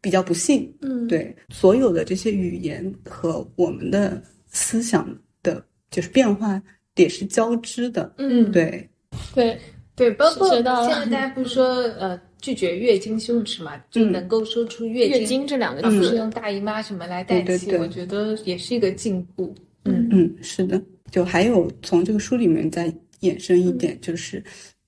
[0.00, 5.08] 比较不幸，嗯，对，所有的这些语言和我们的思想
[5.42, 6.62] 的，就是变化
[6.96, 8.88] 也是交织的，嗯，对，
[9.34, 9.58] 对，
[9.96, 11.64] 对，包括现在大家不是说
[11.98, 19.52] 呃拒绝月经羞耻嘛，就能够说出月月经这两个字是用大姨妈什么来代替，对对对我觉得也是一个进步。
[19.84, 20.80] 嗯嗯，是的，
[21.10, 24.42] 就还有从这个书里面再衍生一点，就是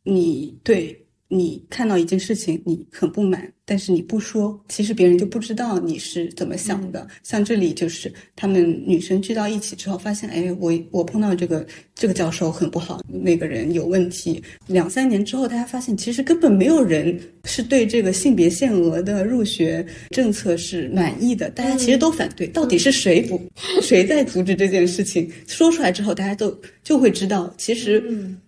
[0.04, 3.52] 你对你看到一件事情，你很不满。
[3.70, 7.06] 但是你不说，其实别人就不知道你是怎么想的。
[7.22, 11.64] 像这里就是他们女生聚到一起之后，发现，哎，我我碰到这个
[11.94, 14.42] 这个教授很不好，那个人有问题。
[14.66, 22.48] 两三年之后，大家发现其实根本没有人是对这个性别限额的入学政策是满意的，大家其实都反对。
[22.48, 23.40] 到底是谁不
[23.80, 25.30] 谁在阻止这件事情？
[25.46, 26.52] 说出来之后，大家都
[26.82, 28.02] 就会知道，其实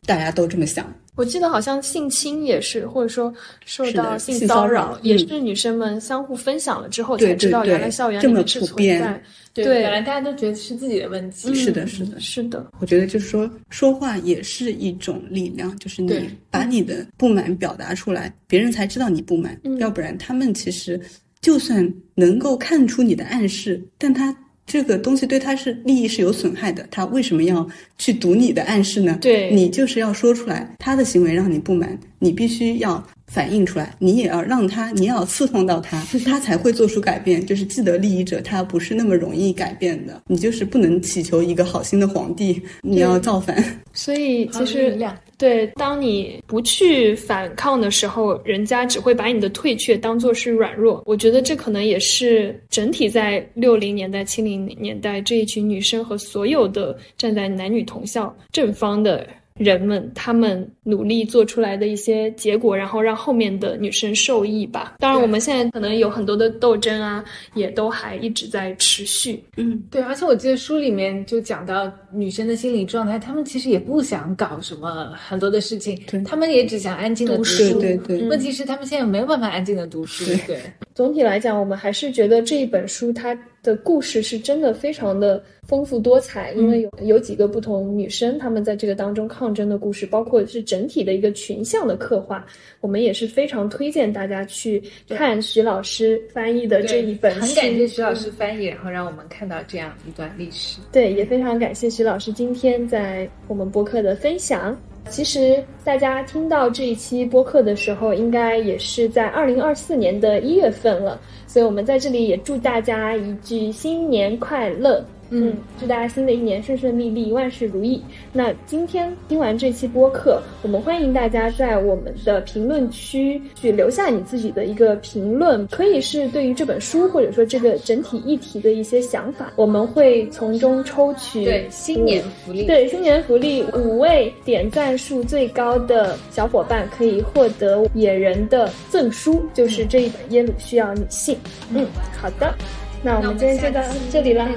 [0.05, 0.93] 大家都这么想。
[1.15, 3.31] 我记得好像性侵也是，或者说
[3.67, 9.23] 受到性性骚扰，也是女生们相互分享了之后才知道，原来校园里面是存在。
[9.55, 11.55] 对，原来大家都觉得是自己的问题。
[11.55, 12.71] 是的，是的，是的。
[12.81, 19.59] 我觉得就是说，说话也是一种力量，就是你把你的不满表达出来，别人才知道你不满。
[19.79, 20.99] 要不然，他们其实
[21.41, 24.37] 就算能够看出你的暗示，但他。
[24.65, 27.69] 这个东西对他是利益是有损害的，他为什么要
[27.99, 29.19] 去读你的暗示呢？
[29.21, 37.45] 对你就是要说出来，他的行为让你不满，你必须要反映出来，你也要让他，你也要刺痛到他， 他才会做出改变。
[37.47, 40.23] 就是既得利益者，他不是那么容易改变的。
[40.27, 43.65] 你就是不能祈求一个好心的皇帝，你要造反。
[43.95, 44.99] 所以其实。
[45.39, 51.03] 对，当你不去反抗的时候，人家只会把你的退却当做是软弱。
[51.05, 59.27] 我觉得这可能也是整体在六零年代、七零年代这一群女生和所有的站在男女同校正方的。
[59.63, 64.95] 人们他们努力做出来的一些结果，然后让后面的女生受益吧。
[64.99, 67.25] 当然，我们现在可能有很多的斗争啊，
[67.55, 69.43] 也都还一直在持续。
[69.57, 70.03] 嗯，对。
[70.03, 77.81] 而且我记得书里面就讲到女生的心理状态，她们其实也不想搞什么很多的事情，她们也只想安静的读书。
[77.81, 78.29] 对对对。
[78.29, 80.25] 问题是她们现在没有办法安静的读书。
[80.47, 80.61] 对。
[80.95, 83.37] 总体来讲，我们还是觉得这一本书它。
[83.63, 92.45] 的故事是真的非常的丰富多彩，因为有有几个不同女生，她们在这个当中抗争的故事，包括是整体的一个群像的刻画，
[92.81, 97.41] 我们也是非常推荐大家去看徐老师翻译的这一本书。
[97.41, 100.81] 很感谢徐老师翻译，然后让我们看到这样一段历史。
[100.91, 104.77] 对，也非常感谢徐老师今天在我们播客的分享。
[105.11, 111.21] 其实大家听到这一期播客的时候，应该也是在二零二四年的一月份了，
[111.53, 115.05] 所以我们在这里也祝大家一句新年快乐。
[115.35, 118.03] 嗯，祝大家新的一年顺顺利利，万事如意。
[118.35, 141.35] 那今天听完这期播客，我们欢迎大家在我们的评论区去留下你自己的一个评论，可以是对于这本书或者说这个整体议题的一些想法，我们会从中抽取对新年福利，对新年福利五位点赞数最高的小伙伴可以获得野人的赠书，就是这一本《耶鲁需要女性》。
[141.75, 141.87] 嗯，
[142.21, 142.55] 好的。
[143.03, 144.49] 那我们今天就到这里了，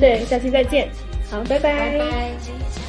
[0.00, 0.88] 对，下期再见，
[1.30, 2.83] 好，拜拜。